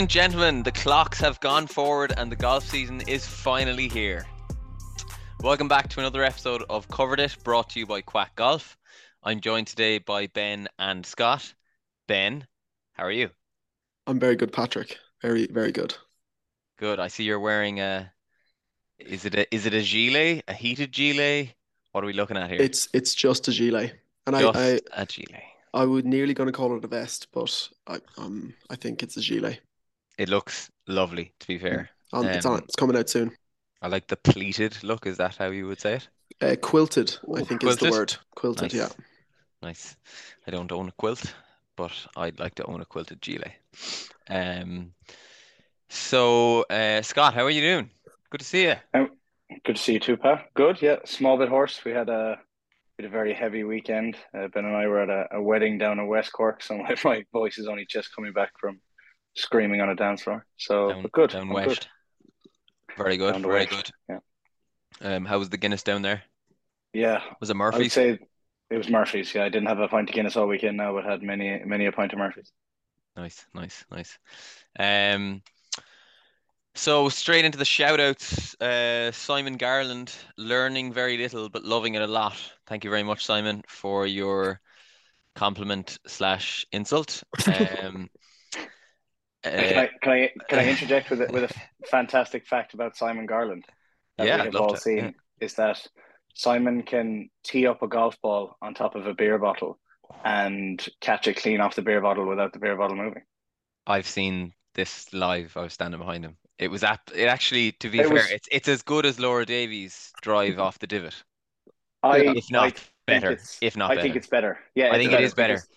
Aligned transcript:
And 0.00 0.08
gentlemen, 0.08 0.62
the 0.62 0.72
clocks 0.72 1.20
have 1.20 1.38
gone 1.40 1.66
forward 1.66 2.14
and 2.16 2.32
the 2.32 2.36
golf 2.36 2.64
season 2.64 3.02
is 3.02 3.26
finally 3.26 3.86
here. 3.86 4.26
Welcome 5.42 5.68
back 5.68 5.90
to 5.90 6.00
another 6.00 6.24
episode 6.24 6.64
of 6.70 6.88
Covered 6.88 7.20
It, 7.20 7.36
brought 7.44 7.68
to 7.68 7.80
you 7.80 7.84
by 7.84 8.00
Kwack 8.00 8.34
Golf. 8.34 8.78
I'm 9.22 9.40
joined 9.40 9.66
today 9.66 9.98
by 9.98 10.28
Ben 10.28 10.68
and 10.78 11.04
Scott. 11.04 11.52
Ben, 12.08 12.46
how 12.94 13.04
are 13.04 13.10
you? 13.10 13.28
I'm 14.06 14.18
very 14.18 14.36
good, 14.36 14.54
Patrick. 14.54 14.96
Very, 15.20 15.46
very 15.48 15.70
good. 15.70 15.94
Good. 16.78 16.98
I 16.98 17.08
see 17.08 17.24
you're 17.24 17.38
wearing 17.38 17.80
a. 17.80 18.10
Is 18.98 19.26
it 19.26 19.34
a 19.34 19.54
is 19.54 19.66
it 19.66 19.74
a 19.74 19.82
gilet? 19.82 20.44
A 20.48 20.54
heated 20.54 20.92
gilet? 20.92 21.52
What 21.92 22.04
are 22.04 22.06
we 22.06 22.14
looking 22.14 22.38
at 22.38 22.48
here? 22.48 22.58
It's 22.58 22.88
it's 22.94 23.14
just 23.14 23.48
a 23.48 23.52
gilet, 23.52 24.00
and 24.26 24.34
Just 24.34 24.56
I, 24.56 24.80
I 24.96 25.02
a 25.02 25.04
gilet. 25.04 25.42
I 25.74 25.84
would 25.84 26.06
nearly 26.06 26.32
going 26.32 26.46
to 26.46 26.52
call 26.52 26.74
it 26.74 26.84
a 26.86 26.88
vest, 26.88 27.26
but 27.32 27.68
I 27.86 27.98
um 28.16 28.54
I 28.70 28.76
think 28.76 29.02
it's 29.02 29.18
a 29.18 29.20
gilet. 29.20 29.60
It 30.20 30.28
looks 30.28 30.70
lovely, 30.86 31.32
to 31.40 31.46
be 31.46 31.56
fair. 31.56 31.88
Um, 32.12 32.26
it's 32.26 32.44
Um, 32.44 32.52
on. 32.52 32.58
It's 32.64 32.76
coming 32.76 32.94
out 32.94 33.08
soon. 33.08 33.34
I 33.80 33.88
like 33.88 34.06
the 34.06 34.16
pleated 34.18 34.76
look. 34.84 35.06
Is 35.06 35.16
that 35.16 35.36
how 35.36 35.46
you 35.46 35.66
would 35.66 35.80
say 35.80 35.94
it? 35.94 36.08
Uh, 36.42 36.56
quilted, 36.60 37.16
I 37.34 37.42
think 37.42 37.64
is 37.64 37.78
the 37.78 37.90
word. 37.90 38.14
Quilted, 38.36 38.74
Nice. 38.74 38.74
yeah. 38.74 38.88
Nice. 39.62 39.96
I 40.46 40.50
don't 40.50 40.70
own 40.72 40.88
a 40.88 40.92
quilt, 40.92 41.34
but 41.74 41.92
I'd 42.16 42.38
like 42.38 42.54
to 42.56 42.64
own 42.66 42.82
a 42.82 42.84
quilted 42.84 43.22
gilet. 43.22 43.52
Um, 44.28 44.92
so 45.88 46.62
uh, 46.68 47.00
Scott, 47.00 47.32
how 47.32 47.44
are 47.44 47.50
you 47.50 47.62
doing? 47.62 47.90
Good 48.28 48.40
to 48.40 48.46
see 48.46 48.64
you. 48.64 48.74
Good 49.64 49.76
to 49.76 49.82
see 49.82 49.94
you 49.94 50.00
too, 50.00 50.18
Pat. 50.18 50.50
Good, 50.52 50.82
yeah. 50.82 50.96
Small 51.06 51.38
bit 51.38 51.48
hoarse. 51.48 51.82
We 51.82 51.92
had 51.92 52.10
a 52.10 52.38
we 52.98 53.04
had 53.04 53.10
a 53.10 53.12
very 53.12 53.32
heavy 53.32 53.64
weekend. 53.64 54.16
Uh, 54.34 54.48
ben 54.48 54.66
and 54.66 54.76
I 54.76 54.86
were 54.86 55.00
at 55.00 55.08
a, 55.08 55.36
a 55.38 55.42
wedding 55.42 55.78
down 55.78 55.98
in 55.98 56.06
West 56.08 56.32
Cork, 56.32 56.62
so 56.62 56.76
my, 56.82 56.94
my 57.04 57.24
voice 57.32 57.56
is 57.56 57.66
only 57.66 57.86
just 57.88 58.14
coming 58.14 58.34
back 58.34 58.52
from 58.60 58.80
screaming 59.34 59.80
on 59.80 59.88
a 59.88 59.94
dance 59.94 60.22
floor. 60.22 60.46
So, 60.56 60.90
Down, 60.90 61.06
good. 61.12 61.30
down 61.30 61.42
I'm 61.42 61.48
west. 61.50 61.88
Very 62.96 63.16
good. 63.16 63.32
Down 63.32 63.42
very 63.42 63.66
west, 63.66 63.70
good. 63.70 63.90
yeah. 64.08 64.18
Um, 65.16 65.24
how 65.24 65.38
was 65.38 65.48
the 65.48 65.56
Guinness 65.56 65.82
down 65.82 66.02
there? 66.02 66.22
Yeah, 66.92 67.20
Was 67.40 67.50
it 67.50 67.54
I 67.54 67.56
would 67.56 67.58
Murphy's? 67.74 67.92
say 67.92 68.18
it 68.70 68.76
was 68.76 68.88
Murphy's. 68.88 69.34
Yeah, 69.34 69.44
I 69.44 69.48
didn't 69.48 69.68
have 69.68 69.78
a 69.78 69.88
pint 69.88 70.08
of 70.10 70.14
Guinness 70.14 70.36
all 70.36 70.46
weekend 70.46 70.76
now, 70.76 70.92
but 70.92 71.04
had 71.04 71.22
many 71.22 71.62
many 71.64 71.86
a 71.86 71.92
pint 71.92 72.12
of 72.12 72.18
Murphy's. 72.18 72.52
Nice, 73.16 73.46
nice, 73.54 73.84
nice. 73.90 74.18
Um, 74.78 75.42
so 76.74 77.08
straight 77.08 77.44
into 77.44 77.58
the 77.58 77.64
shout 77.64 78.00
outs. 78.00 78.54
Uh, 78.60 79.10
Simon 79.12 79.56
Garland, 79.56 80.14
learning 80.36 80.92
very 80.92 81.16
little 81.16 81.48
but 81.48 81.64
loving 81.64 81.94
it 81.94 82.02
a 82.02 82.06
lot. 82.06 82.36
Thank 82.66 82.84
you 82.84 82.90
very 82.90 83.02
much, 83.02 83.24
Simon, 83.24 83.62
for 83.68 84.06
your 84.06 84.60
compliment 85.34 85.98
slash 86.06 86.66
insult. 86.72 87.22
Um, 87.82 88.08
Can 89.42 89.78
uh, 89.78 89.80
I 89.82 89.90
can 90.02 90.12
I 90.12 90.30
can 90.48 90.58
I 90.58 90.68
interject 90.70 91.10
with 91.10 91.22
a, 91.22 91.32
with 91.32 91.50
a 91.50 91.86
fantastic 91.86 92.46
fact 92.46 92.74
about 92.74 92.96
Simon 92.96 93.26
Garland 93.26 93.64
that 94.18 94.26
Yeah, 94.26 94.36
we 94.38 94.42
have 94.46 94.56
all 94.56 94.76
seen 94.76 94.96
yeah. 94.98 95.10
is 95.40 95.54
that 95.54 95.86
Simon 96.34 96.82
can 96.82 97.30
tee 97.44 97.66
up 97.66 97.82
a 97.82 97.88
golf 97.88 98.20
ball 98.22 98.56
on 98.62 98.74
top 98.74 98.94
of 98.94 99.06
a 99.06 99.14
beer 99.14 99.38
bottle 99.38 99.78
and 100.24 100.84
catch 101.00 101.26
it 101.28 101.36
clean 101.36 101.60
off 101.60 101.74
the 101.74 101.82
beer 101.82 102.00
bottle 102.00 102.26
without 102.26 102.52
the 102.52 102.58
beer 102.58 102.76
bottle 102.76 102.96
moving. 102.96 103.22
I've 103.86 104.06
seen 104.06 104.52
this 104.74 105.12
live. 105.12 105.56
I 105.56 105.62
was 105.62 105.72
standing 105.72 105.98
behind 106.00 106.24
him. 106.24 106.36
It 106.58 106.70
was 106.70 106.84
at 106.84 107.00
it 107.14 107.26
actually, 107.26 107.72
to 107.72 107.88
be 107.88 108.00
It 108.00 108.04
fair, 108.06 108.14
was- 108.14 108.30
it's 108.30 108.48
it's 108.52 108.68
as 108.68 108.82
good 108.82 109.06
as 109.06 109.18
Laura 109.18 109.46
Davies' 109.46 110.12
drive 110.20 110.58
off 110.58 110.78
the 110.78 110.86
divot. 110.86 111.22
I 112.02 112.18
If 112.20 112.50
not 112.50 112.72
think 112.76 112.90
better. 113.06 113.38
If 113.60 113.76
not 113.76 113.90
I 113.90 113.94
better. 113.94 114.02
think 114.02 114.16
it's 114.16 114.26
better. 114.28 114.58
Yeah, 114.74 114.90
I 114.92 114.96
think 114.98 115.12
it 115.12 115.20
is 115.22 115.34
better. 115.34 115.54
because- 115.54 115.68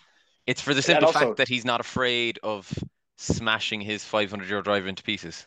It's 0.46 0.60
for 0.60 0.74
the 0.74 0.82
simple 0.82 1.06
also- 1.06 1.18
fact 1.18 1.36
that 1.38 1.48
he's 1.48 1.64
not 1.64 1.80
afraid 1.80 2.38
of 2.42 2.70
smashing 3.16 3.80
his 3.80 4.04
500 4.04 4.48
yard 4.48 4.64
driver 4.64 4.88
into 4.88 5.02
pieces. 5.02 5.46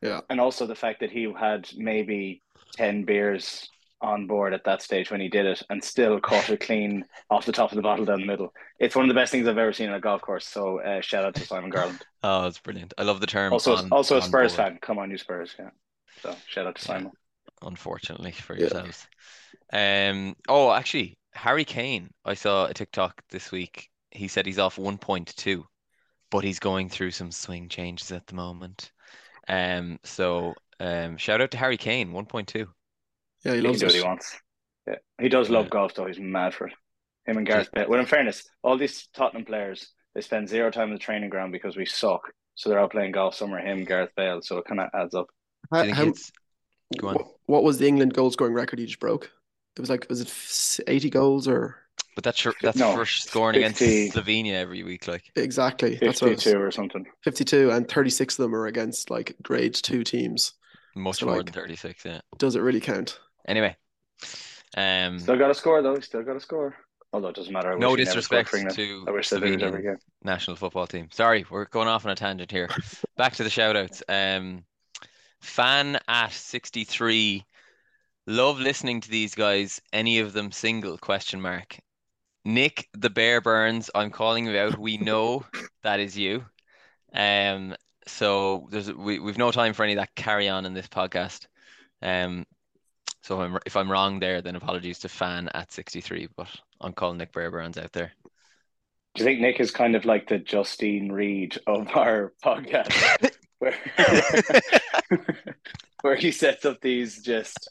Yeah. 0.00 0.20
and 0.30 0.40
also 0.40 0.66
the 0.66 0.76
fact 0.76 1.00
that 1.00 1.10
he 1.10 1.32
had 1.38 1.68
maybe 1.76 2.40
ten 2.72 3.02
beers 3.04 3.68
on 4.00 4.28
board 4.28 4.54
at 4.54 4.62
that 4.64 4.80
stage 4.80 5.10
when 5.10 5.20
he 5.20 5.28
did 5.28 5.44
it 5.44 5.60
and 5.70 5.82
still 5.82 6.20
caught 6.20 6.48
it 6.50 6.60
clean 6.60 7.04
off 7.30 7.44
the 7.46 7.50
top 7.52 7.72
of 7.72 7.76
the 7.76 7.82
bottle 7.82 8.04
down 8.04 8.20
the 8.20 8.26
middle. 8.26 8.52
It's 8.78 8.94
one 8.94 9.04
of 9.04 9.08
the 9.08 9.20
best 9.20 9.32
things 9.32 9.48
I've 9.48 9.58
ever 9.58 9.72
seen 9.72 9.88
on 9.88 9.96
a 9.96 10.00
golf 10.00 10.20
course. 10.22 10.46
So 10.46 10.80
uh, 10.80 11.00
shout 11.00 11.24
out 11.24 11.34
to 11.34 11.44
Simon 11.44 11.70
Garland. 11.70 12.00
Oh, 12.22 12.46
it's 12.46 12.58
brilliant. 12.58 12.94
I 12.98 13.02
love 13.04 13.20
the 13.20 13.26
term. 13.28 13.52
Also, 13.52 13.76
on- 13.76 13.90
also 13.92 14.16
a 14.18 14.22
Spurs 14.22 14.54
board, 14.54 14.68
fan. 14.68 14.78
Come 14.82 14.98
on, 14.98 15.10
you 15.10 15.18
Spurs. 15.18 15.54
Yeah. 15.58 15.70
So 16.22 16.34
shout 16.46 16.66
out 16.66 16.76
to 16.76 16.82
Yeah. 16.82 16.86
Simon. 16.86 17.12
Unfortunately 17.62 18.32
for 18.32 18.54
Yeah. 18.54 18.60
yourselves. 18.60 19.06
Um. 19.72 20.36
Oh, 20.48 20.72
actually, 20.72 21.18
Harry 21.34 21.64
Kane. 21.64 22.10
I 22.24 22.34
saw 22.34 22.66
a 22.66 22.74
TikTok 22.74 23.20
this 23.30 23.50
week. 23.52 23.88
He 24.12 24.28
said 24.28 24.46
he's 24.46 24.58
off 24.58 24.78
1.2, 24.78 25.64
but 26.30 26.44
he's 26.44 26.58
going 26.58 26.88
through 26.88 27.10
some 27.12 27.30
swing 27.32 27.68
changes 27.68 28.12
at 28.12 28.26
the 28.26 28.34
moment. 28.34 28.92
Um. 29.48 29.98
So, 30.04 30.54
um. 30.80 31.16
Shout 31.16 31.40
out 31.40 31.50
to 31.52 31.58
Harry 31.58 31.76
Kane. 31.76 32.12
1.2. 32.12 32.66
Yeah, 33.44 33.52
he 33.52 33.58
He 33.58 33.62
can 33.62 33.64
loves 33.64 33.80
do 33.80 33.86
what 33.86 33.94
he 33.94 34.02
wants. 34.02 34.36
Yeah. 34.86 34.94
He 35.20 35.28
does 35.28 35.48
love 35.50 35.66
Yeah. 35.66 35.70
golf 35.70 35.94
though. 35.94 36.06
He's 36.06 36.18
mad 36.18 36.54
for 36.54 36.66
it. 36.68 36.74
Him 37.26 37.36
and 37.38 37.46
Gareth 37.46 37.70
Bale. 37.72 37.86
Well, 37.88 38.00
in 38.00 38.06
fairness, 38.06 38.48
all 38.62 38.78
these 38.78 39.06
Tottenham 39.14 39.44
players 39.44 39.92
they 40.14 40.22
spend 40.22 40.48
zero 40.48 40.70
time 40.70 40.88
in 40.88 40.94
the 40.94 40.98
training 40.98 41.28
ground 41.30 41.52
because 41.52 41.76
we 41.76 41.84
suck. 41.86 42.22
So 42.54 42.68
they're 42.70 42.78
out 42.80 42.90
playing 42.90 43.12
golf 43.12 43.34
somewhere. 43.34 43.60
Him, 43.64 43.84
Gareth 43.84 44.10
Bale. 44.16 44.40
So 44.42 44.58
it 44.58 44.64
kind 44.64 44.80
of 44.80 44.88
adds 44.94 45.14
up. 45.14 45.26
How- 45.70 45.82
think 45.82 45.94
how- 45.96 46.06
it's 46.08 46.32
go 46.98 47.08
on? 47.08 47.14
what, 47.16 47.26
what 47.46 47.62
was 47.64 47.78
the 47.78 47.86
England 47.86 48.14
goal 48.14 48.30
scoring 48.30 48.54
record 48.54 48.78
he 48.78 48.86
just 48.86 48.98
broke? 48.98 49.30
It 49.76 49.80
was 49.80 49.90
like, 49.90 50.06
was 50.08 50.20
it 50.20 50.84
80 50.88 51.10
goals 51.10 51.46
or 51.46 51.76
But 52.18 52.24
that's 52.24 52.44
your, 52.44 52.52
that's 52.60 52.76
No, 52.78 52.96
for 52.96 53.06
scoring 53.06 53.58
against 53.58 53.80
Slovenia 53.80 54.54
every 54.54 54.82
week. 54.82 55.06
Like, 55.06 55.30
exactly? 55.36 55.98
That's 56.02 56.20
what 56.20 56.30
Fifty-two 56.30 56.60
or 56.60 56.72
something. 56.72 57.06
52, 57.22 57.70
and 57.70 57.88
36 57.88 58.36
of 58.36 58.42
them 58.42 58.56
are 58.56 58.66
against 58.66 59.08
like 59.08 59.36
grade 59.40 59.74
two 59.74 60.02
teams. 60.02 60.54
much 60.96 61.18
So, 61.18 61.26
more 61.26 61.36
like- 61.36 61.46
than 61.46 61.52
36. 61.52 62.04
Yeah. 62.04 62.20
Does 62.36 62.56
it 62.56 62.60
really 62.62 62.80
count? 62.80 63.20
Anyway. 63.46 63.76
Um. 64.76 65.20
Still 65.20 65.38
got 65.38 65.52
a 65.52 65.54
score 65.54 65.80
though. 65.80 66.00
Still 66.00 66.24
got 66.24 66.34
a 66.34 66.40
score. 66.40 66.74
Although 67.12 67.28
it 67.28 67.36
doesn't 67.36 67.52
matter. 67.52 67.70
I 67.70 67.78
No 67.78 67.92
wish 67.92 68.00
he 68.00 68.04
never 68.06 68.20
scored 68.20 68.46
disrespect 68.46 68.74
to 68.74 69.04
I 69.06 69.10
wish 69.12 69.28
they 69.30 69.38
did 69.38 69.50
it 69.52 69.62
every 69.62 69.82
Slovenian 69.84 69.98
national 70.24 70.56
football 70.56 70.88
team. 70.88 71.06
Sorry, 71.12 71.46
we're 71.48 71.66
going 71.66 71.86
off 71.86 72.04
on 72.04 72.10
a 72.10 72.16
tangent 72.16 72.50
here. 72.50 72.68
Back 73.16 73.34
to 73.36 73.44
the 73.44 73.50
shout 73.50 73.76
outs. 73.76 74.02
Um, 74.08 74.64
fan 75.40 76.00
at 76.08 76.32
63. 76.32 77.44
Love 78.26 78.58
listening 78.58 79.02
to 79.02 79.08
these 79.08 79.36
guys. 79.36 79.80
Any 79.92 80.18
of 80.18 80.32
them 80.32 80.50
single 80.50 80.98
question 80.98 81.40
mark. 81.40 81.78
Nick 82.48 82.88
the 82.94 83.10
Bear 83.10 83.42
Burns, 83.42 83.90
I'm 83.94 84.10
calling 84.10 84.46
you 84.46 84.56
out. 84.56 84.78
We 84.78 84.96
know 84.96 85.44
that 85.82 86.00
is 86.00 86.16
you. 86.16 86.46
Um, 87.12 87.76
so 88.06 88.68
there's 88.70 88.90
we, 88.90 89.18
we've 89.18 89.36
no 89.36 89.50
time 89.50 89.74
for 89.74 89.82
any 89.82 89.92
of 89.92 89.98
that 89.98 90.14
carry 90.14 90.48
on 90.48 90.64
in 90.64 90.72
this 90.72 90.88
podcast. 90.88 91.46
Um, 92.00 92.46
so 93.20 93.42
if 93.42 93.50
I'm 93.50 93.58
if 93.66 93.76
I'm 93.76 93.92
wrong 93.92 94.18
there, 94.18 94.40
then 94.40 94.56
apologies 94.56 95.00
to 95.00 95.10
fan 95.10 95.50
at 95.52 95.72
63, 95.72 96.28
but 96.38 96.48
I'm 96.80 96.94
calling 96.94 97.18
Nick 97.18 97.34
Bear 97.34 97.50
Burns 97.50 97.76
out 97.76 97.92
there. 97.92 98.12
Do 99.14 99.22
you 99.22 99.24
think 99.26 99.40
Nick 99.40 99.60
is 99.60 99.70
kind 99.70 99.94
of 99.94 100.06
like 100.06 100.26
the 100.26 100.38
Justine 100.38 101.12
Reed 101.12 101.58
of 101.66 101.86
our 101.94 102.32
podcast, 102.42 103.30
where 103.58 103.74
where 106.00 106.16
he 106.16 106.32
sets 106.32 106.64
up 106.64 106.80
these 106.80 107.20
just 107.22 107.68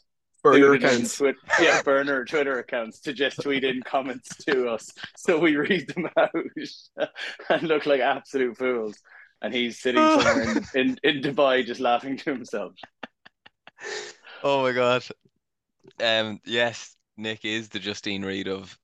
Burner 0.52 0.78
Twitter 0.78 0.86
accounts. 0.86 1.18
Twit- 1.18 1.36
yeah, 1.60 1.82
burner 1.82 2.24
Twitter 2.24 2.58
accounts 2.58 3.00
to 3.00 3.12
just 3.12 3.42
tweet 3.42 3.64
in 3.64 3.82
comments 3.82 4.34
to 4.44 4.68
us, 4.68 4.90
so 5.16 5.38
we 5.38 5.56
read 5.56 5.88
them 5.88 6.08
out 6.16 6.30
and 7.50 7.62
look 7.62 7.86
like 7.86 8.00
absolute 8.00 8.56
fools. 8.56 8.98
And 9.40 9.54
he's 9.54 9.78
sitting 9.78 10.02
somewhere 10.20 10.42
in, 10.42 10.66
in, 10.74 10.98
in 11.02 11.22
Dubai 11.22 11.64
just 11.64 11.80
laughing 11.80 12.16
to 12.18 12.32
himself. 12.32 12.72
Oh 14.42 14.62
my 14.62 14.72
God. 14.72 15.04
Um, 16.02 16.40
yes, 16.44 16.96
Nick 17.16 17.44
is 17.44 17.68
the 17.68 17.78
Justine 17.78 18.24
Reed 18.24 18.48
of 18.48 18.76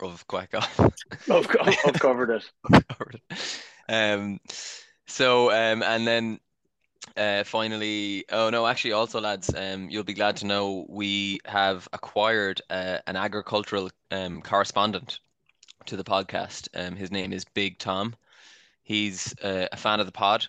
of 0.00 0.26
Quack 0.26 0.54
Off. 0.54 0.80
I've, 0.80 1.46
I've 1.60 1.76
I've 1.84 2.00
covered 2.00 2.30
it. 2.30 3.62
Um, 3.88 4.40
so 5.06 5.50
um, 5.50 5.82
and 5.82 6.06
then 6.06 6.38
uh, 7.16 7.44
finally, 7.44 8.24
oh 8.30 8.50
no, 8.50 8.66
actually, 8.66 8.92
also 8.92 9.20
lads, 9.20 9.52
um, 9.54 9.88
you'll 9.90 10.04
be 10.04 10.14
glad 10.14 10.36
to 10.36 10.46
know 10.46 10.86
we 10.88 11.40
have 11.44 11.88
acquired 11.92 12.60
uh, 12.70 12.98
an 13.06 13.16
agricultural 13.16 13.90
um 14.10 14.42
correspondent 14.42 15.20
to 15.86 15.96
the 15.96 16.04
podcast. 16.04 16.68
Um, 16.74 16.96
his 16.96 17.10
name 17.10 17.32
is 17.32 17.44
Big 17.44 17.78
Tom. 17.78 18.14
He's 18.82 19.34
uh, 19.42 19.68
a 19.70 19.76
fan 19.76 20.00
of 20.00 20.06
the 20.06 20.12
pod, 20.12 20.46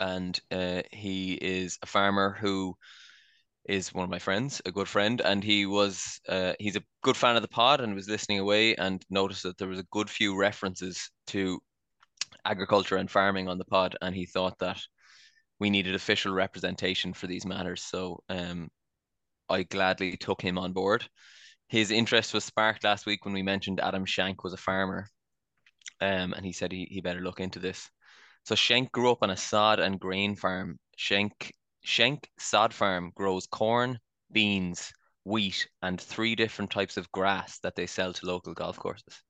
and 0.00 0.38
uh, 0.50 0.82
he 0.90 1.34
is 1.34 1.78
a 1.82 1.86
farmer 1.86 2.36
who 2.38 2.76
is 3.66 3.94
one 3.94 4.04
of 4.04 4.10
my 4.10 4.18
friends, 4.18 4.60
a 4.66 4.72
good 4.72 4.88
friend, 4.88 5.20
and 5.20 5.42
he 5.42 5.66
was 5.66 6.20
uh, 6.28 6.52
he's 6.58 6.76
a 6.76 6.84
good 7.02 7.16
fan 7.16 7.36
of 7.36 7.42
the 7.42 7.48
pod 7.48 7.80
and 7.80 7.94
was 7.94 8.08
listening 8.08 8.38
away 8.38 8.74
and 8.76 9.04
noticed 9.08 9.42
that 9.44 9.56
there 9.58 9.68
was 9.68 9.78
a 9.78 9.86
good 9.90 10.10
few 10.10 10.36
references 10.36 11.10
to 11.28 11.60
agriculture 12.44 12.96
and 12.96 13.10
farming 13.10 13.48
on 13.48 13.58
the 13.58 13.64
pod, 13.64 13.96
and 14.02 14.14
he 14.14 14.26
thought 14.26 14.58
that 14.58 14.80
we 15.60 15.70
needed 15.70 15.94
official 15.94 16.32
representation 16.32 17.12
for 17.12 17.26
these 17.26 17.46
matters. 17.46 17.82
So 17.82 18.22
um, 18.28 18.68
I 19.48 19.62
gladly 19.64 20.16
took 20.16 20.40
him 20.42 20.58
on 20.58 20.72
board. 20.72 21.06
His 21.68 21.90
interest 21.90 22.34
was 22.34 22.44
sparked 22.44 22.84
last 22.84 23.06
week 23.06 23.24
when 23.24 23.34
we 23.34 23.42
mentioned 23.42 23.80
Adam 23.80 24.04
Schenk 24.04 24.44
was 24.44 24.52
a 24.52 24.58
farmer, 24.58 25.06
um, 26.00 26.32
and 26.34 26.44
he 26.44 26.52
said 26.52 26.72
he, 26.72 26.86
he 26.90 27.00
better 27.00 27.20
look 27.20 27.40
into 27.40 27.58
this. 27.58 27.88
So 28.44 28.54
Schenk 28.54 28.92
grew 28.92 29.10
up 29.10 29.22
on 29.22 29.30
a 29.30 29.36
sod 29.36 29.80
and 29.80 29.98
grain 29.98 30.36
farm. 30.36 30.78
Schenk 30.96 31.52
Schenk 31.82 32.28
Sod 32.38 32.72
Farm 32.72 33.12
grows 33.14 33.46
corn, 33.46 33.98
beans, 34.32 34.92
wheat, 35.24 35.68
and 35.82 36.00
three 36.00 36.34
different 36.34 36.70
types 36.70 36.96
of 36.96 37.10
grass 37.12 37.58
that 37.60 37.76
they 37.76 37.86
sell 37.86 38.12
to 38.12 38.26
local 38.26 38.54
golf 38.54 38.78
courses. 38.78 39.22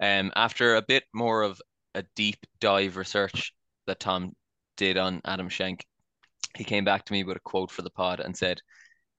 Um, 0.00 0.32
after 0.36 0.76
a 0.76 0.82
bit 0.82 1.04
more 1.14 1.42
of 1.42 1.60
a 1.94 2.04
deep 2.14 2.38
dive 2.60 2.96
research 2.96 3.52
that 3.86 4.00
Tom 4.00 4.32
did 4.76 4.96
on 4.96 5.20
Adam 5.24 5.48
Schenk, 5.48 5.86
he 6.56 6.64
came 6.64 6.84
back 6.84 7.04
to 7.04 7.12
me 7.12 7.24
with 7.24 7.36
a 7.36 7.40
quote 7.40 7.70
for 7.70 7.82
the 7.82 7.90
pod 7.90 8.20
and 8.20 8.36
said 8.36 8.60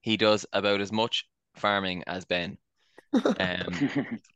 he 0.01 0.18
does 0.18 0.45
about 0.54 0.81
as 0.81 0.92
much 0.92 1.25
farming 1.56 2.04
as 2.07 2.25
Ben. 2.25 2.57
Um, 3.13 3.89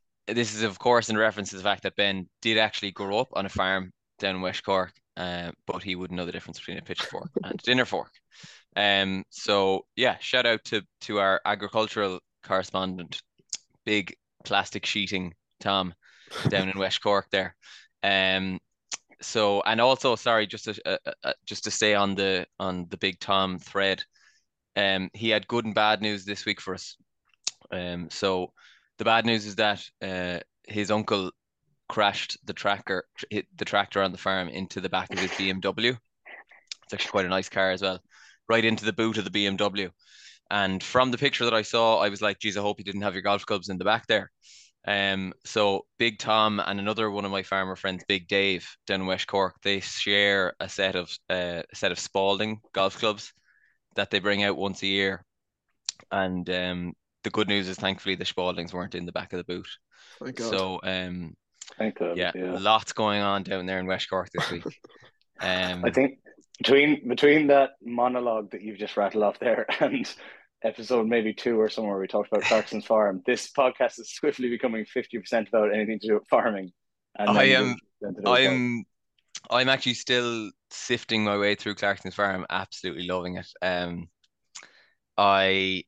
this 0.27 0.53
is, 0.53 0.63
of 0.63 0.79
course, 0.79 1.09
in 1.09 1.17
reference 1.17 1.49
to 1.49 1.57
the 1.57 1.63
fact 1.63 1.83
that 1.83 1.95
Ben 1.95 2.27
did 2.41 2.57
actually 2.57 2.91
grow 2.91 3.19
up 3.19 3.29
on 3.33 3.45
a 3.45 3.49
farm 3.49 3.91
down 4.19 4.35
in 4.35 4.41
West 4.41 4.63
Cork, 4.63 4.93
uh, 5.17 5.51
but 5.65 5.83
he 5.83 5.95
wouldn't 5.95 6.17
know 6.17 6.25
the 6.25 6.31
difference 6.31 6.59
between 6.59 6.77
a 6.77 6.81
pitchfork 6.81 7.29
and 7.43 7.53
a 7.53 7.63
dinner 7.63 7.85
fork. 7.85 8.11
Um, 8.75 9.23
so 9.29 9.85
yeah, 9.95 10.17
shout 10.19 10.45
out 10.45 10.63
to 10.65 10.83
to 11.01 11.19
our 11.19 11.41
agricultural 11.45 12.19
correspondent, 12.43 13.21
big 13.85 14.15
plastic 14.45 14.85
sheeting 14.85 15.33
Tom, 15.59 15.93
down 16.49 16.69
in 16.69 16.79
West 16.79 17.01
Cork 17.01 17.27
there. 17.31 17.55
Um, 18.03 18.59
so 19.21 19.61
and 19.65 19.79
also 19.79 20.15
sorry, 20.15 20.47
just 20.47 20.65
to 20.65 20.81
uh, 20.85 20.97
uh, 21.05 21.11
uh, 21.23 21.33
just 21.45 21.63
to 21.65 21.71
stay 21.71 21.95
on 21.95 22.15
the 22.15 22.45
on 22.59 22.87
the 22.89 22.97
big 22.97 23.19
Tom 23.19 23.59
thread. 23.59 24.03
Um, 24.75 25.09
he 25.13 25.29
had 25.29 25.47
good 25.47 25.65
and 25.65 25.75
bad 25.75 26.01
news 26.01 26.25
this 26.25 26.45
week 26.45 26.61
for 26.61 26.73
us. 26.73 26.95
Um, 27.71 28.09
so 28.09 28.53
the 28.97 29.05
bad 29.05 29.25
news 29.25 29.45
is 29.45 29.55
that 29.55 29.83
uh, 30.01 30.39
his 30.67 30.91
uncle 30.91 31.31
crashed 31.89 32.37
the 32.45 32.53
tracker, 32.53 33.03
hit 33.29 33.47
the 33.57 33.65
tractor 33.65 34.01
on 34.01 34.11
the 34.11 34.17
farm 34.17 34.47
into 34.47 34.79
the 34.79 34.89
back 34.89 35.11
of 35.11 35.19
his 35.19 35.31
BMW. 35.31 35.97
It's 36.83 36.93
actually 36.93 37.11
quite 37.11 37.25
a 37.25 37.29
nice 37.29 37.49
car 37.49 37.71
as 37.71 37.81
well, 37.81 37.99
right 38.47 38.63
into 38.63 38.85
the 38.85 38.93
boot 38.93 39.17
of 39.17 39.25
the 39.25 39.29
BMW. 39.29 39.89
And 40.49 40.83
from 40.83 41.11
the 41.11 41.17
picture 41.17 41.45
that 41.45 41.53
I 41.53 41.61
saw, 41.61 41.99
I 41.99 42.09
was 42.09 42.21
like, 42.21 42.39
geez, 42.39 42.57
I 42.57 42.61
hope 42.61 42.79
you 42.79 42.85
didn't 42.85 43.01
have 43.01 43.13
your 43.13 43.23
golf 43.23 43.45
clubs 43.45 43.69
in 43.69 43.77
the 43.77 43.85
back 43.85 44.07
there. 44.07 44.31
Um, 44.87 45.33
so 45.45 45.85
Big 45.99 46.17
Tom 46.17 46.59
and 46.59 46.79
another 46.79 47.11
one 47.11 47.25
of 47.25 47.31
my 47.31 47.43
farmer 47.43 47.75
friends, 47.75 48.03
Big 48.07 48.27
Dave, 48.27 48.67
down 48.87 49.01
in 49.01 49.07
West 49.07 49.27
Cork, 49.27 49.55
they 49.63 49.79
share 49.79 50.53
a 50.59 50.67
set 50.67 50.95
of 50.95 51.09
uh, 51.29 51.61
a 51.71 51.75
set 51.75 51.91
of 51.91 51.99
Spalding 51.99 52.59
golf 52.73 52.97
clubs 52.97 53.31
that 53.95 54.09
they 54.09 54.19
bring 54.19 54.43
out 54.43 54.57
once 54.57 54.81
a 54.81 54.87
year. 54.87 55.23
And 56.11 56.49
um, 56.49 56.93
the 57.23 57.29
good 57.29 57.47
news 57.47 57.67
is, 57.67 57.77
thankfully, 57.77 58.15
the 58.15 58.25
Spaldings 58.25 58.73
weren't 58.73 58.95
in 58.95 59.05
the 59.05 59.11
back 59.11 59.33
of 59.33 59.37
the 59.37 59.43
boot. 59.43 59.67
Thank 60.19 60.37
God. 60.37 60.49
So 60.49 60.79
um, 60.83 61.35
Thank 61.77 61.99
God. 61.99 62.17
yeah, 62.17 62.31
yeah. 62.33 62.57
lots 62.59 62.93
going 62.93 63.21
on 63.21 63.43
down 63.43 63.65
there 63.65 63.79
in 63.79 63.85
West 63.85 64.09
Cork 64.09 64.29
this 64.33 64.49
week. 64.51 64.63
Um, 65.43 65.83
I 65.83 65.89
think 65.89 66.19
between 66.59 67.07
between 67.07 67.47
that 67.47 67.71
monologue 67.83 68.51
that 68.51 68.61
you've 68.61 68.77
just 68.77 68.95
rattled 68.95 69.23
off 69.23 69.39
there 69.39 69.65
and 69.79 70.07
episode 70.63 71.07
maybe 71.07 71.33
two 71.33 71.59
or 71.59 71.69
somewhere 71.69 71.97
we 71.99 72.07
talked 72.07 72.31
about 72.31 72.43
Clarkson's 72.43 72.85
farm, 72.91 73.21
this 73.25 73.49
podcast 73.51 73.99
is 73.99 74.11
swiftly 74.13 74.49
becoming 74.49 74.85
fifty 74.85 75.17
percent 75.19 75.47
about 75.49 75.73
anything 75.73 75.99
to 75.99 76.07
do 76.07 76.13
with 76.15 76.27
farming. 76.29 76.71
And 77.17 77.29
I 77.29 77.43
am- 77.45 77.77
then 78.01 78.13
to 78.15 78.21
do 78.21 78.21
with 78.21 78.23
golf. 78.25 78.37
I'm 78.39 78.85
I'm 79.49 79.69
actually 79.69 79.95
still 79.95 80.51
sifting 80.69 81.23
my 81.23 81.37
way 81.37 81.55
through 81.55 81.75
Clarkson's 81.75 82.15
Farm, 82.15 82.45
absolutely 82.49 83.07
loving 83.07 83.37
it. 83.37 83.47
Um, 83.61 84.07
I 85.17 85.83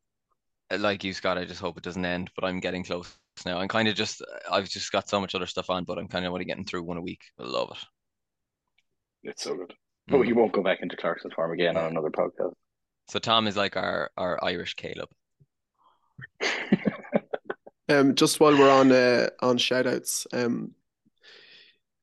like 0.76 1.04
you, 1.04 1.14
Scott. 1.14 1.38
I 1.38 1.46
just 1.46 1.62
hope 1.62 1.78
it 1.78 1.84
doesn't 1.84 2.04
end, 2.06 2.32
but 2.36 2.46
I'm 2.46 2.60
getting 2.60 2.84
close 2.84 3.16
now. 3.46 3.60
I'm 3.60 3.68
kind 3.68 3.88
of 3.88 3.96
just 3.96 4.24
I've 4.52 4.70
just 4.70 4.92
got 4.92 5.08
so 5.10 5.20
much 5.22 5.36
other 5.36 5.46
stuff 5.46 5.70
on, 5.70 5.84
but 5.84 5.98
I'm 6.00 6.08
kind 6.08 6.26
of 6.26 6.34
only 6.34 6.46
getting 6.46 6.66
through 6.66 6.84
one 6.84 6.98
a 6.98 7.02
week. 7.02 7.22
I 7.40 7.44
love 7.44 7.72
it. 7.72 9.30
It's 9.30 9.44
so 9.44 9.56
good. 9.56 9.74
But 10.08 10.18
Mm. 10.18 10.28
you 10.28 10.36
won't 10.36 10.52
go 10.52 10.62
back 10.64 10.80
into 10.82 10.98
Clarkson's 10.98 11.34
farm 11.34 11.52
again 11.54 11.78
on 11.78 11.86
another 11.92 12.10
podcast. 12.10 12.54
So 13.08 13.20
Tom 13.20 13.48
is 13.48 13.56
like 13.58 13.76
our 13.78 14.12
our 14.18 14.44
Irish 14.44 14.76
Caleb. 14.76 15.10
Um, 17.90 18.16
just 18.16 18.40
while 18.40 18.58
we're 18.58 18.72
on 18.72 18.94
uh, 18.94 19.28
on 19.42 19.58
shout 19.58 19.86
outs, 19.86 20.26
um, 20.32 20.72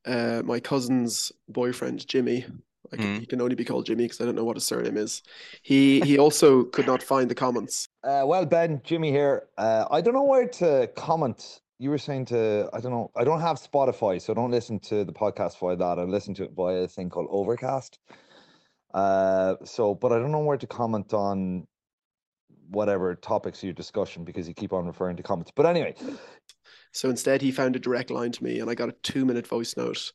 uh, 0.04 0.42
my 0.44 0.60
cousin's 0.60 1.32
boyfriend 1.48 2.06
Jimmy, 2.06 2.44
I 2.92 2.96
can, 2.96 3.16
Mm. 3.16 3.20
he 3.20 3.26
can 3.26 3.40
only 3.40 3.54
be 3.54 3.64
called 3.64 3.86
Jimmy 3.86 4.04
because 4.04 4.20
I 4.20 4.26
don't 4.26 4.34
know 4.34 4.44
what 4.44 4.56
his 4.56 4.66
surname 4.66 4.98
is. 4.98 5.22
He 5.62 6.00
he 6.02 6.18
also 6.18 6.64
could 6.64 6.86
not 6.86 7.02
find 7.02 7.30
the 7.30 7.34
comments. 7.34 7.88
Uh, 8.04 8.24
well, 8.26 8.44
Ben, 8.44 8.82
Jimmy 8.84 9.10
here. 9.10 9.48
Uh, 9.56 9.86
I 9.90 10.02
don't 10.02 10.12
know 10.12 10.22
where 10.24 10.46
to 10.48 10.86
comment. 10.96 11.62
You 11.78 11.88
were 11.88 11.98
saying 11.98 12.26
to, 12.26 12.68
I 12.74 12.80
don't 12.80 12.92
know, 12.92 13.10
I 13.16 13.24
don't 13.24 13.40
have 13.40 13.56
Spotify, 13.56 14.20
so 14.20 14.34
I 14.34 14.36
don't 14.36 14.50
listen 14.50 14.78
to 14.80 15.02
the 15.02 15.14
podcast 15.14 15.58
via 15.60 15.76
that. 15.76 15.98
I 15.98 16.02
listen 16.02 16.34
to 16.34 16.44
it 16.44 16.50
via 16.54 16.82
a 16.82 16.88
thing 16.88 17.08
called 17.08 17.28
Overcast. 17.30 17.98
Uh, 18.92 19.56
so, 19.64 19.94
but 19.94 20.12
I 20.12 20.18
don't 20.18 20.32
know 20.32 20.40
where 20.40 20.56
to 20.58 20.66
comment 20.66 21.14
on 21.14 21.66
whatever 22.68 23.14
topics 23.14 23.62
you're 23.62 23.72
discussing 23.72 24.24
because 24.24 24.46
you 24.46 24.54
keep 24.54 24.72
on 24.72 24.86
referring 24.86 25.16
to 25.16 25.22
comments. 25.22 25.52
But 25.54 25.66
anyway, 25.66 25.94
So 26.92 27.08
instead, 27.08 27.40
he 27.40 27.52
found 27.52 27.76
a 27.76 27.80
direct 27.80 28.10
line 28.10 28.32
to 28.32 28.44
me, 28.44 28.60
and 28.60 28.68
I 28.68 28.74
got 28.74 28.88
a 28.88 28.96
two 29.02 29.24
minute 29.24 29.46
voice 29.46 29.76
note. 29.76 30.12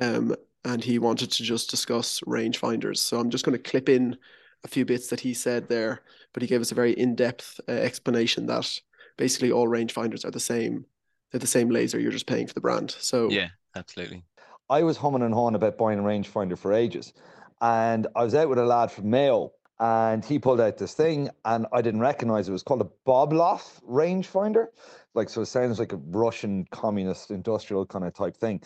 Um, 0.00 0.34
and 0.64 0.82
he 0.82 0.98
wanted 0.98 1.30
to 1.30 1.42
just 1.44 1.70
discuss 1.70 2.20
rangefinders. 2.26 2.98
So 2.98 3.18
I'm 3.18 3.30
just 3.30 3.44
going 3.44 3.56
to 3.56 3.70
clip 3.70 3.88
in 3.88 4.16
a 4.64 4.68
few 4.68 4.84
bits 4.84 5.08
that 5.08 5.20
he 5.20 5.32
said 5.32 5.68
there, 5.68 6.02
but 6.32 6.42
he 6.42 6.48
gave 6.48 6.60
us 6.60 6.72
a 6.72 6.74
very 6.74 6.92
in 6.92 7.14
depth 7.14 7.60
uh, 7.68 7.72
explanation 7.72 8.46
that 8.46 8.80
basically 9.16 9.52
all 9.52 9.68
rangefinders 9.68 10.24
are 10.24 10.32
the 10.32 10.40
same. 10.40 10.84
They're 11.30 11.38
the 11.38 11.46
same 11.46 11.70
laser. 11.70 12.00
You're 12.00 12.10
just 12.10 12.26
paying 12.26 12.48
for 12.48 12.54
the 12.54 12.60
brand. 12.60 12.90
So 12.98 13.30
Yeah, 13.30 13.48
absolutely. 13.76 14.24
I 14.68 14.82
was 14.82 14.96
humming 14.96 15.22
and 15.22 15.32
hawing 15.32 15.54
about 15.54 15.78
buying 15.78 16.00
a 16.00 16.02
rangefinder 16.02 16.58
for 16.58 16.72
ages. 16.72 17.12
And 17.60 18.06
I 18.14 18.24
was 18.24 18.34
out 18.34 18.48
with 18.48 18.58
a 18.58 18.64
lad 18.64 18.90
from 18.90 19.10
Mayo 19.10 19.52
and 19.78 20.24
he 20.24 20.38
pulled 20.38 20.60
out 20.60 20.78
this 20.78 20.94
thing 20.94 21.30
and 21.44 21.66
I 21.72 21.82
didn't 21.82 22.00
recognize 22.00 22.48
it. 22.48 22.50
It 22.50 22.52
was 22.52 22.62
called 22.62 22.82
a 22.82 22.90
Boblov 23.06 23.62
rangefinder. 23.88 24.66
Like, 25.14 25.28
so 25.28 25.42
it 25.42 25.46
sounds 25.46 25.78
like 25.78 25.92
a 25.92 26.00
Russian 26.08 26.66
communist 26.70 27.30
industrial 27.30 27.86
kind 27.86 28.04
of 28.04 28.14
type 28.14 28.36
thing. 28.36 28.62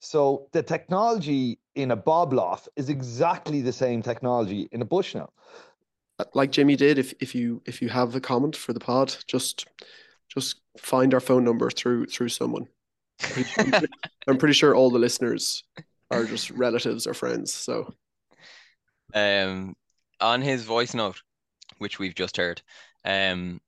So 0.00 0.48
the 0.52 0.62
technology 0.62 1.58
in 1.74 1.90
a 1.90 1.96
Boblov 1.96 2.68
is 2.76 2.90
exactly 2.90 3.62
the 3.62 3.72
same 3.72 4.02
technology 4.02 4.68
in 4.70 4.82
a 4.82 4.84
Bushnell. 4.84 5.32
Uh, 6.18 6.24
like 6.34 6.52
Jimmy 6.52 6.76
did, 6.76 6.98
if 6.98 7.14
if 7.20 7.34
you 7.34 7.62
if 7.64 7.80
you 7.80 7.88
have 7.88 8.14
a 8.14 8.20
comment 8.20 8.54
for 8.54 8.72
the 8.72 8.80
pod, 8.80 9.16
just 9.26 9.66
just 10.28 10.60
find 10.78 11.14
our 11.14 11.20
phone 11.20 11.42
number 11.42 11.70
through 11.70 12.06
through 12.06 12.28
someone. 12.28 12.68
I'm 14.28 14.36
pretty 14.36 14.54
sure 14.54 14.74
all 14.74 14.90
the 14.90 14.98
listeners 14.98 15.64
are 16.10 16.24
just 16.24 16.50
relatives 16.50 17.06
or 17.06 17.14
friends. 17.14 17.52
So 17.52 17.94
Um, 19.14 19.74
on 20.20 20.42
his 20.42 20.64
voice 20.64 20.94
note, 20.94 21.22
which 21.78 21.98
we've 21.98 22.14
just 22.14 22.36
heard, 22.36 22.62
um, 23.04 23.60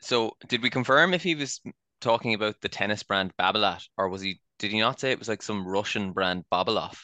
so 0.00 0.36
did 0.48 0.62
we 0.62 0.70
confirm 0.70 1.14
if 1.14 1.22
he 1.22 1.34
was 1.34 1.60
talking 2.00 2.34
about 2.34 2.60
the 2.60 2.68
tennis 2.68 3.02
brand 3.02 3.32
Babolat, 3.38 3.82
or 3.96 4.08
was 4.08 4.22
he? 4.22 4.40
Did 4.58 4.72
he 4.72 4.80
not 4.80 5.00
say 5.00 5.10
it 5.10 5.18
was 5.18 5.28
like 5.28 5.42
some 5.42 5.66
Russian 5.66 6.12
brand 6.12 6.44
Babolov? 6.52 6.96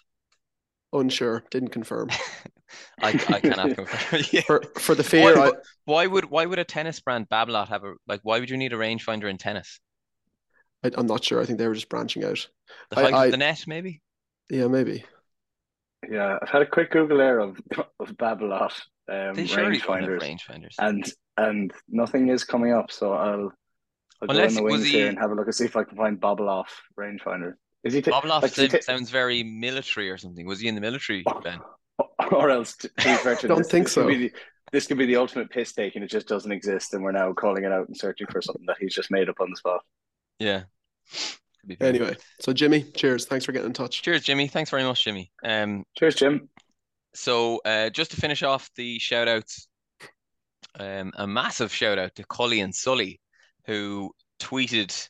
unsure, 0.93 1.45
didn't 1.50 1.69
confirm. 1.69 2.09
I, 3.02 3.09
I 3.09 3.40
cannot 3.40 3.75
confirm. 3.75 4.23
Yeah. 4.33 4.43
For 4.43 4.62
for 4.78 4.95
the 4.95 5.05
fear, 5.05 5.37
Why, 5.37 5.49
I, 5.49 5.52
why 5.85 6.07
would 6.07 6.26
why 6.26 6.47
would 6.47 6.59
a 6.59 6.64
tennis 6.64 7.00
brand 7.00 7.28
Babolat 7.28 7.69
have 7.69 7.85
a 7.85 7.95
like? 8.07 8.21
Why 8.23 8.40
would 8.40 8.50
you 8.50 8.57
need 8.57 8.73
a 8.73 8.76
rangefinder 8.76 9.28
in 9.31 9.38
tennis? 9.38 9.81
I 10.85 10.90
I'm 10.95 11.07
not 11.07 11.25
sure. 11.25 11.40
I 11.40 11.45
think 11.45 11.59
they 11.59 11.69
were 11.69 11.75
just 11.75 11.88
branching 11.88 12.25
out. 12.25 12.47
The 12.90 12.97
height 12.97 13.14
I- 13.14 13.25
of 13.26 13.31
the 13.33 13.38
net, 13.38 13.64
maybe. 13.67 14.02
Yeah, 14.50 14.67
maybe. 14.67 15.05
Yeah, 16.11 16.38
I've 16.40 16.49
had 16.49 16.62
a 16.62 16.67
quick 16.67 16.90
Google 16.90 17.19
there 17.19 17.40
of 17.40 17.59
of 18.00 18.09
Babolat 18.17 18.73
um, 19.11 19.35
They 19.35 19.47
surely 19.47 19.78
don't 19.78 20.02
rangefinders, 20.02 20.21
rangefinders. 20.21 20.75
and 20.78 21.12
and 21.37 21.73
nothing 21.88 22.28
is 22.28 22.45
coming 22.45 22.73
up. 22.73 22.90
So 22.90 23.12
I'll 23.12 23.52
I'll 24.21 24.28
go 24.28 24.33
Unless- 24.35 24.50
in 24.50 24.57
the 24.57 24.62
was 24.62 24.73
wings 24.75 24.85
he- 24.87 24.93
here 24.93 25.09
and 25.09 25.19
have 25.19 25.31
a 25.31 25.35
look 25.35 25.47
and 25.47 25.55
see 25.55 25.64
if 25.64 25.76
I 25.76 25.85
can 25.85 25.97
find 25.97 26.21
Babolat 26.21 26.67
rangefinder. 26.99 27.55
Is 27.85 27.95
he? 27.95 28.02
T- 28.02 28.11
Babolov 28.11 28.43
like, 28.43 28.45
is 28.52 28.57
he 28.57 28.69
sound- 28.69 28.85
sounds 28.85 29.11
very 29.11 29.43
military 29.43 30.11
or 30.11 30.19
something. 30.19 30.47
Was 30.47 30.61
he 30.61 30.69
in 30.69 30.75
the 30.75 30.81
military, 30.81 31.25
Ben? 31.45 31.61
or 32.33 32.50
else 32.50 32.76
to, 32.76 32.88
to 32.88 32.95
be 33.05 33.14
fair 33.17 33.37
to 33.37 33.49
Don't 33.49 33.59
this, 33.59 33.71
think 33.71 33.87
this 33.87 33.95
so. 33.95 34.07
be 34.07 34.17
the, 34.17 34.33
this 34.73 34.87
could 34.87 34.99
be 34.99 35.07
the 35.07 35.17
ultimate 35.17 35.50
piss 35.50 35.73
take, 35.73 35.95
and 35.95 36.05
it 36.05 36.11
just 36.11 36.28
doesn't 36.28 36.52
exist, 36.52 36.93
and 36.95 37.02
we're 37.02 37.12
now 37.12 37.33
calling 37.33 37.64
it 37.64 37.73
out 37.73 37.87
and 37.88 37.97
searching 37.97 38.26
for 38.31 38.43
something 38.43 38.67
that 38.67 38.76
he's 38.81 38.95
just 38.95 39.11
made 39.11 39.28
up 39.28 39.40
on 39.40 39.49
the 39.50 39.57
spot. 39.57 39.81
Yeah. 40.38 40.64
Could 41.68 41.78
be 41.78 41.84
fair. 41.84 41.88
Anyway, 41.88 42.16
so 42.40 42.52
Jimmy, 42.52 42.84
cheers. 42.96 43.26
Thanks 43.26 43.44
for 43.44 43.52
getting 43.52 43.66
in 43.66 43.72
touch. 43.75 44.02
Cheers, 44.02 44.22
Jimmy. 44.22 44.48
Thanks 44.48 44.70
very 44.70 44.84
much, 44.84 45.04
Jimmy. 45.04 45.30
Um, 45.44 45.84
Cheers, 45.96 46.14
Jim. 46.14 46.48
So, 47.14 47.60
uh, 47.64 47.90
just 47.90 48.12
to 48.12 48.16
finish 48.16 48.42
off 48.42 48.70
the 48.76 48.98
shout 48.98 49.28
outs, 49.28 49.68
um, 50.78 51.12
a 51.16 51.26
massive 51.26 51.72
shout 51.72 51.98
out 51.98 52.14
to 52.14 52.25
Cully 52.25 52.60
and 52.60 52.75
Sully, 52.75 53.20
who 53.66 54.12
tweeted 54.40 55.08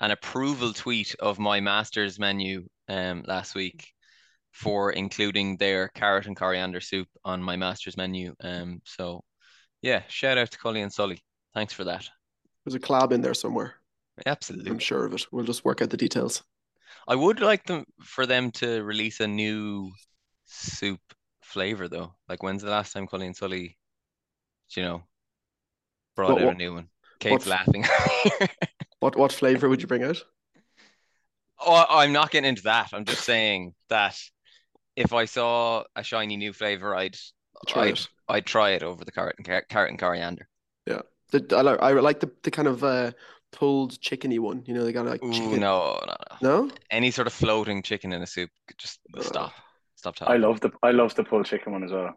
an 0.00 0.10
approval 0.10 0.72
tweet 0.72 1.14
of 1.20 1.38
my 1.38 1.60
master's 1.60 2.18
menu 2.18 2.66
um, 2.88 3.22
last 3.26 3.54
week 3.54 3.86
for 4.52 4.92
including 4.92 5.56
their 5.56 5.88
carrot 5.88 6.26
and 6.26 6.36
coriander 6.36 6.80
soup 6.80 7.08
on 7.24 7.42
my 7.42 7.56
master's 7.56 7.96
menu. 7.96 8.34
Um, 8.42 8.80
so, 8.84 9.22
yeah, 9.82 10.02
shout 10.08 10.38
out 10.38 10.50
to 10.50 10.58
Cully 10.58 10.82
and 10.82 10.92
Sully. 10.92 11.22
Thanks 11.54 11.72
for 11.72 11.84
that. 11.84 12.08
There's 12.64 12.74
a 12.74 12.80
collab 12.80 13.12
in 13.12 13.20
there 13.20 13.34
somewhere. 13.34 13.74
I'm 14.26 14.78
sure 14.78 15.04
of 15.04 15.12
it. 15.14 15.26
We'll 15.32 15.44
just 15.44 15.64
work 15.64 15.82
out 15.82 15.90
the 15.90 15.96
details. 15.96 16.42
I 17.06 17.14
would 17.14 17.40
like 17.40 17.64
them 17.64 17.84
for 18.02 18.26
them 18.26 18.50
to 18.52 18.82
release 18.82 19.20
a 19.20 19.26
new 19.26 19.90
soup 20.44 21.00
flavor 21.42 21.88
though. 21.88 22.14
Like 22.28 22.42
when's 22.42 22.62
the 22.62 22.70
last 22.70 22.92
time 22.92 23.06
Cully 23.06 23.26
and 23.26 23.36
Sully, 23.36 23.76
you 24.76 24.82
know, 24.82 25.02
brought 26.16 26.32
What- 26.32 26.42
out 26.42 26.46
what- 26.46 26.54
a 26.54 26.58
new 26.58 26.74
one? 26.74 26.88
Kate's 27.20 27.46
f- 27.46 27.50
laughing. 27.50 27.84
What 29.00 29.16
what 29.16 29.32
flavor 29.32 29.68
would 29.68 29.82
you 29.82 29.86
bring 29.88 30.02
out? 30.02 30.22
Oh, 31.60 31.84
I'm 31.90 32.12
not 32.12 32.30
getting 32.30 32.48
into 32.48 32.62
that. 32.62 32.90
I'm 32.94 33.04
just 33.04 33.22
saying 33.24 33.74
that 33.90 34.18
if 34.96 35.12
I 35.12 35.26
saw 35.26 35.84
a 35.94 36.02
shiny 36.02 36.36
new 36.38 36.52
flavor, 36.54 36.94
I'd 36.94 37.16
Try 37.68 37.84
I'd 37.84 37.92
it. 37.94 38.08
I'd 38.28 38.46
try 38.46 38.70
it 38.70 38.82
over 38.82 39.04
the 39.04 39.12
carrot 39.12 39.36
and 39.38 39.46
car- 39.46 39.64
carrot 39.68 39.90
and 39.90 39.98
coriander. 39.98 40.48
The, 40.86 41.44
I 41.56 41.62
like 41.62 41.82
I 41.82 41.90
like 41.92 42.20
the, 42.20 42.30
the 42.44 42.50
kind 42.50 42.68
of 42.68 42.84
uh, 42.84 43.10
pulled 43.54 43.92
chickeny 44.00 44.38
one. 44.38 44.62
You 44.66 44.74
know, 44.74 44.84
they 44.84 44.92
got 44.92 45.06
like 45.06 45.22
Ooh, 45.24 45.32
chicken. 45.32 45.60
no, 45.60 45.98
no, 46.06 46.14
no. 46.42 46.64
No? 46.66 46.70
Any 46.90 47.10
sort 47.10 47.26
of 47.26 47.32
floating 47.32 47.82
chicken 47.82 48.12
in 48.12 48.20
a 48.22 48.26
soup, 48.26 48.50
just 48.78 48.98
stop, 49.20 49.52
stop 49.96 50.16
talking. 50.16 50.34
I 50.34 50.38
love 50.38 50.60
the 50.60 50.70
I 50.82 50.90
love 50.90 51.14
the 51.14 51.24
pulled 51.24 51.46
chicken 51.46 51.72
one 51.72 51.84
as 51.84 51.92
well. 51.92 52.08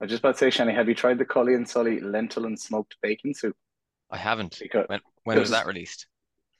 I 0.00 0.04
was 0.04 0.10
just 0.10 0.20
about 0.20 0.36
to 0.36 0.38
say, 0.38 0.48
Shani, 0.48 0.74
have 0.74 0.88
you 0.88 0.94
tried 0.94 1.18
the 1.18 1.24
Cully 1.24 1.54
and 1.54 1.68
Sully 1.68 2.00
lentil 2.00 2.46
and 2.46 2.58
smoked 2.58 2.96
bacon 3.02 3.34
soup? 3.34 3.56
I 4.10 4.16
haven't. 4.16 4.58
Because 4.60 4.86
When 4.88 5.00
when 5.24 5.38
was 5.38 5.50
that 5.50 5.66
released? 5.66 6.06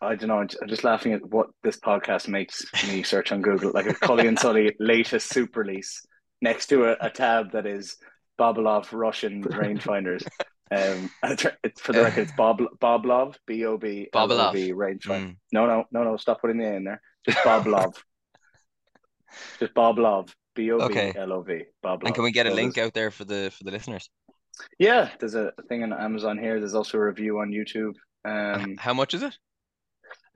I 0.01 0.17
don't 0.17 0.29
know. 0.29 0.39
I'm 0.39 0.49
just- 0.69 0.85
laughing 0.85 1.13
at 1.13 1.25
what 1.29 1.49
this 1.63 1.79
podcast 1.79 2.27
makes 2.27 2.65
me 2.89 3.03
search 3.05 3.31
on 3.31 3.41
Google, 3.43 3.71
like 3.73 3.87
a 3.87 3.95
Cully 3.95 4.27
and 4.27 4.39
Sully 4.39 4.75
latest 4.81 5.29
soup 5.29 5.55
release 5.57 6.05
next 6.41 6.67
to 6.69 6.85
a, 6.87 6.97
a 7.01 7.11
tab 7.11 7.53
that 7.53 7.67
is 7.67 7.97
Bobolov 8.39 8.89
Russian 8.93 9.45
rangefinders. 9.61 10.27
Um, 10.73 11.11
it's 11.63 11.81
for 11.81 11.93
the 11.93 12.03
record, 12.03 12.23
it's 12.23 12.33
Bob 12.33 12.63
Bob 12.81 13.05
Love, 13.05 13.39
B 13.47 13.65
O 13.67 13.77
B 13.77 14.09
Boblov, 14.13 14.29
B 14.29 14.29
O 14.29 14.29
B 14.29 14.35
L 14.35 14.41
O 14.41 14.53
V 14.53 14.73
rangefinder. 14.73 15.27
Mm. 15.29 15.37
No, 15.53 15.67
no, 15.67 15.85
no, 15.91 16.05
no. 16.05 16.17
Stop 16.17 16.41
putting 16.41 16.59
the 16.59 16.67
A 16.67 16.75
in 16.75 16.85
there. 16.85 17.01
Just 17.29 17.39
Boblov. 17.39 17.95
just 19.61 19.75
Bob 19.75 19.99
Love, 19.99 20.27
Boblov, 20.27 20.35
B 20.55 20.71
O 20.73 20.89
B 20.89 21.13
L 21.17 21.33
O 21.33 21.43
V. 21.43 21.65
Boblov. 21.85 22.05
And 22.07 22.15
can 22.15 22.25
we 22.25 22.33
get 22.33 22.47
a 22.47 22.51
So 22.51 22.57
link 22.57 22.79
out 22.79 22.95
there 22.95 23.11
for 23.11 23.25
the 23.25 23.53
for 23.57 23.65
the 23.65 23.71
listeners? 23.71 24.09
Yeah, 24.79 25.11
there's 25.19 25.35
a 25.35 25.53
thing 25.69 25.83
on 25.83 25.93
Amazon 25.93 26.39
here. 26.39 26.59
There's 26.59 26.75
also 26.75 26.99
a 26.99 27.05
review 27.05 27.39
on 27.41 27.51
YouTube. 27.51 27.95
Um, 28.25 28.77
How 28.79 28.95
much 28.95 29.15
is 29.15 29.23
it? 29.23 29.37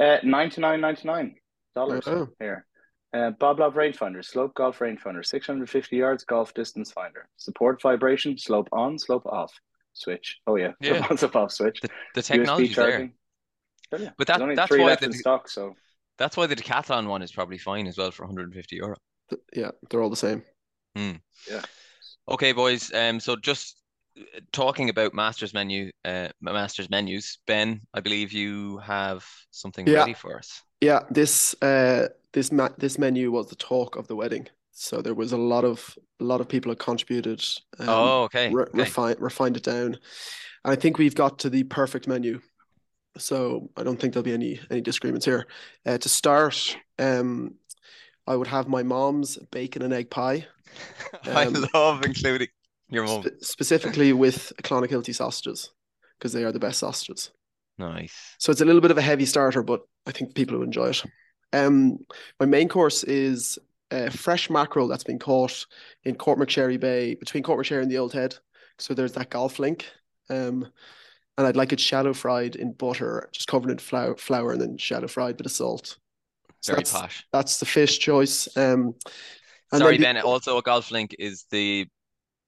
uh, 0.00 0.18
ninety 0.22 0.60
nine 0.60 0.80
ninety 0.80 1.06
nine 1.06 1.36
dollars 1.74 2.06
Oh. 2.06 2.28
here. 2.40 2.66
Uh, 3.14 3.30
Bob 3.30 3.60
Love 3.60 3.74
rangefinder, 3.74 4.22
slope 4.22 4.52
golf 4.54 4.80
rangefinder, 4.80 5.24
650 5.24 5.96
yards 5.96 6.24
golf 6.24 6.52
distance 6.52 6.90
finder. 6.92 7.28
Support 7.36 7.80
vibration, 7.80 8.36
slope 8.36 8.68
on, 8.72 8.98
slope 8.98 9.24
off. 9.26 9.52
Switch. 9.96 10.38
Oh 10.46 10.56
yeah, 10.56 10.72
Yeah. 10.80 10.98
slope 10.98 11.10
on, 11.10 11.18
slope 11.18 11.36
off 11.36 11.52
switch. 11.52 11.80
The, 11.80 11.88
the 12.14 12.22
technology's 12.22 12.76
there. 12.76 13.10
Brilliant. 13.90 14.14
But 14.18 14.26
There's 14.26 14.38
that- 14.40 14.56
that's 14.56 14.70
why 14.70 14.94
the- 14.96 15.12
stock, 15.12 15.48
so 15.48 15.74
That's 16.18 16.36
why 16.36 16.46
the 16.46 16.56
Decathlon 16.56 17.06
one 17.08 17.22
is 17.22 17.32
probably 17.32 17.58
fine 17.58 17.86
as 17.86 17.96
well 17.98 18.10
for 18.10 18.24
150 18.24 18.76
euro. 18.76 18.96
Yeah, 19.54 19.70
they're 19.90 20.02
all 20.02 20.10
the 20.10 20.16
same. 20.16 20.42
Yeah. 20.94 21.62
Okay, 22.28 22.52
boys. 22.52 22.92
Um, 22.94 23.20
so 23.20 23.36
just 23.36 23.82
uh, 24.18 24.40
talking 24.52 24.88
about 24.88 25.14
Masters 25.14 25.52
menu, 25.54 25.90
uh, 26.04 26.28
Masters 26.40 26.88
menus. 26.90 27.38
Ben, 27.46 27.80
I 27.94 28.00
believe 28.00 28.32
you 28.32 28.78
have 28.78 29.24
something 29.50 29.86
Yeah. 29.86 29.98
ready 30.00 30.14
for 30.14 30.36
us. 30.38 30.62
Yeah, 30.80 31.00
this 31.10 31.54
uh 31.62 32.08
this 32.32 32.50
ma 32.52 32.68
this 32.78 32.98
menu 32.98 33.30
was 33.30 33.46
the 33.48 33.56
talk 33.56 33.96
of 33.96 34.08
the 34.08 34.16
wedding. 34.16 34.46
So 34.78 35.00
there 35.00 35.14
was 35.14 35.32
a 35.32 35.38
lot 35.38 35.64
of 35.64 35.96
a 36.20 36.24
lot 36.24 36.42
of 36.42 36.48
people 36.48 36.70
that 36.70 36.78
contributed. 36.78 37.42
Um, 37.78 37.88
oh, 37.88 38.22
okay. 38.24 38.52
re- 38.52 38.64
okay. 38.64 38.78
refine 38.78 39.16
refined 39.18 39.56
it 39.56 39.62
down. 39.62 39.94
And 40.64 40.72
I 40.72 40.76
think 40.76 40.98
we've 40.98 41.14
got 41.14 41.38
to 41.40 41.50
the 41.50 41.64
perfect 41.64 42.06
menu. 42.06 42.40
So 43.16 43.70
I 43.74 43.82
don't 43.82 43.98
think 43.98 44.12
there'll 44.12 44.24
be 44.24 44.34
any 44.34 44.60
any 44.70 44.82
disagreements 44.82 45.24
here. 45.24 45.46
Uh, 45.86 45.96
to 45.96 46.08
start, 46.10 46.76
um, 46.98 47.54
I 48.26 48.36
would 48.36 48.48
have 48.48 48.68
my 48.68 48.82
mom's 48.82 49.38
bacon 49.50 49.80
and 49.80 49.94
egg 49.94 50.10
pie, 50.10 50.46
I 51.24 51.46
um, 51.46 51.66
love 51.72 52.04
including 52.04 52.48
your 52.90 53.04
mom. 53.04 53.22
spe- 53.22 53.42
specifically 53.42 54.12
with 54.12 54.52
Clonakilty 54.62 55.14
sausages, 55.14 55.70
because 56.18 56.34
they 56.34 56.44
are 56.44 56.52
the 56.52 56.60
best 56.60 56.80
sausages. 56.80 57.30
Nice. 57.78 58.14
So 58.38 58.52
it's 58.52 58.60
a 58.60 58.66
little 58.66 58.82
bit 58.82 58.90
of 58.90 58.98
a 58.98 59.02
heavy 59.02 59.24
starter, 59.24 59.62
but 59.62 59.80
I 60.06 60.12
think 60.12 60.34
people 60.34 60.58
will 60.58 60.64
enjoy 60.64 60.88
it. 60.88 61.02
Um, 61.54 61.98
my 62.38 62.46
main 62.46 62.68
course 62.68 63.04
is 63.04 63.58
uh, 63.90 64.10
fresh 64.10 64.50
mackerel 64.50 64.88
that's 64.88 65.04
been 65.04 65.18
caught 65.18 65.66
in 66.04 66.16
Courtmacsherry 66.16 66.78
Bay, 66.78 67.14
between 67.14 67.42
Courtmacsherry 67.42 67.82
and 67.82 67.90
the 67.90 67.98
Old 67.98 68.12
Head. 68.12 68.36
So 68.78 68.94
there's 68.94 69.12
that 69.12 69.30
golf 69.30 69.58
link. 69.58 69.86
Um, 70.28 70.66
and 71.38 71.46
I'd 71.46 71.56
like 71.56 71.72
it 71.72 71.80
shallow 71.80 72.14
fried 72.14 72.56
in 72.56 72.72
butter, 72.72 73.28
just 73.32 73.48
covered 73.48 73.70
in 73.70 73.78
flour, 73.78 74.16
flour 74.16 74.52
and 74.52 74.60
then 74.60 74.78
shallow 74.78 75.06
fried, 75.06 75.36
with 75.36 75.46
of 75.46 75.52
salt. 75.52 75.98
So 76.62 76.72
Very 76.72 76.80
that's, 76.80 76.92
posh. 76.92 77.26
that's 77.32 77.60
the 77.60 77.66
fish 77.66 77.98
choice. 77.98 78.48
Um, 78.56 78.94
Sorry, 79.74 79.98
the- 79.98 80.04
Ben. 80.04 80.18
Also, 80.18 80.56
a 80.58 80.62
golf 80.62 80.90
link 80.90 81.14
is 81.18 81.44
the 81.50 81.86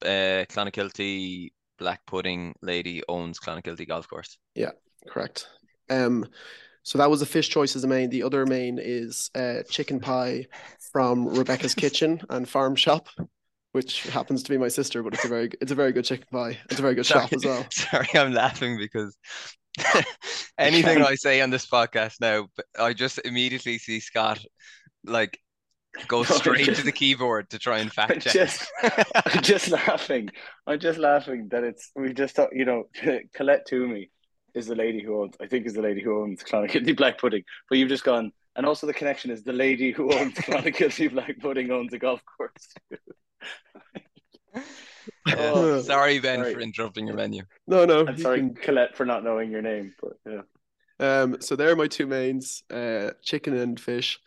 uh, 0.02 0.44
Clonakilty 0.48 1.52
Black 1.78 2.04
Pudding 2.06 2.54
lady 2.62 3.02
owns 3.08 3.38
Clonakilty 3.38 3.86
Golf 3.86 4.08
Course. 4.08 4.38
Yeah, 4.54 4.70
correct. 5.06 5.48
Um, 5.90 6.26
so 6.82 6.98
that 6.98 7.10
was 7.10 7.20
the 7.20 7.26
fish 7.26 7.48
choice 7.48 7.76
as 7.76 7.82
the 7.82 7.88
main. 7.88 8.10
The 8.10 8.22
other 8.22 8.46
main 8.46 8.78
is 8.80 9.30
uh, 9.34 9.62
chicken 9.70 10.00
pie 10.00 10.46
from 10.92 11.26
Rebecca's 11.28 11.74
Kitchen 11.74 12.20
and 12.30 12.48
Farm 12.48 12.76
Shop, 12.76 13.08
which 13.72 14.02
happens 14.04 14.42
to 14.44 14.50
be 14.50 14.58
my 14.58 14.68
sister, 14.68 15.02
but 15.02 15.14
it's 15.14 15.24
a 15.24 15.28
very 15.28 15.50
it's 15.60 15.72
a 15.72 15.74
very 15.74 15.92
good 15.92 16.04
chicken 16.04 16.26
pie. 16.32 16.58
It's 16.70 16.78
a 16.78 16.82
very 16.82 16.94
good 16.94 17.06
shop 17.06 17.32
as 17.32 17.44
well. 17.44 17.66
Sorry, 17.70 18.08
I'm 18.14 18.32
laughing 18.32 18.78
because 18.78 19.16
anything 20.58 21.02
I 21.02 21.14
say 21.14 21.40
on 21.40 21.50
this 21.50 21.66
podcast 21.66 22.14
now, 22.20 22.48
I 22.78 22.92
just 22.92 23.20
immediately 23.24 23.78
see 23.78 24.00
Scott 24.00 24.44
like 25.04 25.38
go 26.06 26.22
No, 26.28 26.36
straight 26.36 26.74
to 26.74 26.82
the 26.82 26.92
keyboard 26.92 27.50
to 27.50 27.58
try 27.58 27.78
and 27.78 27.92
fact 27.92 28.12
I'm 28.12 28.20
check. 28.20 28.32
just 28.32 28.72
I'm 28.82 29.42
just 29.42 29.68
laughing. 29.68 30.30
I'm 30.66 30.78
just 30.80 30.98
laughing 30.98 31.48
that 31.50 31.64
it's 31.64 31.90
we 31.94 32.12
just 32.12 32.36
thought 32.36 32.50
you 32.54 32.64
know 32.64 32.84
Colette 33.34 33.66
Twomey 33.70 34.10
is 34.58 34.66
the 34.66 34.74
lady 34.74 35.02
who 35.02 35.22
owns 35.22 35.34
I 35.40 35.46
think 35.46 35.66
is 35.66 35.74
the 35.74 35.82
lady 35.82 36.02
who 36.02 36.22
owns 36.22 36.42
Clonakilty 36.42 36.96
Black 37.02 37.18
Pudding, 37.18 37.44
but 37.68 37.78
you've 37.78 37.88
just 37.88 38.04
gone 38.04 38.32
and 38.56 38.66
also 38.66 38.86
the 38.86 38.92
connection 38.94 39.30
is 39.30 39.42
the 39.44 39.52
lady 39.52 39.92
who 39.92 40.12
owns 40.12 40.34
Clonakilty 40.46 41.10
Black 41.12 41.38
Pudding 41.40 41.70
owns 41.70 41.92
a 41.92 41.98
golf 41.98 42.22
course. 42.36 42.74
Yeah. 45.26 45.80
Sorry, 45.82 46.18
Ben, 46.18 46.40
sorry. 46.40 46.54
for 46.54 46.60
interrupting 46.60 47.06
your 47.06 47.16
menu. 47.16 47.42
No, 47.66 47.84
no. 47.84 48.06
I'm 48.06 48.18
sorry, 48.18 48.38
can- 48.38 48.54
Colette, 48.54 48.96
for 48.96 49.04
not 49.06 49.24
knowing 49.24 49.50
your 49.50 49.62
name, 49.62 49.94
but 50.00 50.12
yeah. 50.26 50.42
Um, 51.00 51.40
so 51.40 51.54
there 51.54 51.70
are 51.70 51.76
my 51.76 51.86
two 51.86 52.06
mains, 52.06 52.62
uh, 52.70 53.10
chicken 53.22 53.54
and 53.54 53.78
fish. 53.78 54.18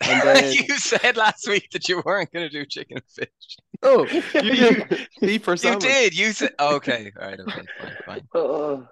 And 0.00 0.22
then 0.22 0.52
you 0.52 0.78
said 0.78 1.16
last 1.16 1.48
week 1.48 1.68
that 1.72 1.88
you 1.88 2.02
weren't 2.04 2.32
going 2.32 2.48
to 2.48 2.50
do 2.50 2.66
chicken 2.66 2.98
and 2.98 3.06
fish. 3.06 3.56
oh, 3.82 4.04
you 4.34 4.54
did 4.56 5.08
beef 5.20 5.46
or 5.46 5.54
You 5.54 5.78
did. 5.78 6.16
You 6.16 6.32
said 6.32 6.54
okay. 6.60 7.12
All 7.20 7.26
right. 7.28 7.40
Okay. 7.40 7.62
Fine. 7.80 7.96
Fine. 8.04 8.28
Oh, 8.34 8.86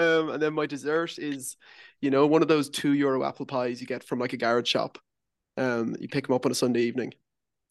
Um, 0.00 0.30
and 0.30 0.42
then 0.42 0.54
my 0.54 0.66
dessert 0.66 1.18
is, 1.18 1.56
you 2.00 2.10
know, 2.10 2.26
one 2.26 2.42
of 2.42 2.48
those 2.48 2.70
two 2.70 2.94
euro 2.94 3.24
apple 3.24 3.46
pies 3.46 3.80
you 3.80 3.86
get 3.86 4.04
from 4.04 4.18
like 4.18 4.32
a 4.32 4.36
garage 4.36 4.68
shop. 4.68 4.98
Um, 5.56 5.96
you 6.00 6.08
pick 6.08 6.26
them 6.26 6.34
up 6.34 6.46
on 6.46 6.52
a 6.52 6.54
Sunday 6.54 6.82
evening. 6.82 7.14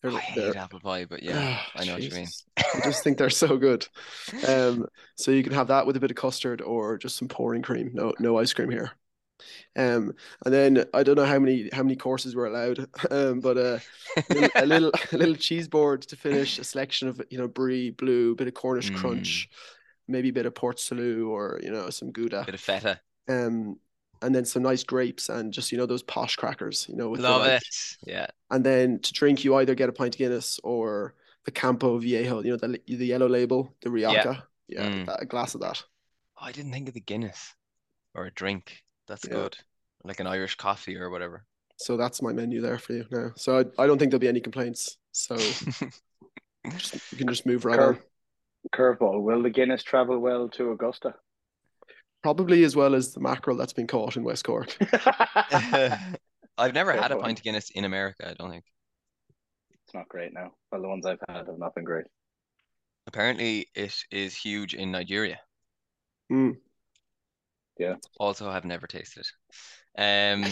They're, 0.01 0.15
I 0.15 0.19
hate 0.19 0.55
apple 0.55 0.79
pie, 0.79 1.05
but 1.05 1.23
yeah, 1.23 1.59
I 1.75 1.83
know 1.83 1.93
what 1.93 2.03
you 2.03 2.15
mean. 2.15 2.27
I 2.57 2.79
just 2.85 3.03
think 3.03 3.17
they're 3.17 3.29
so 3.29 3.57
good. 3.57 3.87
Um, 4.47 4.85
so 5.15 5.31
you 5.31 5.43
can 5.43 5.51
have 5.51 5.67
that 5.67 5.85
with 5.85 5.97
a 5.97 5.99
bit 5.99 6.11
of 6.11 6.15
custard 6.17 6.61
or 6.61 6.97
just 6.97 7.17
some 7.17 7.27
pouring 7.27 7.61
cream. 7.61 7.91
No, 7.93 8.13
no 8.19 8.37
ice 8.37 8.53
cream 8.53 8.69
here. 8.69 8.91
Um, 9.77 10.13
and 10.45 10.53
then 10.53 10.85
I 10.93 11.03
don't 11.03 11.15
know 11.15 11.25
how 11.25 11.39
many 11.39 11.69
how 11.73 11.83
many 11.83 11.95
courses 11.95 12.35
we're 12.35 12.45
allowed, 12.47 12.87
um, 13.11 13.39
but 13.39 13.57
uh, 13.57 13.79
a 14.29 14.33
little, 14.33 14.51
a 14.57 14.65
little 14.65 14.91
a 15.13 15.17
little 15.17 15.35
cheese 15.35 15.67
board 15.67 16.01
to 16.03 16.15
finish 16.15 16.59
a 16.59 16.63
selection 16.63 17.07
of 17.07 17.21
you 17.29 17.37
know 17.37 17.47
brie, 17.47 17.91
blue, 17.91 18.35
bit 18.35 18.47
of 18.47 18.53
Cornish 18.53 18.91
Mm. 18.91 18.93
crunch, 18.93 19.49
maybe 20.09 20.29
a 20.29 20.33
bit 20.33 20.45
of 20.45 20.53
port 20.55 20.79
salut 20.79 21.23
or 21.23 21.59
you 21.63 21.71
know 21.71 21.89
some 21.89 22.11
gouda, 22.11 22.43
Bit 22.45 22.55
of 22.55 22.61
feta. 22.61 22.99
um, 23.29 23.77
and 24.21 24.35
then 24.35 24.43
some 24.43 24.63
nice 24.63 24.83
grapes 24.83 25.29
and 25.29 25.53
just 25.53 25.71
you 25.71 25.77
know 25.77 25.85
those 25.85 26.03
posh 26.03 26.35
crackers, 26.35 26.85
you 26.89 26.95
know 26.97 27.09
with 27.09 27.21
the, 27.21 27.29
Love 27.29 27.41
like- 27.43 27.61
it. 27.61 27.63
Yeah. 28.05 28.27
and 28.51 28.65
then 28.65 28.99
to 28.99 29.13
drink, 29.13 29.43
you 29.43 29.55
either 29.55 29.75
get 29.75 29.89
a 29.89 29.93
pint 29.93 30.15
of 30.15 30.19
Guinness 30.19 30.59
or 30.63 31.13
the 31.45 31.51
Campo 31.51 31.97
Viejo, 31.99 32.41
you 32.43 32.51
know, 32.51 32.57
the 32.57 32.79
the 32.87 33.05
yellow 33.05 33.29
label, 33.29 33.73
the 33.81 33.89
Rioja. 33.89 34.43
Yeah, 34.67 34.89
Mm. 34.89 35.05
that, 35.07 35.21
a 35.21 35.25
glass 35.25 35.55
of 35.55 35.61
that. 35.61 35.81
Oh, 36.39 36.45
I 36.45 36.51
didn't 36.51 36.71
think 36.73 36.87
of 36.89 36.93
the 36.93 36.99
Guinness 37.01 37.55
or 38.13 38.25
a 38.25 38.31
drink. 38.31 38.83
That's 39.07 39.25
Yeah. 39.25 39.33
good. 39.33 39.57
Like 40.03 40.19
an 40.19 40.27
Irish 40.27 40.55
coffee 40.55 40.95
or 40.97 41.09
whatever. 41.09 41.43
So 41.77 41.97
that's 41.97 42.21
my 42.21 42.33
menu 42.33 42.61
there 42.61 42.77
for 42.77 42.93
you 42.93 43.05
now. 43.09 43.31
So 43.35 43.57
I, 43.59 43.83
I 43.83 43.87
don't 43.87 43.97
think 43.97 44.11
there'll 44.11 44.19
be 44.19 44.27
any 44.27 44.41
complaints. 44.41 44.97
So 45.11 45.37
just, 46.77 47.11
you 47.11 47.17
can 47.17 47.27
just 47.27 47.45
move 47.45 47.65
right 47.65 47.79
Curve. 47.79 47.95
on. 47.97 48.01
Curveball. 48.73 49.21
Will 49.21 49.41
the 49.41 49.49
Guinness 49.49 49.83
travel 49.83 50.19
well 50.19 50.49
to 50.49 50.71
Augusta? 50.71 51.15
Probably 52.21 52.63
as 52.63 52.75
well 52.75 52.95
as 52.95 53.13
the 53.13 53.21
mackerel 53.21 53.55
that's 53.57 53.73
been 53.73 53.87
caught 53.87 54.17
in 54.17 54.23
West 54.23 54.43
Cork. 54.43 54.75
I've 56.57 56.73
never 56.73 56.91
Fair 56.91 57.01
had 57.01 57.11
a 57.11 57.17
pint 57.17 57.39
of 57.39 57.43
Guinness 57.43 57.69
in 57.71 57.85
America, 57.85 58.29
I 58.29 58.33
don't 58.33 58.51
think. 58.51 58.65
It's 59.85 59.93
not 59.93 60.09
great 60.09 60.33
now. 60.33 60.51
Well, 60.71 60.81
the 60.81 60.87
ones 60.89 61.05
I've 61.05 61.19
had 61.27 61.47
have 61.47 61.57
not 61.57 61.73
been 61.73 61.85
great. 61.85 62.05
Apparently 63.07 63.67
it 63.73 63.95
is 64.11 64.35
huge 64.35 64.75
in 64.75 64.91
Nigeria. 64.91 65.39
Mm. 66.31 66.57
Also 68.19 68.49
I've 68.49 68.65
never 68.65 68.85
tasted 68.85 69.25
it. 69.97 70.01
Um 70.01 70.45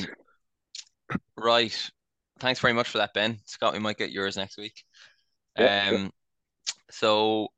right. 1.38 1.92
thanks 2.40 2.60
very 2.60 2.74
much 2.74 2.90
for 2.90 3.00
that, 3.00 3.14
Ben. 3.14 3.40
Scott, 3.46 3.74
we 3.74 3.80
might 3.80 3.98
get 3.98 4.12
yours 4.12 4.38
next 4.38 4.58
week. 4.58 4.84
Yeah, 5.58 5.92
Um, 5.94 6.12
so 6.90 7.50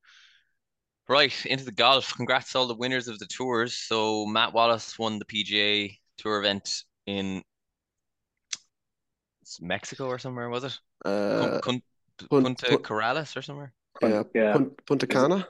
right 1.10 1.46
into 1.46 1.66
the 1.66 1.72
golf. 1.72 2.14
Congrats 2.16 2.52
to 2.52 2.60
all 2.60 2.68
the 2.68 2.76
winners 2.76 3.08
of 3.08 3.20
the 3.20 3.26
tours. 3.26 3.76
So 3.76 4.26
Matt 4.26 4.54
Wallace 4.54 4.98
won 4.98 5.20
the 5.20 5.26
PGA 5.26 5.98
Tour 6.18 6.40
event 6.40 6.84
in 7.06 7.42
it's 9.42 9.60
Mexico 9.60 10.08
or 10.08 10.20
somewhere, 10.20 10.50
was 10.50 10.64
it? 10.64 10.80
Uh, 11.04 11.60
Cun- 11.64 11.82
Pun- 12.30 12.44
Punta 12.44 12.68
Pun- 12.68 12.84
Corales 12.84 13.36
or 13.36 13.42
somewhere? 13.42 13.74
yeah, 14.02 14.24
yeah. 14.36 14.54
Pun- 14.54 14.72
Punta 14.86 15.08
Cana, 15.08 15.48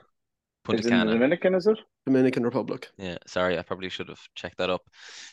Punta 0.64 0.80
Is 0.80 0.86
it 0.86 0.90
Cana. 0.90 1.12
Dominican, 1.12 1.54
is 1.54 1.66
it? 1.66 1.78
Dominican 2.06 2.44
Republic. 2.44 2.88
Yeah, 2.96 3.18
sorry, 3.26 3.58
I 3.58 3.62
probably 3.62 3.90
should 3.90 4.08
have 4.08 4.20
checked 4.34 4.56
that 4.58 4.70
up. 4.70 4.82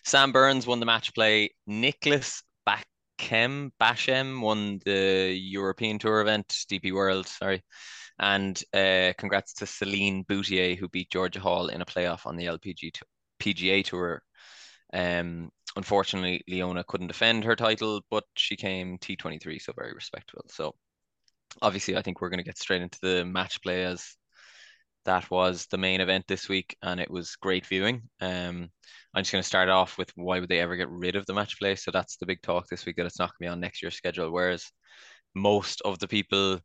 Sam 0.04 0.32
Burns 0.32 0.68
won 0.68 0.80
the 0.82 0.86
match 0.86 1.14
play. 1.14 1.52
Nicholas 1.66 2.44
Bachem 2.68 3.72
Bachem 3.80 4.42
won 4.42 4.80
the 4.84 5.34
European 5.40 5.98
Tour 5.98 6.20
event, 6.22 6.48
DP 6.70 6.92
World, 6.92 7.28
sorry. 7.28 7.64
And 8.20 8.62
uh, 8.74 9.14
congrats 9.18 9.54
to 9.56 9.68
Celine 9.68 10.24
Boutier, 10.28 10.76
who 10.76 10.90
beat 10.90 11.12
Georgia 11.12 11.40
Hall 11.40 11.68
in 11.68 11.82
a 11.82 11.86
playoff 11.86 12.26
on 12.26 12.36
the 12.36 12.46
LPG 12.46 12.94
t- 12.94 13.02
PGA 13.40 13.84
Tour. 13.84 14.22
Um, 14.94 15.52
unfortunately, 15.76 16.44
Leona 16.48 16.84
couldn't 16.84 17.08
defend 17.08 17.44
her 17.44 17.56
title, 17.56 18.02
but 18.10 18.24
she 18.36 18.56
came 18.56 18.98
T23, 18.98 19.62
so 19.62 19.74
very 19.76 19.94
respectable. 19.94 20.46
So 20.48 20.76
obviously, 21.62 21.96
I 21.96 22.02
think 22.02 22.22
we're 22.22 22.30
going 22.30 22.40
to 22.40 22.44
get 22.44 22.58
straight 22.58 22.82
into 22.82 23.00
the 23.02 23.26
match 23.26 23.62
play 23.62 23.84
as 23.84 24.16
that 25.06 25.30
was 25.32 25.68
the 25.68 25.78
main 25.78 26.02
event 26.02 26.26
this 26.28 26.50
week, 26.50 26.76
and 26.82 27.00
it 27.00 27.10
was 27.10 27.38
great 27.38 27.66
viewing. 27.66 28.02
Um, 28.20 28.70
I'm 29.14 29.24
just 29.24 29.32
going 29.32 29.42
to 29.42 29.48
start 29.48 29.70
off 29.70 29.98
with 29.98 30.12
why 30.16 30.40
would 30.40 30.50
they 30.50 30.60
ever 30.60 30.76
get 30.76 30.90
rid 30.90 31.16
of 31.16 31.26
the 31.26 31.34
match 31.34 31.58
play? 31.60 31.76
So 31.76 31.92
that's 31.92 32.18
the 32.18 32.26
big 32.26 32.42
talk 32.42 32.68
this 32.68 32.86
week 32.86 32.98
that 32.98 33.06
it's 33.06 33.20
not 33.20 33.30
going 33.30 33.48
to 33.48 33.52
be 33.52 33.54
on 33.54 33.60
next 33.60 33.82
year's 33.82 33.96
schedule. 33.96 34.32
Whereas 34.32 34.70
most 35.34 35.82
of 35.86 35.98
the 36.00 36.08
people 36.08 36.60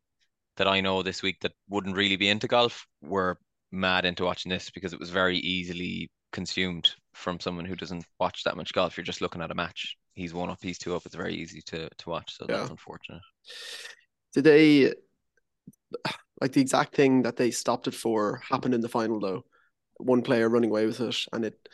that 0.56 0.68
I 0.68 0.80
know 0.80 1.02
this 1.02 1.22
week 1.22 1.40
that 1.40 1.52
wouldn't 1.68 1.96
really 1.96 2.16
be 2.16 2.28
into 2.28 2.46
golf 2.48 2.86
were 3.00 3.38
mad 3.70 4.04
into 4.04 4.24
watching 4.24 4.50
this 4.50 4.70
because 4.70 4.92
it 4.92 5.00
was 5.00 5.10
very 5.10 5.38
easily 5.38 6.10
consumed 6.32 6.90
from 7.14 7.40
someone 7.40 7.64
who 7.64 7.76
doesn't 7.76 8.04
watch 8.20 8.44
that 8.44 8.56
much 8.56 8.72
golf. 8.72 8.96
You're 8.96 9.04
just 9.04 9.20
looking 9.20 9.42
at 9.42 9.50
a 9.50 9.54
match. 9.54 9.96
He's 10.14 10.34
one 10.34 10.50
up, 10.50 10.58
he's 10.60 10.78
two 10.78 10.94
up. 10.94 11.06
It's 11.06 11.14
very 11.14 11.34
easy 11.34 11.62
to 11.66 11.88
to 11.88 12.10
watch. 12.10 12.36
So 12.36 12.44
that's 12.46 12.70
unfortunate. 12.70 13.22
Did 14.34 14.44
they 14.44 14.92
like 16.40 16.52
the 16.52 16.60
exact 16.60 16.94
thing 16.94 17.22
that 17.22 17.36
they 17.36 17.50
stopped 17.50 17.86
it 17.88 17.94
for 17.94 18.42
happened 18.48 18.74
in 18.74 18.80
the 18.80 18.88
final 18.88 19.20
though? 19.20 19.44
One 19.98 20.22
player 20.22 20.48
running 20.48 20.70
away 20.70 20.86
with 20.86 21.00
it, 21.00 21.16
and 21.32 21.44
it 21.44 21.68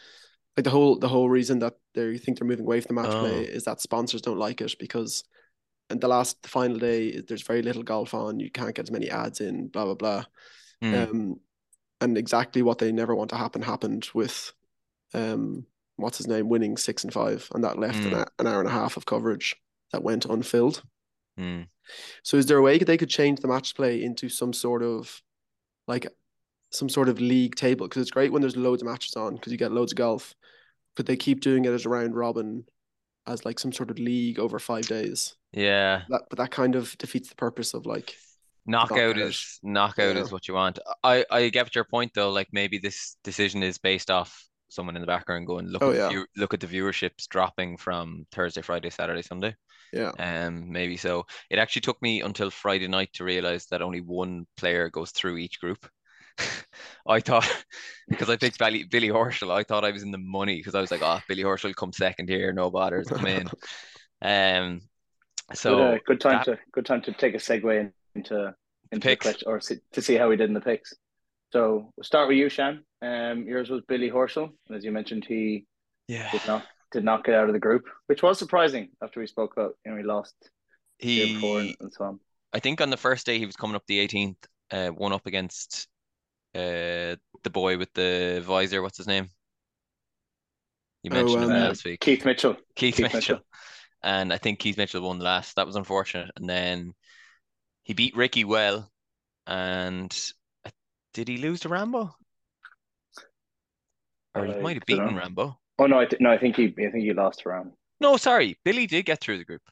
like 0.57 0.65
the 0.65 0.71
whole 0.71 0.99
the 0.99 1.09
whole 1.09 1.29
reason 1.29 1.61
that 1.61 1.75
they 1.95 2.19
think 2.19 2.39
they're 2.39 2.47
moving 2.49 2.67
away 2.67 2.81
from 2.81 2.95
the 2.95 3.03
match 3.03 3.11
play 3.13 3.39
Oh. 3.39 3.55
is 3.57 3.65
that 3.65 3.81
sponsors 3.81 4.23
don't 4.23 4.39
like 4.39 4.61
it 4.61 4.75
because 4.79 5.25
and 5.91 6.01
the 6.01 6.09
last 6.09 6.43
the 6.43 6.49
final 6.49 6.79
day 6.79 7.21
there's 7.21 7.43
very 7.43 7.63
little 7.63 7.83
golf 7.83 8.15
on. 8.15 8.41
You 8.41 8.51
can't 8.51 8.75
get 8.75 8.85
as 8.87 8.91
many 8.91 9.11
ads 9.11 9.41
in. 9.41 9.69
Blah 9.69 9.85
blah 9.87 9.95
blah. 9.95 10.25
Hmm. 10.83 10.95
Um, 10.95 11.41
and 12.01 12.17
exactly 12.17 12.63
what 12.63 12.79
they 12.79 12.93
never 12.93 13.15
want 13.15 13.31
to 13.31 13.37
happen 13.37 13.61
happened 13.63 14.09
with, 14.15 14.53
um, 15.15 15.67
what's 15.97 16.19
his 16.19 16.29
name, 16.29 16.49
winning 16.49 16.77
six 16.77 17.03
and 17.03 17.13
five, 17.13 17.49
and 17.55 17.65
that 17.65 17.79
left 17.79 17.99
an, 18.05 18.13
Mm. 18.13 18.19
hou- 18.19 18.25
an 18.39 18.47
hour 18.47 18.61
and 18.61 18.69
a 18.69 18.73
half 18.73 18.97
of 18.97 19.05
coverage 19.05 19.57
that 19.93 20.05
went 20.05 20.25
unfilled. 20.25 20.83
Hmm. 21.37 21.63
So, 22.23 22.37
is 22.37 22.47
there 22.47 22.59
a 22.59 22.63
way 22.63 22.79
they 22.79 22.97
could 22.97 23.09
change 23.11 23.41
the 23.41 23.49
match 23.49 23.75
play 23.75 24.03
into 24.03 24.29
some 24.29 24.53
sort 24.53 24.83
of, 24.83 25.21
like, 25.89 26.07
some 26.71 26.89
sort 26.89 27.09
of 27.09 27.19
league 27.21 27.57
table? 27.57 27.87
Because 27.89 28.03
it's 28.03 28.11
great 28.13 28.31
when 28.33 28.43
there's 28.43 28.57
loads 28.57 28.83
of 28.83 28.87
matches 28.89 29.17
on 29.17 29.35
because 29.35 29.51
you 29.51 29.59
get 29.59 29.73
loads 29.73 29.93
of 29.93 29.97
golf. 29.99 30.35
Could 30.95 31.07
they 31.07 31.17
keep 31.17 31.41
doing 31.41 31.65
it 31.65 31.73
as 31.73 31.87
a 31.87 31.89
round 31.89 32.15
robin, 32.15 32.65
as 33.29 33.45
like 33.45 33.59
some 33.59 33.73
sort 33.73 33.91
of 33.91 33.99
league 33.99 34.39
over 34.39 34.59
five 34.59 34.87
days? 34.87 35.37
Yeah. 35.53 36.03
That, 36.09 36.23
but 36.31 36.39
that 36.39 36.51
kind 36.51 36.75
of 36.77 36.97
defeats 36.99 37.29
the 37.29 37.35
purpose 37.37 37.75
of 37.75 37.87
like, 37.87 38.17
Knockout 38.67 39.17
knockout. 39.17 39.19
is 39.19 39.59
knockout 39.63 40.17
Yeah. 40.17 40.23
is 40.23 40.31
what 40.31 40.47
you 40.47 40.55
want. 40.55 40.79
I 41.03 41.25
I 41.31 41.49
get 41.49 41.75
your 41.75 41.85
point 41.85 42.13
though. 42.15 42.31
Like 42.31 42.49
maybe 42.53 42.79
this 42.79 43.17
decision 43.25 43.63
is 43.63 43.79
based 43.79 44.11
off 44.11 44.45
someone 44.69 44.95
in 44.97 45.01
the 45.01 45.07
background 45.07 45.47
going 45.47 45.67
look 45.69 45.83
Oh, 45.83 45.91
at 45.91 45.93
the 45.93 45.99
yeah. 45.99 46.09
view, 46.11 46.27
look 46.37 46.53
at 46.53 46.61
the 46.61 46.67
viewerships 46.67 47.27
dropping 47.29 47.79
from 47.79 48.27
Thursday, 48.33 48.61
Friday, 48.61 48.91
Saturday, 48.91 49.23
Sunday. 49.23 49.57
yeah, 49.93 50.13
Um, 50.19 50.71
maybe 50.71 50.99
so. 50.99 51.25
It 51.49 51.59
actually 51.59 51.81
took 51.83 52.01
me 52.03 52.21
until 52.21 52.51
Friday 52.51 52.89
night 52.89 53.11
to 53.15 53.25
realize 53.25 53.65
that 53.67 53.81
only 53.81 54.03
one 54.03 54.47
player 54.59 54.91
goes 54.91 55.13
through 55.13 55.39
each 55.39 55.61
group. 55.61 55.89
I 57.07 57.21
thought 57.21 57.65
because 58.09 58.29
I 58.29 58.37
picked 58.37 58.59
Billy, 58.59 58.85
Billy 58.85 59.09
Horschel, 59.09 59.51
I 59.51 59.63
thought 59.63 59.85
I 59.85 59.91
was 59.91 60.03
in 60.03 60.11
the 60.11 60.19
money 60.19 60.57
because 60.57 60.75
I 60.75 60.81
was 60.81 60.91
like, 60.91 61.03
oh, 61.03 61.21
Billy 61.29 61.43
Horschel 61.43 61.75
come 61.75 61.93
second 61.93 62.29
here, 62.29 62.53
no 62.53 62.71
bothers, 62.71 63.09
come 63.09 63.27
in. 63.27 63.49
Um, 64.21 64.81
so 65.55 65.77
good, 65.77 65.95
uh, 65.95 65.99
good 66.07 66.21
time 66.21 66.33
that- 66.39 66.45
to 66.47 66.59
good 66.73 66.87
time 66.87 67.03
to 67.03 67.13
take 67.13 67.35
a 67.35 67.39
segue 67.39 67.93
into 68.17 68.55
into 68.91 69.05
the 69.05 69.11
picks. 69.11 69.25
question 69.25 69.47
or 69.47 69.61
see, 69.61 69.77
to 69.93 70.03
see 70.03 70.17
how 70.17 70.29
we 70.29 70.37
did 70.37 70.49
in 70.49 70.55
the 70.55 70.61
picks. 70.61 70.93
So 71.53 71.93
we'll 71.97 72.05
start 72.05 72.29
with 72.29 72.37
you, 72.37 72.49
Shan. 72.49 72.85
Um, 73.01 73.45
yours 73.45 73.71
was 73.71 73.83
Billy 73.87 74.11
Horschel, 74.11 74.51
and 74.67 74.77
as 74.77 74.85
you 74.85 74.91
mentioned, 74.93 75.25
he 75.25 75.67
yeah, 76.09 76.31
did 76.33 76.47
not 76.47 76.67
did 76.91 77.05
not 77.05 77.25
get 77.25 77.35
out 77.35 77.47
of 77.47 77.53
the 77.53 77.61
group, 77.61 77.85
which 78.07 78.23
was 78.23 78.39
surprising 78.39 78.89
after 79.03 79.21
we 79.21 79.27
spoke 79.27 79.53
about 79.57 79.75
you 79.85 79.93
know 79.93 79.99
he 79.99 80.03
lost 80.03 80.35
the 81.01 81.07
year 81.07 81.27
before 81.27 81.61
he 81.61 81.69
and, 81.69 81.77
and 81.81 81.93
so 81.93 82.05
on. 82.05 82.21
I 82.53 82.59
think 82.59 82.81
on 82.81 82.91
the 82.91 82.97
first 82.97 83.25
day 83.25 83.39
he 83.39 83.47
was 83.47 83.57
coming 83.57 83.77
up 83.77 83.85
the 83.87 84.07
18th, 84.07 84.37
uh, 84.71 84.89
one 84.89 85.13
up 85.13 85.27
against 85.27 85.87
uh 86.55 87.17
the 87.43 87.51
boy 87.51 87.79
with 87.79 87.93
the 87.95 88.43
visor. 88.45 88.83
What's 88.83 88.99
his 88.99 89.07
name? 89.07 89.29
You 91.03 91.11
Oh, 91.13 91.15
mentioned 91.15 91.45
him 91.45 91.51
um, 91.51 91.57
last 91.63 91.85
week. 91.85 92.01
Keith 92.01 92.25
Mitchell. 92.25 92.57
Keith, 92.75 92.97
Keith 92.97 93.03
Mitchell. 93.05 93.37
Mitchell. 93.37 93.41
And 94.03 94.33
I 94.33 94.39
think 94.39 94.59
Keith 94.59 94.77
Mitchell 94.77 95.03
won 95.03 95.19
last. 95.19 95.57
That 95.57 95.67
was 95.67 95.77
unfortunate. 95.77 96.31
And 96.37 96.49
then 96.49 96.95
he 97.85 97.95
beat 97.95 98.17
Ricky 98.17 98.45
well. 98.45 98.91
And 99.47 100.17
did 101.15 101.29
he 101.29 101.39
lose 101.39 101.61
to 101.61 101.69
Rambo? 101.69 102.15
Or 104.35 104.45
he 104.45 104.61
might 104.61 104.77
have 104.77 104.87
beaten 104.87 105.17
Rambo. 105.17 105.59
Oh 105.79 105.87
no, 105.87 106.01
I 106.01 106.07
th- 106.07 106.21
no, 106.21 106.31
I 106.31 106.39
think 106.39 106.57
he 106.57 106.67
I 106.67 106.91
think 106.91 107.05
he 107.05 107.13
lost 107.13 107.47
Rambo. 107.47 107.77
No, 108.01 108.17
sorry. 108.17 108.59
Billy 108.65 108.87
did 108.87 109.05
get 109.07 109.21
through 109.21 109.39
the 109.39 109.45
group. 109.45 109.63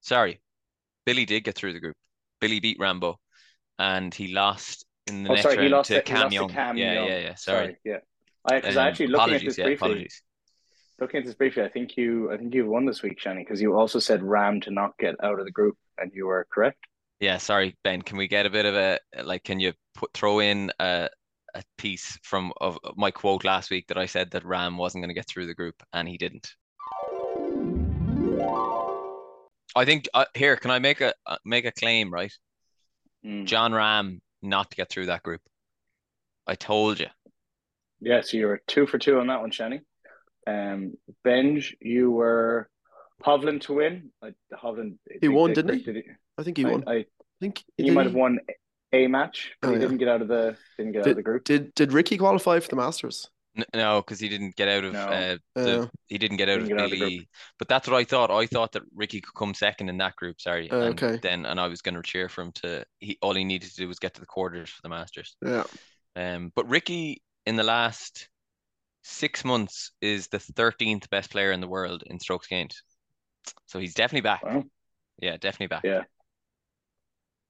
Sorry. 0.00 0.40
Billy 1.06 1.24
did 1.24 1.44
get 1.44 1.54
through 1.54 1.72
the 1.72 1.80
group. 1.80 1.96
Billy 2.40 2.60
beat 2.60 2.78
Rambo. 2.80 3.18
And 3.78 4.14
he 4.14 4.32
lost 4.34 4.84
in 5.12 5.22
the 5.24 5.30
Oh, 5.30 5.34
next 5.34 5.42
sorry, 5.42 5.54
he 5.56 5.60
round 5.62 5.70
lost 5.72 5.90
to 5.90 6.02
Cam 6.02 6.32
Young. 6.32 6.48
Cam 6.48 6.76
yeah, 6.76 6.94
Young. 6.94 7.06
yeah, 7.08 7.18
yeah. 7.18 7.34
Sorry. 7.34 7.76
yeah. 7.84 7.98
I 8.44 8.60
because 8.60 8.76
I 8.76 8.82
Um, 8.82 8.88
actually 8.88 9.06
looking 9.08 9.34
at 9.34 9.42
this 9.44 9.58
yeah, 9.58 9.64
briefly. 9.66 9.74
apologies. 9.90 10.22
Looking 10.98 11.18
at 11.20 11.26
this 11.26 11.34
briefly, 11.34 11.62
I 11.62 11.68
think 11.68 11.96
you 11.96 12.32
I 12.32 12.36
think 12.36 12.54
you 12.54 12.66
won 12.66 12.86
this 12.86 13.02
week, 13.02 13.18
Shani, 13.20 13.38
because 13.38 13.60
you 13.60 13.74
also 13.76 13.98
said 13.98 14.20
Rahm 14.20 14.62
to 14.62 14.70
not 14.70 14.96
get 14.98 15.14
out 15.22 15.38
of 15.38 15.44
the 15.44 15.50
group, 15.52 15.76
and 15.98 16.10
you 16.14 16.26
were 16.26 16.46
correct. 16.52 16.78
Yeah, 17.20 17.38
sorry, 17.38 17.76
Ben. 17.84 18.02
Can 18.02 18.16
we 18.18 18.26
get 18.26 18.46
a 18.46 18.50
bit 18.50 18.66
of 18.66 18.74
a 18.74 18.98
like? 19.22 19.44
Can 19.44 19.60
you 19.60 19.72
put 19.94 20.12
throw 20.12 20.40
in 20.40 20.72
a 20.80 21.08
a 21.54 21.62
piece 21.78 22.18
from 22.22 22.52
of 22.60 22.78
of 22.84 22.96
my 22.96 23.10
quote 23.10 23.44
last 23.44 23.70
week 23.70 23.86
that 23.88 23.98
I 23.98 24.06
said 24.06 24.30
that 24.32 24.42
Rahm 24.44 24.76
wasn't 24.76 25.02
going 25.02 25.10
to 25.10 25.14
get 25.14 25.28
through 25.28 25.46
the 25.46 25.54
group 25.54 25.82
and 25.92 26.08
he 26.08 26.16
didn't. 26.18 26.50
I 29.74 29.84
think 29.84 30.08
uh, 30.14 30.26
here 30.34 30.56
can 30.56 30.70
I 30.70 30.78
make 30.78 31.00
a 31.00 31.12
uh, 31.26 31.36
make 31.44 31.64
a 31.64 31.72
claim, 31.72 32.12
right? 32.12 32.32
Mm. 33.24 33.46
Jon 33.46 33.72
Rahm 33.72 34.20
not 34.42 34.70
to 34.70 34.76
get 34.76 34.88
through 34.90 35.06
that 35.06 35.22
group. 35.22 35.40
I 36.46 36.54
told 36.54 36.98
you. 37.00 37.06
Yeah, 38.00 38.20
so 38.22 38.36
you 38.36 38.46
were 38.46 38.60
two 38.66 38.86
for 38.86 38.98
two 38.98 39.20
on 39.20 39.28
that 39.28 39.40
one, 39.40 39.50
Shani. 39.52 39.80
Um, 40.46 40.94
Benj, 41.22 41.76
you 41.80 42.10
were 42.10 42.68
Hovland 43.24 43.60
to 43.62 43.74
win. 43.74 44.10
I, 44.22 44.32
Hovland. 44.52 44.96
I 45.08 45.18
He 45.20 45.28
won, 45.28 45.50
they 45.50 45.54
didn't 45.54 45.74
he? 45.74 45.82
corrected 45.84 45.96
it. 45.98 46.16
I 46.36 46.42
think 46.42 46.56
he 46.56 46.64
I, 46.64 46.70
won. 46.70 46.84
I 46.86 46.92
I 46.92 47.06
think 47.40 47.64
he 47.76 47.84
did 47.84 47.94
might 47.94 48.06
have 48.06 48.14
won 48.14 48.38
a 48.92 49.06
match, 49.06 49.52
but 49.60 49.68
Oh, 49.68 49.70
he 49.70 49.76
yeah. 49.76 49.80
didn't 49.80 49.98
get 49.98 50.08
out 50.08 50.22
of 50.22 50.28
the 50.28 50.56
didn't 50.76 50.92
get 50.92 51.02
out 51.02 51.10
of 51.10 51.16
the 51.16 51.22
group. 51.22 51.44
Did 51.44 51.74
did 51.74 51.92
Ricky 51.92 52.18
qualify 52.18 52.58
for 52.60 52.68
the 52.68 52.76
Masters? 52.76 53.30
N- 53.56 53.64
No, 53.74 54.00
because 54.00 54.20
he 54.20 54.28
didn't 54.28 54.56
get 54.56 54.68
out 54.68 54.84
of 54.84 54.94
No. 54.94 55.06
uh, 55.08 55.36
the 55.62 55.82
Uh, 55.82 55.86
he 56.08 56.18
didn't 56.18 56.36
get 56.38 56.48
out 56.48 56.60
Didn't 56.60 56.62
of 56.62 56.68
get 56.68 56.78
out 56.78 56.92
of 56.92 56.98
the. 56.98 57.10
Billy. 57.10 57.28
But 57.58 57.68
that's 57.68 57.88
what 57.88 57.96
I 57.96 58.04
thought. 58.04 58.30
I 58.30 58.46
thought 58.46 58.72
that 58.72 58.82
Ricky 58.94 59.20
could 59.20 59.34
come 59.34 59.54
second 59.54 59.88
in 59.88 59.98
that 59.98 60.16
group. 60.16 60.40
Sorry, 60.40 60.70
Oh, 60.70 60.80
and 60.80 61.02
okay. 61.02 61.20
then 61.22 61.46
and 61.46 61.60
I 61.60 61.68
was 61.68 61.82
going 61.82 61.94
to 61.94 62.02
cheer 62.02 62.28
for 62.28 62.42
him 62.42 62.52
to. 62.62 62.84
He 63.00 63.18
all 63.22 63.34
he 63.34 63.44
needed 63.44 63.70
to 63.70 63.76
do 63.76 63.88
was 63.88 63.98
get 63.98 64.14
to 64.14 64.20
the 64.20 64.26
quarters 64.26 64.70
for 64.70 64.82
the 64.82 64.88
Masters. 64.88 65.36
yeah. 65.42 65.64
Um, 66.16 66.52
but 66.56 66.68
Ricky 66.68 67.22
in 67.46 67.56
the 67.56 67.64
last 67.64 68.28
six 69.02 69.44
months 69.44 69.92
is 70.02 70.28
the 70.28 70.40
thirteenth 70.40 71.10
best 71.10 71.30
player 71.30 71.52
in 71.52 71.60
the 71.60 71.68
world 71.68 72.04
in 72.06 72.20
strokes 72.20 72.48
gained. 72.48 72.74
So 73.66 73.78
he's 73.80 73.94
definitely 73.94 74.22
back. 74.22 74.42
Wow. 74.42 74.64
Yeah, 75.20 75.36
definitely 75.38 75.68
back. 75.68 75.84
Yeah. 75.84 76.04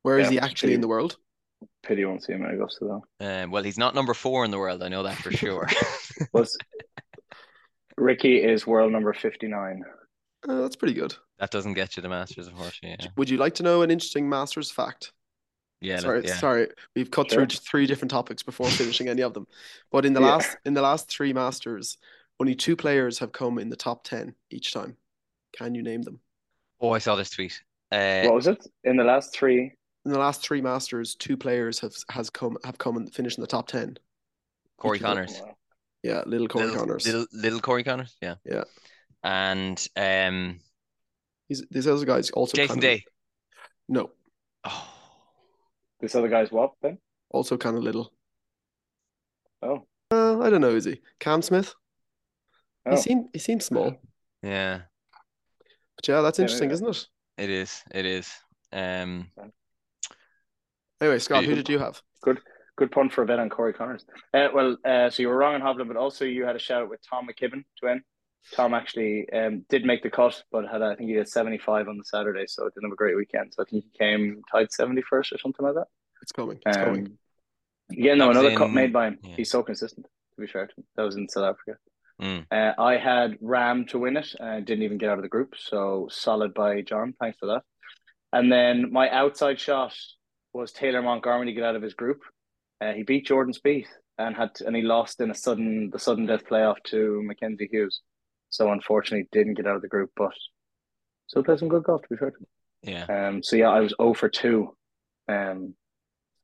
Where 0.03 0.19
is 0.21 0.29
Yeah, 0.29 0.29
he 0.29 0.39
it's 0.43 0.45
actually 0.45 0.75
in 0.75 0.81
the 0.81 0.87
world? 0.89 1.17
Pity 1.83 2.01
you 2.03 2.09
won't 2.09 2.23
see 2.23 2.33
him 2.33 2.45
at 2.45 2.55
Augusta 2.55 2.85
though. 2.85 3.05
Um, 3.27 3.51
well, 3.51 3.63
he's 3.63 3.79
not 3.79 3.95
number 3.95 4.15
four 4.15 4.45
in 4.45 4.51
the 4.51 4.59
world. 4.59 4.83
I 4.83 4.89
know 4.89 5.03
that 5.03 5.17
for 5.17 5.31
sure. 5.37 5.69
Was 6.33 6.57
Ricky 7.97 8.43
is 8.43 8.67
world 8.67 8.93
number 8.93 9.13
fifty 9.13 9.49
nine. 9.49 9.83
Uh, 10.49 10.61
that's 10.63 10.77
pretty 10.77 10.95
good. 10.95 11.15
that 11.39 11.51
doesn't 11.51 11.75
get 11.75 11.97
you 11.97 12.03
the 12.03 12.09
Masters, 12.09 12.49
unfortunately. 12.49 12.97
Yeah, 13.01 13.11
Would 13.17 13.31
you 13.31 13.37
like 13.39 13.55
to 13.57 13.63
know 13.63 13.83
an 13.83 13.91
interesting 13.93 14.29
Masters 14.29 14.71
fact? 14.73 15.13
yeah, 15.81 15.99
sorry, 16.01 16.23
yeah. 16.25 16.37
sorry. 16.37 16.69
We've 16.97 17.11
cut 17.11 17.31
Sure. 17.31 17.47
through 17.47 17.57
three 17.59 17.87
different 17.87 18.11
topics 18.11 18.43
before 18.43 18.67
finishing 18.71 19.09
any 19.09 19.23
of 19.23 19.35
them. 19.35 19.47
But 19.93 20.05
in 20.05 20.15
the 20.15 20.21
Yeah. 20.21 20.27
last 20.33 20.57
in 20.65 20.75
the 20.75 20.83
last 20.83 21.09
three 21.11 21.33
Masters, 21.33 21.97
only 22.41 22.55
two 22.55 22.75
players 22.77 23.19
have 23.21 23.33
come 23.33 23.59
in 23.59 23.69
the 23.69 23.77
top 23.77 24.03
ten 24.05 24.35
each 24.51 24.73
time. 24.73 24.97
Can 25.57 25.75
you 25.75 25.83
name 25.83 26.03
them? 26.03 26.21
Oh, 26.81 26.91
I 26.91 26.99
saw 26.99 27.15
this 27.15 27.31
tweet. 27.31 27.61
Uh, 27.93 28.23
What 28.25 28.35
was 28.35 28.47
it? 28.49 28.67
In 28.85 28.97
the 28.97 29.05
last 29.05 29.33
three, 29.35 29.73
In 30.05 30.11
the 30.13 30.19
last 30.19 30.43
three 30.43 30.61
Masters, 30.61 31.15
two 31.15 31.37
players 31.37 31.79
have 31.81 31.95
has 32.11 32.29
come 32.31 32.57
have 32.65 32.79
come 32.79 32.97
and 32.97 33.13
finished 33.15 33.39
in 33.39 33.43
the 33.43 33.47
top 33.49 33.69
ten. 33.69 33.97
Corey 34.79 34.97
each 34.99 35.05
of 35.05 35.15
them- 35.17 35.27
Conners. 35.27 35.41
Wow. 35.41 35.57
Yeah, 36.03 36.23
little 36.27 36.49
Corey 36.49 36.65
little, 36.67 36.81
Conners. 36.81 37.07
Little, 37.07 37.27
little 37.33 37.61
Corey 37.61 37.85
Conners, 37.85 38.17
yeah. 38.21 38.35
Yeah. 38.45 38.65
And 39.23 39.87
um, 39.97 40.59
He's 41.49 41.65
these 41.71 41.87
other 41.87 42.05
guys 42.05 42.31
also 42.31 42.57
Jason 42.57 42.77
kind 42.77 42.79
of, 42.79 42.83
Day. 42.99 43.05
No, 43.89 44.11
Oh, 44.65 44.89
this 46.01 46.15
other 46.17 46.29
guy's 46.29 46.51
what 46.51 46.73
then? 46.83 46.99
also 47.31 47.57
kind 47.57 47.77
of 47.77 47.85
little. 47.85 48.13
Oh, 49.63 49.87
Uh, 50.11 50.41
I 50.41 50.51
don't 50.51 50.61
know, 50.61 50.75
is 50.75 50.85
he? 50.87 51.01
Cam 51.21 51.41
Smith. 51.43 51.73
oh. 52.87 52.91
He 52.91 52.97
seemed 52.97 53.29
he 53.33 53.39
seemed 53.39 53.63
small, 53.63 53.95
yeah, 54.43 54.81
but 55.95 56.09
yeah, 56.09 56.21
that's 56.23 56.39
Yeah, 56.41 56.45
interesting, 56.45 56.69
maybe. 56.71 56.75
isn't 56.75 56.89
it? 56.89 57.07
it 57.39 57.51
is. 57.51 57.83
It 57.95 58.07
is. 58.07 58.29
Um, 58.73 59.31
Anyway, 61.03 61.19
Scott, 61.19 61.45
who 61.45 61.55
did 61.57 61.69
you 61.69 61.79
have? 61.81 62.01
Good 62.23 62.39
good 62.77 62.91
punt 62.93 63.13
for 63.13 63.23
a 63.23 63.27
bet 63.27 63.39
on 63.41 63.51
Corey 63.51 63.75
Conners. 63.75 64.05
Uh, 64.33 64.49
well, 64.55 64.77
uh, 64.85 65.11
so 65.11 65.21
you 65.23 65.29
were 65.29 65.37
wrong 65.37 65.55
on 65.55 65.61
Hovland, 65.61 65.89
but 65.89 65.97
also 65.97 66.25
you 66.25 66.45
had 66.47 66.57
a 66.57 66.61
shout 66.61 66.83
out 66.83 66.89
with 66.91 67.01
Tom 67.09 67.27
McKibbin 67.29 67.65
to 67.79 67.83
win. 67.83 68.03
Tom 68.55 68.73
actually 68.73 69.29
um, 69.33 69.65
did 69.69 69.85
make 69.85 70.03
the 70.03 70.11
cut, 70.11 70.43
but 70.51 70.67
had 70.67 70.81
I 70.83 70.95
think 70.95 71.11
he 71.11 71.17
had 71.17 71.29
seventy 71.29 71.59
five 71.59 71.89
on 71.89 71.99
the 71.99 72.05
Saturday, 72.05 72.45
so 72.47 72.67
it 72.67 72.75
didn't 72.75 72.87
have 72.87 72.93
a 72.93 72.97
great 72.97 73.17
weekend. 73.17 73.53
So 73.53 73.63
I 73.63 73.67
think 73.69 73.85
he 73.85 73.99
came 73.99 74.43
tied 74.51 74.73
seventy 74.73 75.03
first 75.03 75.33
or 75.33 75.39
something 75.39 75.67
like 75.67 75.75
that. 75.75 75.87
It's 76.23 76.33
coming. 76.33 76.59
It's 76.65 76.77
coming. 76.77 77.07
Um, 77.07 77.19
yeah, 77.91 78.15
no, 78.15 78.27
That 78.27 78.29
was 78.29 78.39
another 78.39 78.57
cut 78.57 78.71
made 78.71 78.93
by 78.93 79.09
him. 79.09 79.19
yeah. 79.25 79.35
He's 79.37 79.51
so 79.51 79.63
consistent. 79.65 80.07
To 80.07 80.41
be 80.41 80.47
fair 80.47 80.67
to 80.69 80.75
him, 80.77 80.85
that 80.97 81.03
was 81.03 81.17
in 81.17 81.29
South 81.29 81.45
Africa. 81.55 81.79
mm, 82.23 82.47
Uh, 82.51 82.81
I 82.81 82.97
had 82.97 83.39
Rahm 83.41 83.87
to 83.89 83.99
win 83.99 84.17
it. 84.17 84.33
Uh, 84.41 84.61
didn't 84.61 84.83
even 84.83 84.99
get 84.99 85.11
out 85.11 85.19
of 85.19 85.23
the 85.23 85.29
group, 85.29 85.55
so 85.59 86.09
solid 86.11 86.55
by 86.55 86.81
John. 86.83 87.15
Thanks 87.21 87.39
for 87.39 87.47
that. 87.47 87.63
And 88.33 88.51
then 88.51 88.93
my 88.93 89.11
outside 89.11 89.61
shot 89.61 89.95
was 90.53 90.73
Taylor 90.73 91.03
Montgomery 91.03 91.47
to 91.47 91.53
get 91.53 91.65
out 91.65 91.77
of 91.77 91.83
his 91.83 91.95
group. 91.95 92.21
Uh, 92.81 92.93
he 92.93 93.03
beat 93.03 93.27
Jordan 93.27 93.55
Spieth 93.55 93.87
and 94.19 94.37
had 94.37 94.55
to, 94.57 94.67
and 94.67 94.77
he 94.77 94.83
lost 94.83 95.21
in 95.21 95.31
a 95.31 95.35
sudden 95.35 95.91
the 95.91 95.99
sudden 95.99 96.27
death 96.27 96.45
playoff 96.45 96.77
to 96.87 97.23
Mackenzie 97.25 97.69
Hughes. 97.71 98.01
So 98.51 98.71
unfortunately, 98.71 99.29
didn't 99.33 99.55
get 99.55 99.67
out 99.67 99.77
of 99.77 99.83
the 99.83 99.89
group, 99.89 100.11
but 100.17 100.33
still 101.27 101.43
play 101.43 101.57
some 101.57 101.69
good 101.69 101.85
golf. 101.85 102.03
To 102.03 102.09
be 102.11 102.17
fair. 102.17 102.31
to 102.31 102.37
him. 102.37 102.47
yeah. 102.83 103.29
Um. 103.29 103.43
So 103.43 103.57
yeah, 103.57 103.71
I 103.71 103.81
was 103.81 103.95
0 104.01 104.15
for 104.15 104.29
two. 104.29 104.75
Um. 105.29 105.75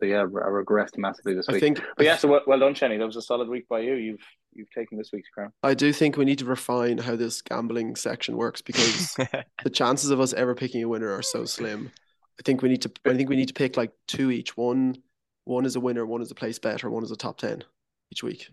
So 0.00 0.06
yeah, 0.06 0.20
I 0.20 0.24
regressed 0.24 0.96
massively 0.96 1.34
this 1.34 1.48
I 1.48 1.52
week. 1.52 1.60
think. 1.60 1.82
But 1.96 2.06
yeah, 2.06 2.16
so 2.16 2.28
well, 2.28 2.40
well 2.46 2.60
done, 2.60 2.74
Chenny. 2.74 2.98
That 2.98 3.06
was 3.06 3.16
a 3.16 3.22
solid 3.22 3.48
week 3.48 3.68
by 3.68 3.80
you. 3.80 3.94
You've 3.94 4.22
you've 4.54 4.70
taken 4.70 4.96
this 4.96 5.10
week's 5.12 5.28
crown. 5.28 5.52
I 5.62 5.74
do 5.74 5.92
think 5.92 6.16
we 6.16 6.24
need 6.24 6.38
to 6.38 6.44
refine 6.44 6.98
how 6.98 7.16
this 7.16 7.42
gambling 7.42 7.96
section 7.96 8.36
works 8.36 8.62
because 8.62 9.14
the 9.64 9.70
chances 9.70 10.10
of 10.10 10.20
us 10.20 10.32
ever 10.32 10.54
picking 10.54 10.82
a 10.82 10.88
winner 10.88 11.12
are 11.12 11.22
so 11.22 11.44
slim. 11.44 11.90
I 12.38 12.42
think 12.44 12.62
we 12.62 12.68
need 12.68 12.82
to. 12.82 12.92
I 13.04 13.14
think 13.16 13.28
we 13.28 13.36
need 13.36 13.48
to 13.48 13.54
pick 13.54 13.76
like 13.76 13.92
two 14.06 14.30
each. 14.30 14.56
One, 14.56 14.96
one 15.44 15.66
is 15.66 15.76
a 15.76 15.80
winner, 15.80 16.06
one 16.06 16.22
is 16.22 16.30
a 16.30 16.34
place 16.34 16.58
better, 16.58 16.90
one 16.90 17.02
is 17.02 17.10
a 17.10 17.16
top 17.16 17.38
ten 17.38 17.64
each 18.12 18.22
week. 18.22 18.48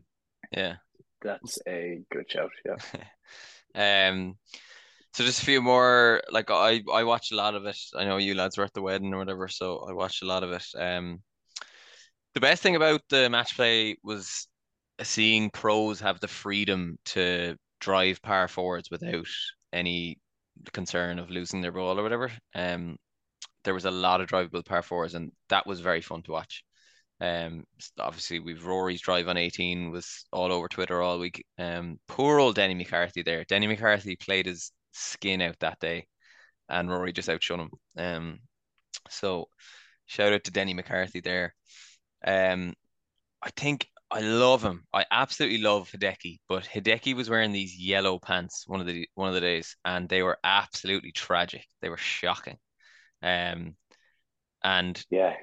yeah. 0.52 0.76
That's 1.21 1.58
a 1.67 2.02
good 2.12 2.30
shout. 2.30 2.52
Yeah. 2.65 2.76
Um, 3.78 4.38
so 5.12 5.26
just 5.26 5.41
a 5.41 5.45
few 5.45 5.62
more. 5.62 6.21
Like 6.32 6.50
I, 6.50 6.82
I 6.93 7.04
watched 7.04 7.34
a 7.34 7.36
lot 7.36 7.56
of 7.56 7.65
it. 7.65 7.78
I 7.93 8.06
know 8.06 8.15
you 8.15 8.36
lads 8.36 8.58
were 8.58 8.63
at 8.63 8.74
the 8.74 8.82
wedding 8.82 9.13
or 9.13 9.17
whatever, 9.17 9.50
so 9.50 9.80
I 9.80 9.91
watched 9.91 10.24
a 10.24 10.26
lot 10.26 10.43
of 10.43 10.52
it. 10.54 10.65
Um, 10.78 11.19
the 12.36 12.39
best 12.39 12.63
thing 12.63 12.78
about 12.78 13.02
the 13.10 13.30
match 13.30 13.58
play 13.58 13.98
was 14.02 14.48
seeing 15.02 15.50
pros 15.50 16.00
have 16.00 16.21
the 16.21 16.30
freedom 16.30 16.98
to 17.08 17.58
drive 17.82 18.21
par 18.21 18.48
forwards 18.48 18.89
without 18.89 19.28
any 19.74 20.19
concern 20.71 21.19
of 21.19 21.30
losing 21.30 21.60
their 21.62 21.71
ball 21.74 22.00
or 22.00 22.04
whatever. 22.04 22.32
Um, 22.54 22.98
there 23.65 23.73
was 23.73 23.86
a 23.86 23.91
lot 23.91 24.21
of 24.21 24.28
drivable 24.28 24.65
par 24.65 24.82
fours, 24.82 25.15
and 25.15 25.32
that 25.49 25.67
was 25.67 25.82
very 25.82 26.01
fun 26.01 26.23
to 26.23 26.32
watch. 26.32 26.63
Um, 27.21 27.63
obviously 27.97 28.39
we've 28.39 28.65
Rory's 28.65 29.01
drive 29.01 29.30
on 29.30 29.38
18 29.38 29.89
was 29.89 30.25
all 30.34 30.51
over 30.51 30.67
Twitter 30.67 31.01
all 31.01 31.17
week. 31.19 31.45
Um, 31.58 31.97
poor 32.08 32.39
old 32.39 32.56
Denny 32.56 32.73
McCarthy 32.73 33.23
there. 33.23 33.45
Denny 33.45 33.67
McCarthy 33.67 34.15
played 34.17 34.47
his 34.47 34.71
skin 34.91 35.41
out 35.41 35.60
that 35.60 35.80
day, 35.80 36.08
and 36.69 36.89
Rory 36.89 37.13
just 37.13 37.30
outshone 37.30 37.62
him. 37.62 37.71
Um, 37.97 38.39
so 39.10 39.47
shout 40.06 40.34
out 40.34 40.43
to 40.45 40.51
Denny 40.51 40.73
McCarthy 40.73 41.21
there. 41.21 41.56
Um, 42.25 42.73
I 43.41 43.49
think 43.51 43.88
I 44.12 44.21
love 44.21 44.63
him. 44.63 44.86
I 44.93 45.06
absolutely 45.12 45.60
love 45.60 45.91
Hideki, 45.91 46.39
but 46.47 46.63
Hideki 46.65 47.15
was 47.15 47.30
wearing 47.30 47.51
these 47.51 47.78
yellow 47.78 48.19
pants 48.19 48.65
one 48.67 48.80
of 48.82 48.88
the 48.88 49.08
one 49.15 49.30
of 49.30 49.36
the 49.36 49.41
days, 49.41 49.75
and 49.86 50.08
they 50.10 50.21
were 50.23 50.38
absolutely 50.43 51.12
tragic. 51.12 51.65
They 51.82 51.89
were 51.89 51.97
shocking. 51.97 52.58
Um, 53.21 53.75
and 54.63 55.04
Yeah. 55.10 55.36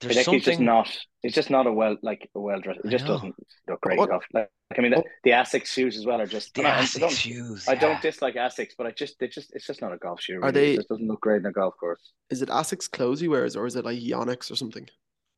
there's 0.00 0.16
Hideki's 0.16 0.44
just 0.44 0.60
not. 0.60 0.88
It's 1.22 1.34
just 1.34 1.50
not 1.50 1.66
a 1.66 1.72
well 1.72 1.96
like 2.02 2.30
a 2.34 2.40
well 2.40 2.60
dressed. 2.60 2.80
It 2.84 2.88
I 2.88 2.90
just 2.90 3.04
know. 3.04 3.14
doesn't 3.14 3.34
look 3.68 3.80
great 3.80 3.98
What- 3.98 4.10
golf. 4.10 4.24
Like 4.32 4.50
I 4.76 4.82
mean, 4.82 4.90
the, 4.92 5.02
the 5.24 5.30
Asics 5.30 5.66
shoes 5.68 5.96
as 5.96 6.04
well 6.04 6.20
are 6.20 6.26
just. 6.26 6.54
The 6.54 6.60
and 6.60 6.68
I, 6.68 6.78
I 6.80 6.82
Asics 6.82 7.00
don't, 7.00 7.12
shoes. 7.12 7.66
I 7.68 7.74
don't 7.74 7.92
yeah. 7.92 8.00
dislike 8.02 8.34
Asics, 8.34 8.72
but 8.76 8.86
I 8.86 8.90
just 8.92 9.18
they 9.18 9.26
just 9.28 9.54
it's 9.54 9.66
just 9.66 9.80
not 9.80 9.92
a 9.92 9.96
golf 9.96 10.20
shoe. 10.20 10.40
Are 10.42 10.52
they- 10.52 10.72
It 10.74 10.76
just 10.76 10.88
doesn't 10.88 11.06
look 11.06 11.20
great 11.22 11.40
in 11.40 11.46
a 11.46 11.52
golf 11.52 11.74
course. 11.80 12.12
Is 12.30 12.42
it 12.42 12.48
Asics 12.50 12.90
clothes 12.90 13.20
he 13.20 13.28
wears, 13.28 13.56
or 13.56 13.66
is 13.66 13.76
it 13.76 13.84
like 13.84 13.98
Yonex 13.98 14.50
or 14.50 14.56
something? 14.56 14.88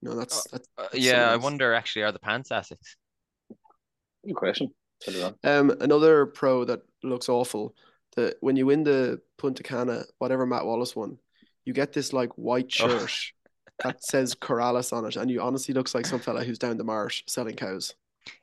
No, 0.02 0.14
that's 0.14 0.48
that's. 0.50 0.68
Uh, 0.76 0.82
that's 0.92 0.98
yeah, 1.04 1.30
I 1.30 1.36
wonder 1.36 1.72
actually 1.74 2.02
are 2.02 2.12
the 2.12 2.18
pants 2.18 2.50
Asics? 2.50 2.96
Good 4.26 4.34
question. 4.34 4.68
Put 5.04 5.14
it 5.14 5.22
on. 5.22 5.34
Um, 5.44 5.70
another 5.80 6.26
pro 6.26 6.64
that 6.64 6.80
looks 7.02 7.28
awful. 7.28 7.74
The 8.16 8.36
when 8.40 8.56
you 8.56 8.66
win 8.66 8.82
the 8.84 9.20
Punta 9.38 9.62
Cana, 9.62 10.04
whatever 10.18 10.44
Matt 10.44 10.66
Wallace 10.66 10.96
won, 10.96 11.18
you 11.64 11.72
get 11.72 11.92
this 11.92 12.12
like 12.12 12.30
white 12.36 12.72
Oh. 12.80 12.88
shirt 12.88 13.12
that 13.82 14.04
says 14.04 14.34
Corales 14.34 14.92
on 14.92 15.06
it, 15.06 15.16
and 15.16 15.30
you 15.30 15.40
honestly 15.40 15.72
looks 15.74 15.94
like 15.94 16.06
some 16.06 16.20
fella 16.20 16.44
who's 16.44 16.58
down 16.58 16.76
the 16.76 16.84
marsh 16.84 17.22
selling 17.26 17.56
cows. 17.56 17.94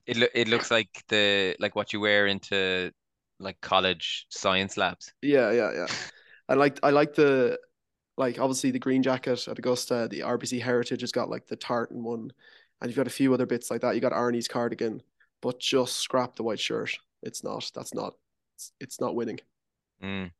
It 0.05 0.17
lo- 0.17 0.27
it 0.33 0.47
looks 0.47 0.71
like 0.71 0.89
the 1.09 1.55
like 1.59 1.75
what 1.75 1.93
you 1.93 1.99
wear 1.99 2.27
into 2.27 2.91
like 3.39 3.61
college 3.61 4.25
science 4.29 4.77
labs. 4.77 5.13
Yeah, 5.21 5.51
yeah, 5.51 5.71
yeah. 5.73 5.87
I 6.49 6.55
like 6.55 6.79
I 6.81 6.89
like 6.89 7.13
the 7.13 7.59
like 8.17 8.39
obviously 8.39 8.71
the 8.71 8.79
green 8.79 9.03
jacket 9.03 9.47
at 9.47 9.59
Augusta, 9.59 10.07
the 10.09 10.21
RBC 10.21 10.59
Heritage 10.61 11.01
has 11.01 11.11
got 11.11 11.29
like 11.29 11.45
the 11.45 11.55
tartan 11.55 12.03
one, 12.03 12.31
and 12.81 12.89
you've 12.89 12.97
got 12.97 13.05
a 13.07 13.11
few 13.11 13.33
other 13.33 13.45
bits 13.45 13.69
like 13.69 13.81
that. 13.81 13.93
You 13.93 14.01
got 14.01 14.13
Arnie's 14.13 14.47
cardigan, 14.47 15.03
but 15.41 15.59
just 15.59 15.97
scrap 15.97 16.35
the 16.35 16.43
white 16.43 16.59
shirt. 16.59 16.97
It's 17.21 17.43
not. 17.43 17.69
That's 17.75 17.93
not. 17.93 18.15
It's, 18.55 18.71
it's 18.79 18.99
not 18.99 19.13
winning. 19.15 19.39
Mm. 20.03 20.31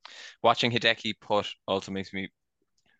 Watching 0.42 0.72
Hideki 0.72 1.14
put 1.20 1.48
also 1.68 1.92
makes 1.92 2.14
me 2.14 2.30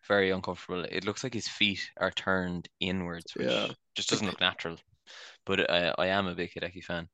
very 0.08 0.30
uncomfortable. 0.30 0.84
It 0.90 1.04
looks 1.04 1.22
like 1.22 1.34
his 1.34 1.48
feet 1.48 1.90
are 1.98 2.10
turned 2.10 2.68
inwards, 2.80 3.34
which 3.36 3.46
Yeah. 3.48 3.68
just 3.94 4.10
doesn't 4.10 4.26
look 4.26 4.40
natural. 4.40 4.76
But 5.46 5.70
uh, 5.70 5.94
I 5.98 6.08
am 6.08 6.26
a 6.26 6.34
big 6.34 6.50
Hideki 6.52 6.82
fan. 6.84 7.08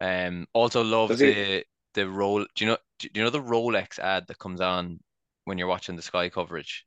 Um, 0.00 0.46
also 0.52 0.82
love 0.84 1.08
Does 1.10 1.20
he- 1.20 1.32
the 1.32 1.64
the 1.94 2.08
roll. 2.08 2.40
Do 2.54 2.64
you 2.64 2.70
know? 2.70 2.78
Do 2.98 3.08
you 3.14 3.22
know 3.24 3.30
the 3.30 3.42
Rolex 3.42 3.98
ad 3.98 4.26
that 4.28 4.38
comes 4.38 4.60
on 4.60 5.00
when 5.44 5.58
you're 5.58 5.68
watching 5.68 5.96
the 5.96 6.02
Sky 6.02 6.28
coverage, 6.28 6.86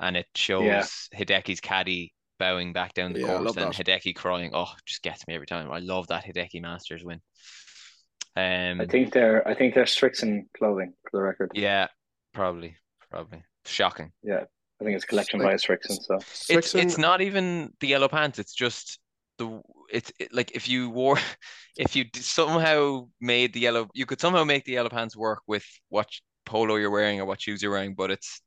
and 0.00 0.16
it 0.16 0.26
shows 0.34 0.64
Yeah. 0.64 0.84
Hideki's 1.18 1.60
caddy 1.60 2.14
bowing 2.38 2.72
back 2.72 2.94
down 2.94 3.12
the 3.12 3.20
Yeah, 3.20 3.26
course 3.38 3.56
and 3.56 3.72
that. 3.72 3.86
Hideki 3.86 4.16
crying. 4.16 4.50
Oh, 4.52 4.72
just 4.86 5.02
gets 5.02 5.26
me 5.28 5.34
every 5.34 5.46
time. 5.46 5.70
I 5.70 5.78
love 5.78 6.08
that 6.08 6.24
Hideki 6.24 6.60
Masters 6.60 7.04
win. 7.04 7.20
Um, 8.34 8.80
I 8.80 8.86
think 8.86 9.12
they're 9.12 9.46
I 9.46 9.54
think 9.54 9.74
they're 9.74 9.84
Srixon 9.84 10.46
clothing 10.56 10.94
for 11.04 11.18
the 11.18 11.22
record. 11.22 11.52
yeah, 11.54 11.88
probably, 12.32 12.76
probably 13.10 13.44
shocking. 13.64 14.12
Yeah. 14.22 14.44
I 14.80 14.84
think 14.84 14.96
it's 14.96 15.04
a 15.04 15.06
collection 15.06 15.40
Like- 15.40 15.50
by 15.50 15.54
Srixon. 15.54 16.02
So 16.02 16.18
It's 16.48 16.74
it's 16.74 16.98
not 16.98 17.20
even 17.20 17.72
the 17.80 17.86
yellow 17.88 18.08
pants. 18.08 18.38
It's 18.38 18.54
just 18.54 18.98
the 19.38 19.60
it's 19.90 20.12
it, 20.18 20.32
like 20.34 20.50
if 20.54 20.68
you 20.68 20.90
wore 20.90 21.18
if 21.76 21.94
you 21.96 22.04
somehow 22.16 23.08
made 23.20 23.52
the 23.54 23.60
yellow 23.60 23.88
you 23.94 24.04
could 24.06 24.20
somehow 24.20 24.44
make 24.44 24.64
the 24.64 24.72
yellow 24.72 24.88
pants 24.90 25.16
work 25.16 25.40
with 25.46 25.64
what 25.88 26.08
polo 26.44 26.76
you're 26.76 26.90
wearing 26.90 27.20
or 27.20 27.24
what 27.24 27.40
shoes 27.40 27.62
you're 27.62 27.70
wearing, 27.72 27.94
but 27.94 28.10
it's 28.10 28.40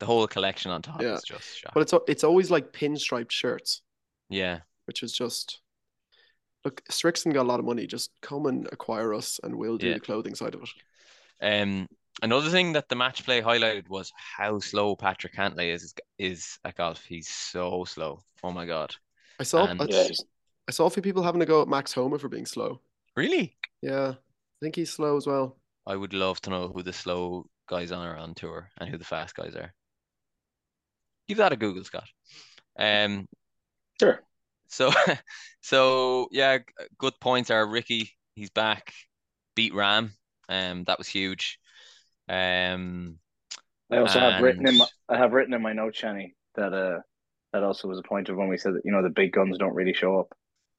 the 0.00 0.06
whole 0.06 0.26
collection 0.26 0.70
on 0.70 0.82
top 0.82 1.00
Yeah. 1.02 1.14
is 1.14 1.22
just 1.22 1.58
shocking. 1.58 1.70
But 1.74 1.80
it's 1.82 1.94
it's 2.08 2.24
always 2.24 2.50
like 2.50 2.72
pinstriped 2.72 3.30
shirts, 3.30 3.82
Yeah, 4.28 4.60
which 4.86 5.02
is 5.02 5.12
just 5.12 5.60
look. 6.64 6.82
Srixon 6.90 7.32
got 7.34 7.42
a 7.42 7.48
lot 7.52 7.60
of 7.60 7.66
money. 7.66 7.86
Just 7.86 8.10
come 8.22 8.46
and 8.46 8.66
acquire 8.72 9.12
us, 9.14 9.38
and 9.44 9.54
we'll 9.56 9.76
do 9.78 9.88
Yeah. 9.88 9.94
the 9.94 10.00
clothing 10.00 10.34
side 10.34 10.54
of 10.54 10.62
it. 10.62 10.70
Um, 11.42 11.88
another 12.22 12.50
thing 12.50 12.72
that 12.72 12.88
the 12.88 12.96
match 12.96 13.24
play 13.24 13.40
highlighted 13.42 13.88
was 13.88 14.12
how 14.16 14.58
slow 14.58 14.96
Patrick 14.96 15.34
Cantlay 15.34 15.72
is 15.72 15.94
is 16.18 16.58
at 16.64 16.76
golf. 16.76 17.04
He's 17.04 17.28
so 17.28 17.84
slow. 17.84 18.20
Oh 18.42 18.50
my 18.52 18.66
God. 18.66 18.94
I 19.40 19.42
saw 19.42 19.66
And- 19.66 19.80
I, 19.82 19.86
yeah, 19.88 20.08
I 20.68 20.72
saw 20.72 20.86
a 20.86 20.90
few 20.90 21.02
people 21.02 21.22
having 21.22 21.40
to 21.40 21.46
go 21.46 21.62
at 21.62 21.68
Max 21.68 21.92
Homa 21.92 22.18
for 22.18 22.28
being 22.28 22.46
slow. 22.46 22.80
Really? 23.16 23.56
Yeah, 23.82 24.08
I 24.10 24.16
think 24.60 24.76
he's 24.76 24.92
slow 24.92 25.16
as 25.16 25.26
well. 25.26 25.58
I 25.86 25.96
would 25.96 26.14
love 26.14 26.40
to 26.42 26.50
know 26.50 26.68
who 26.68 26.82
the 26.82 26.92
slow 26.92 27.46
guys 27.68 27.92
are 27.92 28.16
on 28.16 28.34
tour 28.34 28.70
and 28.78 28.88
who 28.88 28.96
the 28.96 29.04
fast 29.04 29.34
guys 29.34 29.54
are. 29.54 29.72
Give 31.28 31.38
that 31.38 31.52
a 31.52 31.56
Google, 31.56 31.84
Scott. 31.84 32.08
Um, 32.78 33.28
sure. 34.00 34.20
so, 34.68 34.90
so 35.60 36.28
yeah, 36.30 36.58
good 36.98 37.14
points 37.20 37.50
are 37.50 37.66
Ricky. 37.66 38.10
He's 38.34 38.50
back, 38.50 38.92
beat 39.54 39.72
Rahm. 39.72 40.10
Um, 40.48 40.84
that 40.84 40.98
was 40.98 41.08
huge. 41.08 41.58
Um, 42.28 43.18
I 43.90 43.98
also 43.98 44.18
have 44.18 44.42
written 44.42 44.66
in 44.66 44.78
my, 44.78 44.86
And- 45.08 45.16
I 45.16 45.20
have 45.22 45.32
written 45.32 45.54
in 45.54 45.62
my 45.62 45.72
note, 45.72 45.94
Shani, 45.94 46.32
that 46.56 46.72
uh 46.72 47.00
that 47.52 47.62
also 47.62 47.86
was 47.88 47.98
a 47.98 48.02
point 48.08 48.28
of 48.28 48.36
when 48.36 48.48
we 48.48 48.58
said 48.58 48.74
that 48.74 48.82
you 48.84 48.92
know 48.92 49.02
the 49.02 49.10
big 49.10 49.32
guns 49.32 49.58
don't 49.58 49.74
really 49.74 49.94
show 49.94 50.18
up. 50.20 50.28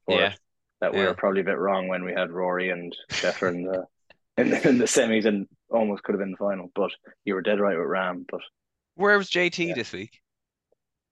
for 0.06 0.20
Yeah. 0.20 0.34
it, 0.34 0.40
that 0.82 0.94
we 0.94 1.00
Yeah. 1.00 1.08
were 1.08 1.14
probably 1.16 1.42
a 1.42 1.46
bit 1.46 1.58
wrong 1.58 1.88
when 1.88 2.04
we 2.04 2.14
had 2.14 2.32
Rory 2.32 2.70
and 2.70 2.96
Scheffler 3.12 3.50
in 3.54 3.64
the 3.64 3.86
in 4.38 4.50
the, 4.50 4.68
in 4.68 4.78
the 4.78 4.86
semis 4.86 5.26
and 5.26 5.48
almost 5.70 6.04
could 6.04 6.14
have 6.14 6.20
been 6.20 6.32
the 6.32 6.38
final. 6.38 6.70
But 6.76 6.92
you 7.24 7.34
were 7.36 7.42
dead 7.42 7.60
right 7.60 7.78
with 7.78 7.88
Rahm. 7.88 8.26
But 8.30 8.42
Where 8.96 9.18
was 9.18 9.30
JT 9.30 9.70
Yeah. 9.70 9.74
this 9.76 9.94
week? 9.94 10.20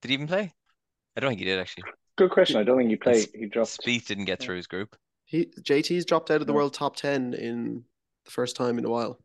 Did 0.01 0.09
he 0.09 0.13
even 0.15 0.27
play? 0.27 0.51
I 1.15 1.19
don't 1.21 1.29
think 1.29 1.39
he 1.39 1.45
did 1.45 1.59
actually. 1.59 1.83
good 2.17 2.31
question. 2.31 2.57
I 2.57 2.63
don't 2.63 2.77
think 2.77 2.89
he 2.89 2.95
played. 2.97 3.27
He 3.33 3.45
dropped. 3.45 3.77
Spieth 3.81 4.05
didn't 4.07 4.25
get 4.25 4.39
through 4.39 4.57
his 4.57 4.67
group. 4.67 4.95
He 5.25 5.45
JT's 5.45 6.05
dropped 6.05 6.29
out 6.31 6.41
of 6.41 6.47
the 6.47 6.53
Yeah. 6.53 6.57
world 6.57 6.73
top 6.73 6.95
ten 6.97 7.33
in 7.33 7.85
the 8.25 8.31
first 8.31 8.55
time 8.57 8.77
in 8.77 8.85
a 8.85 8.89
while. 8.89 9.19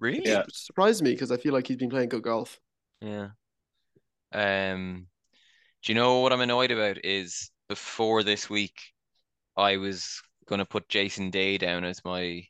Really? 0.00 0.22
Yeah. 0.24 0.40
It 0.40 0.54
surprised 0.54 1.02
me 1.02 1.12
because 1.12 1.30
I 1.30 1.36
feel 1.36 1.52
like 1.52 1.66
he's 1.66 1.76
been 1.76 1.90
playing 1.90 2.08
good 2.08 2.22
golf. 2.22 2.58
Yeah. 3.00 3.28
Um, 4.32 5.06
do 5.82 5.92
you 5.92 5.94
know 5.98 6.20
what 6.20 6.32
I'm 6.32 6.40
annoyed 6.40 6.70
about 6.70 7.04
is 7.04 7.50
before 7.68 8.22
this 8.22 8.48
week, 8.50 8.80
I 9.56 9.76
was 9.76 10.20
gonna 10.46 10.64
put 10.64 10.88
Jason 10.88 11.30
Day 11.30 11.58
down 11.58 11.84
as 11.84 12.04
my 12.04 12.44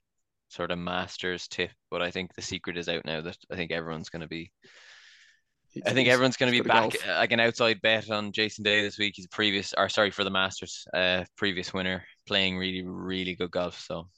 sort 0.49 0.71
of 0.71 0.79
master's 0.79 1.49
tip, 1.49 1.71
but 1.91 2.03
I 2.03 2.11
think 2.11 2.35
the 2.35 2.43
secret 2.43 2.77
is 2.77 2.89
out 2.89 3.05
now 3.05 3.21
that 3.21 3.37
I 3.51 3.57
think 3.57 3.71
everyone's 3.73 4.09
gonna 4.11 4.29
be 4.29 4.51
I 5.87 5.93
think 5.93 6.09
everyone's 6.09 6.37
gonna 6.37 6.51
be 6.51 6.61
back 6.63 6.93
golf. 6.93 7.07
uh, 7.07 7.15
like 7.19 7.33
an 7.33 7.41
outside 7.41 7.81
bet 7.81 8.11
on 8.11 8.33
Jason 8.33 8.65
Day 8.65 8.83
this 8.83 8.99
week. 8.99 9.15
He's 9.17 9.27
a 9.27 9.29
previous 9.29 9.73
or 9.77 9.89
sorry 9.89 10.11
for 10.11 10.25
the 10.25 10.31
Masters, 10.31 10.87
uh 10.93 11.25
previous 11.37 11.73
winner, 11.73 12.05
playing 12.27 12.59
really, 12.59 12.83
really 12.83 13.35
good 13.37 13.51
golf. 13.53 13.81
So 13.81 14.09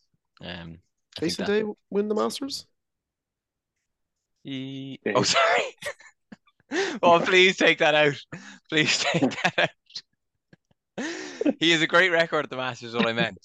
um 0.43 0.79
I 1.19 1.21
Jason 1.21 1.47
Day 1.47 1.65
win 1.91 2.09
the 2.09 2.15
Masters? 2.15 2.67
He... 4.43 4.99
Oh, 5.15 5.23
sorry. 5.23 5.77
oh, 7.03 7.21
please 7.25 7.57
take 7.57 7.79
that 7.79 7.95
out. 7.95 8.21
Please 8.69 8.99
take 8.99 9.31
that 9.43 9.71
out. 10.99 11.05
He 11.59 11.71
has 11.73 11.83
a 11.83 11.87
great 11.87 12.11
record 12.11 12.45
at 12.45 12.51
the 12.51 12.57
Masters, 12.57 12.91
is 12.91 12.95
what 12.95 13.07
I 13.07 13.13
meant. 13.13 13.39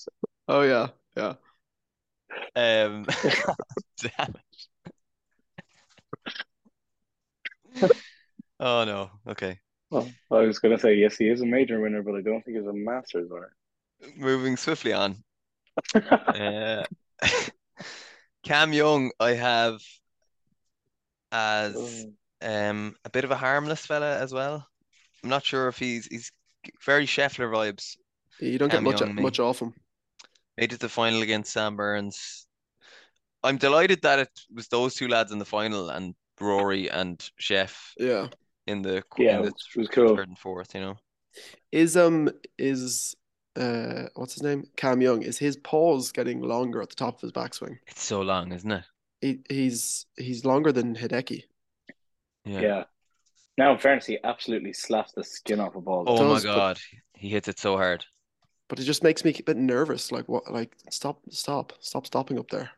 Oh 0.47 0.61
yeah, 0.61 0.87
yeah. 1.15 1.33
Um, 2.55 3.05
damn 3.97 4.35
it. 7.81 7.91
Oh 8.59 8.83
no. 8.83 9.11
Okay. 9.27 9.59
Oh, 9.91 10.07
I 10.31 10.41
was 10.41 10.59
going 10.59 10.75
to 10.75 10.81
say 10.81 10.95
yes, 10.95 11.17
he 11.17 11.29
is 11.29 11.41
a 11.41 11.45
major 11.45 11.79
winner, 11.79 12.03
but 12.03 12.15
I 12.15 12.21
don't 12.21 12.43
think 12.43 12.57
he's 12.57 12.67
a 12.67 12.73
Masters 12.73 13.29
winner. 13.29 13.55
Moving 14.15 14.57
swiftly 14.57 14.93
on. 14.93 15.23
Uh, 15.95 16.83
Cam 18.43 18.73
Young, 18.73 19.11
I 19.19 19.31
have 19.31 19.79
as 21.31 22.05
um 22.41 22.95
a 23.05 23.09
bit 23.09 23.23
of 23.23 23.31
a 23.31 23.35
harmless 23.37 23.85
fella 23.85 24.19
as 24.19 24.33
well. 24.33 24.67
I'm 25.23 25.29
not 25.29 25.45
sure 25.45 25.67
if 25.67 25.77
he's 25.77 26.07
he's 26.07 26.31
very 26.85 27.05
Scheffler 27.05 27.49
vibes. 27.51 27.97
You 28.39 28.57
don't 28.57 28.69
get 28.69 28.81
Cam 28.81 28.83
much 28.83 29.01
me. 29.15 29.23
much 29.23 29.39
off 29.39 29.61
him. 29.61 29.73
Made 30.57 30.71
it 30.73 30.75
to 30.75 30.77
the 30.79 30.89
final 30.89 31.21
against 31.21 31.51
Sam 31.53 31.75
Burns. 31.75 32.47
I'm 33.43 33.57
delighted 33.57 34.01
that 34.03 34.19
it 34.19 34.29
was 34.53 34.67
those 34.67 34.95
two 34.95 35.07
lads 35.07 35.31
in 35.31 35.39
the 35.39 35.45
final 35.45 35.89
and 35.89 36.15
Rory 36.39 36.89
and 36.89 37.19
Chef 37.37 37.93
Yeah. 37.97 38.29
in 38.67 38.81
the 38.81 39.03
Yeah, 39.17 39.35
in 39.35 39.39
it 39.39 39.43
the 39.43 39.51
was, 39.51 39.67
it 39.75 39.79
was 39.79 39.87
cool. 39.89 40.15
third 40.15 40.27
and 40.29 40.37
fourth, 40.39 40.75
you 40.75 40.81
know. 40.81 40.97
Is 41.71 41.95
um 41.97 42.29
is 42.57 43.15
uh 43.55 44.05
what's 44.15 44.33
his 44.33 44.43
name? 44.43 44.67
Cam 44.75 45.01
Young. 45.01 45.21
Is 45.23 45.37
his 45.37 45.57
pause 45.57 46.11
getting 46.11 46.41
longer 46.41 46.81
at 46.81 46.89
the 46.89 46.95
top 46.95 47.15
of 47.15 47.21
his 47.21 47.31
backswing? 47.31 47.77
It's 47.87 48.03
so 48.03 48.21
long, 48.21 48.51
isn't 48.53 48.71
it? 48.71 48.85
He 49.21 49.39
he's 49.49 50.05
he's 50.17 50.45
longer 50.45 50.71
than 50.71 50.95
Hideki. 50.95 51.43
Yeah. 52.45 52.83
Now, 53.57 53.73
in 53.73 53.79
fairness, 53.79 54.05
he 54.05 54.19
absolutely 54.23 54.73
slaps 54.73 55.13
the 55.13 55.23
skin 55.23 55.59
off 55.59 55.75
a 55.75 55.81
ball. 55.81 56.03
Oh 56.07 56.23
my 56.27 56.33
does, 56.35 56.43
but- 56.45 56.55
God, 56.55 56.79
he 57.13 57.29
hits 57.29 57.47
it 57.47 57.59
so 57.59 57.75
hard. 57.75 58.05
But 58.69 58.79
it 58.79 58.83
just 58.83 59.01
makes 59.03 59.23
me 59.23 59.33
a 59.37 59.43
bit 59.43 59.57
nervous. 59.57 60.11
Like 60.11 60.27
what 60.27 60.51
like 60.51 60.75
stop 60.91 61.21
stop 61.29 61.73
stop 61.79 62.05
stopping 62.05 62.37
up 62.37 62.49
there. 62.49 62.69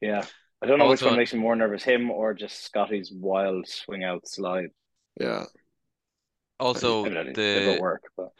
Yeah. 0.00 0.24
I 0.62 0.66
don't 0.66 0.78
know 0.78 0.88
which 0.88 1.02
Also- 1.02 1.06
one 1.10 1.16
makes 1.18 1.32
me 1.34 1.40
more 1.40 1.54
nervous, 1.56 1.82
him 1.84 2.10
or 2.10 2.32
just 2.34 2.64
Scotty's 2.64 3.12
wild 3.12 3.68
swing 3.68 4.04
out 4.04 4.26
slide. 4.26 4.70
Yeah. 5.20 5.44
Also, 6.60 7.04
Evidently, 7.04 7.32
they 7.34 7.66
both 7.66 7.76
the 7.76 7.82
work, 7.82 8.02
but 8.16 8.30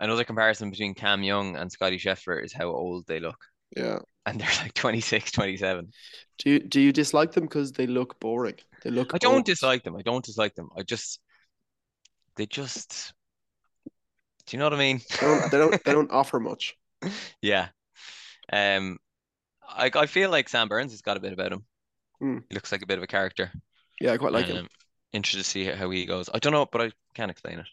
another 0.00 0.24
comparison 0.24 0.68
between 0.70 0.92
Cam 0.94 1.22
Young 1.22 1.56
and 1.56 1.72
Scotty 1.72 1.98
Scheffler 1.98 2.44
is 2.44 2.52
how 2.52 2.66
old 2.68 3.06
they 3.06 3.20
look. 3.20 3.38
Yeah. 3.74 4.00
And 4.24 4.40
they're 4.40 4.48
like 4.60 4.74
26, 4.74 5.32
27. 5.32 5.92
Do 6.38 6.50
you 6.50 6.60
do 6.60 6.80
you 6.80 6.92
dislike 6.92 7.32
them 7.32 7.44
because 7.44 7.72
they 7.72 7.86
look 7.86 8.20
boring? 8.20 8.54
They 8.82 8.90
look 8.90 9.14
I 9.14 9.18
don't 9.18 9.36
old. 9.36 9.44
dislike 9.44 9.82
them. 9.82 9.96
I 9.96 10.02
don't 10.02 10.24
dislike 10.24 10.54
them. 10.54 10.70
I 10.76 10.82
just, 10.82 11.20
they 12.36 12.46
just, 12.46 13.12
do 14.46 14.56
you 14.56 14.58
know 14.58 14.66
what 14.66 14.74
I 14.74 14.78
mean? 14.78 15.00
They 15.10 15.26
don't 15.26 15.50
they 15.50 15.58
don't 15.58 15.84
they 15.84 15.92
don't 15.92 16.10
offer 16.20 16.38
much. 16.40 16.76
Yeah. 17.40 17.68
Um, 18.52 18.98
I 19.68 19.90
I 19.94 20.06
feel 20.06 20.30
like 20.30 20.48
Sam 20.48 20.68
Burns 20.68 20.92
has 20.92 21.02
got 21.02 21.16
a 21.16 21.20
bit 21.20 21.32
about 21.32 21.52
him. 21.52 21.64
Hmm. 22.20 22.38
He 22.48 22.54
looks 22.54 22.70
like 22.72 22.82
a 22.82 22.86
bit 22.86 22.98
of 22.98 23.04
a 23.04 23.08
character. 23.08 23.50
Yeah, 24.00 24.12
I 24.12 24.18
quite 24.18 24.32
like 24.32 24.46
him. 24.46 24.56
Um, 24.58 24.68
interested 25.12 25.42
to 25.44 25.48
see 25.50 25.64
how 25.66 25.90
he 25.90 26.06
goes. 26.06 26.28
I 26.32 26.38
don't 26.38 26.52
know, 26.52 26.66
but 26.70 26.80
I 26.80 26.92
can't 27.14 27.30
explain 27.30 27.58
it. 27.60 27.68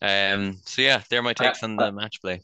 Um, 0.00 0.58
so 0.64 0.82
yeah, 0.82 1.02
they're 1.10 1.22
my 1.22 1.32
takes 1.34 1.62
on 1.62 1.76
the 1.76 1.84
I- 1.86 1.90
match 1.90 2.20
play. 2.20 2.42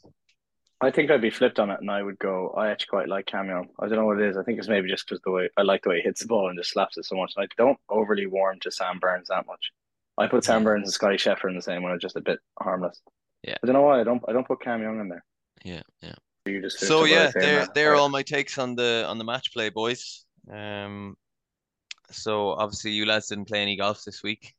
I 0.81 0.91
think 0.91 1.11
I'd 1.11 1.21
be 1.21 1.29
flipped 1.29 1.59
on 1.59 1.69
it 1.71 1.81
and 1.81 1.91
I 1.91 2.01
would 2.01 2.17
go, 2.19 2.51
I 2.51 2.69
actually 2.69 2.87
quite 2.87 3.09
like 3.09 3.25
Cam 3.25 3.47
Young. 3.49 3.67
I 3.79 3.87
don't 3.87 3.97
know 3.97 4.05
what 4.05 4.21
it 4.21 4.29
is. 4.29 4.37
I 4.37 4.43
think 4.43 4.59
it's 4.59 4.69
maybe 4.69 4.87
just 4.89 5.05
because 5.07 5.21
the 5.23 5.31
way 5.31 5.49
I 5.57 5.61
like 5.63 5.83
the 5.83 5.89
way 5.89 5.97
he 5.97 6.03
hits 6.03 6.21
the 6.21 6.27
ball 6.27 6.49
and 6.49 6.57
just 6.57 6.71
slaps 6.71 6.97
it 6.97 7.05
so 7.05 7.15
much. 7.17 7.33
I 7.37 7.47
don't 7.57 7.77
overly 7.89 8.27
warm 8.27 8.59
to 8.61 8.71
Sam 8.71 8.97
Burns 8.99 9.27
that 9.27 9.45
much. 9.45 9.71
I 10.17 10.27
put 10.27 10.45
Sam 10.45 10.63
Burns 10.63 10.87
and 10.87 10.93
Scotty 10.93 11.17
Scheffler 11.17 11.49
in 11.49 11.55
the 11.55 11.61
same 11.61 11.83
one, 11.83 11.97
just 11.99 12.15
a 12.15 12.21
bit 12.21 12.39
harmless. 12.61 13.01
Yeah. 13.43 13.55
I 13.61 13.67
don't 13.67 13.73
know 13.73 13.81
why 13.81 13.99
I 13.99 14.03
don't 14.03 14.23
I 14.27 14.31
don't 14.33 14.47
put 14.47 14.61
Cam 14.61 14.81
Young 14.81 14.99
in 15.01 15.09
there. 15.09 15.23
Yeah, 15.65 15.81
yeah. 16.01 16.15
You 16.45 16.61
just 16.61 16.79
So 16.79 17.05
flipped 17.05 17.11
it 17.11 17.15
by 17.15 17.23
yeah, 17.23 17.29
saying 17.31 17.45
they're 17.45 17.59
that. 17.65 17.73
they're 17.73 17.91
Right. 17.91 17.99
all 17.99 18.09
my 18.09 18.23
takes 18.23 18.57
on 18.57 18.75
the 18.75 19.05
on 19.07 19.17
the 19.17 19.23
match 19.25 19.51
play, 19.53 19.69
boys. 19.69 20.25
Um, 20.49 21.15
so 22.11 22.51
obviously 22.51 22.91
you 22.91 23.05
lads 23.05 23.27
didn't 23.27 23.45
play 23.49 23.61
any 23.61 23.75
golf 23.75 24.03
this 24.05 24.23
week. 24.23 24.55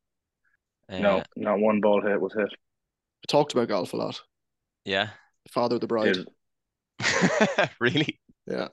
Uh, 0.90 0.98
No, 0.98 1.22
not 1.37 1.59
one 1.61 1.80
ball 1.80 2.02
hit 2.02 2.20
was 2.20 2.35
hit. 2.35 2.50
I 2.52 3.26
talked 3.28 3.52
about 3.52 3.68
golf 3.68 3.92
a 3.92 3.96
lot. 3.96 4.20
Yeah. 4.85 5.11
Father 5.48 5.76
of 5.76 5.81
the 5.81 5.87
bride. 5.87 6.16
Really? 7.81 8.20
Yeah. 8.46 8.68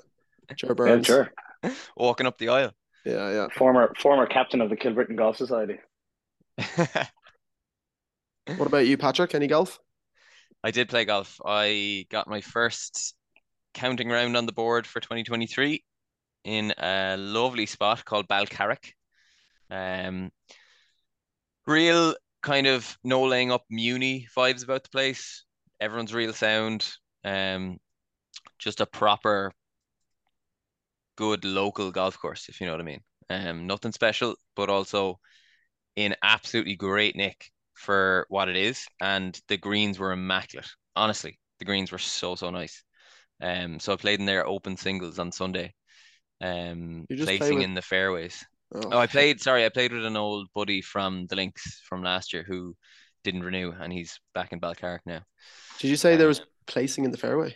Joe 0.56 0.76
Yeah, 0.86 1.02
sure. 1.02 1.32
Walking 1.98 2.28
up 2.28 2.38
the 2.38 2.50
aisle. 2.50 2.72
Yeah, 3.06 3.32
yeah. 3.32 3.48
Former 3.56 3.94
former 4.00 4.26
captain 4.26 4.62
of 4.62 4.70
the 4.70 4.76
Kilbrittain 4.76 5.18
Golf 5.18 5.38
Society. 5.38 5.80
What 8.56 8.68
about 8.68 8.88
you, 8.88 8.98
Patrick? 8.98 9.36
Any 9.36 9.48
golf? 9.48 9.78
I 10.64 10.72
did 10.72 10.88
play 10.88 11.04
golf. 11.04 11.40
I 11.46 12.06
got 12.10 12.30
my 12.30 12.40
first 12.40 13.14
counting 13.74 14.10
round 14.10 14.38
on 14.38 14.46
the 14.46 14.54
board 14.54 14.88
for 14.88 15.02
2023 15.02 15.84
in 16.46 16.74
a 16.78 17.18
lovely 17.18 17.66
spot 17.66 18.06
called 18.06 18.28
Balcarrick. 18.30 18.94
Um, 19.70 20.32
real 21.66 22.16
kind 22.42 22.68
of 22.68 22.98
no 23.04 23.24
laying 23.24 23.52
up 23.52 23.66
Muni 23.70 24.28
vibes 24.36 24.64
about 24.64 24.84
the 24.84 24.90
place. 24.90 25.44
Everyone's 25.80 26.14
real 26.14 26.34
sound. 26.34 26.88
Um, 27.24 27.78
just 28.58 28.82
a 28.82 28.86
proper 28.86 29.52
good 31.16 31.46
local 31.46 31.92
golf 31.92 32.18
course, 32.20 32.50
if 32.50 32.60
you 32.60 32.68
know 32.68 32.74
what 32.74 32.82
I 32.82 32.86
mean. 32.86 33.02
Um, 33.30 33.68
nothing 33.68 33.92
special, 33.92 34.36
but 34.56 34.70
also 34.70 35.20
in 35.96 36.16
absolutely 36.24 36.76
great 36.76 37.16
nick 37.16 37.52
for 37.74 38.26
what 38.30 38.50
it 38.50 38.56
is. 38.56 38.86
And 39.02 39.40
the 39.48 39.58
greens 39.58 40.00
were 40.00 40.12
immaculate. 40.12 40.70
Honestly, 40.96 41.40
the 41.60 41.66
greens 41.66 41.92
were 41.92 41.98
so, 41.98 42.36
so 42.36 42.50
nice. 42.50 42.84
Um, 43.42 43.80
so 43.80 43.94
I 43.94 43.98
played 43.98 44.20
in 44.20 44.26
their 44.26 44.48
open 44.48 44.78
singles 44.78 45.20
on 45.20 45.32
Sunday. 45.32 45.74
Um, 46.42 47.06
You 47.10 47.18
just 47.18 47.28
play 47.28 47.38
placing 47.40 47.58
with- 47.58 47.66
in 47.66 47.74
the 47.74 47.82
fairways. 47.82 48.44
Oh, 48.74 48.90
Oh, 48.92 49.00
I 49.00 49.08
played, 49.08 49.42
sorry, 49.42 49.66
I 49.66 49.70
played 49.70 49.94
with 49.94 50.06
an 50.06 50.18
old 50.18 50.48
buddy 50.54 50.82
from 50.82 51.28
the 51.28 51.36
Links 51.36 51.82
from 51.88 52.04
last 52.04 52.34
year 52.34 52.44
who 52.44 52.76
didn't 53.24 53.44
renew 53.44 53.72
and 53.72 53.92
he's 53.92 54.20
back 54.34 54.54
in 54.54 54.60
Balcarrick 54.60 55.00
now. 55.06 55.22
Did 55.80 55.90
you 55.90 55.96
say 55.96 56.16
there 56.16 56.28
Uh, 56.28 56.30
was 56.30 56.42
placing 56.66 57.06
in 57.06 57.12
the 57.12 57.18
fairway 57.18 57.56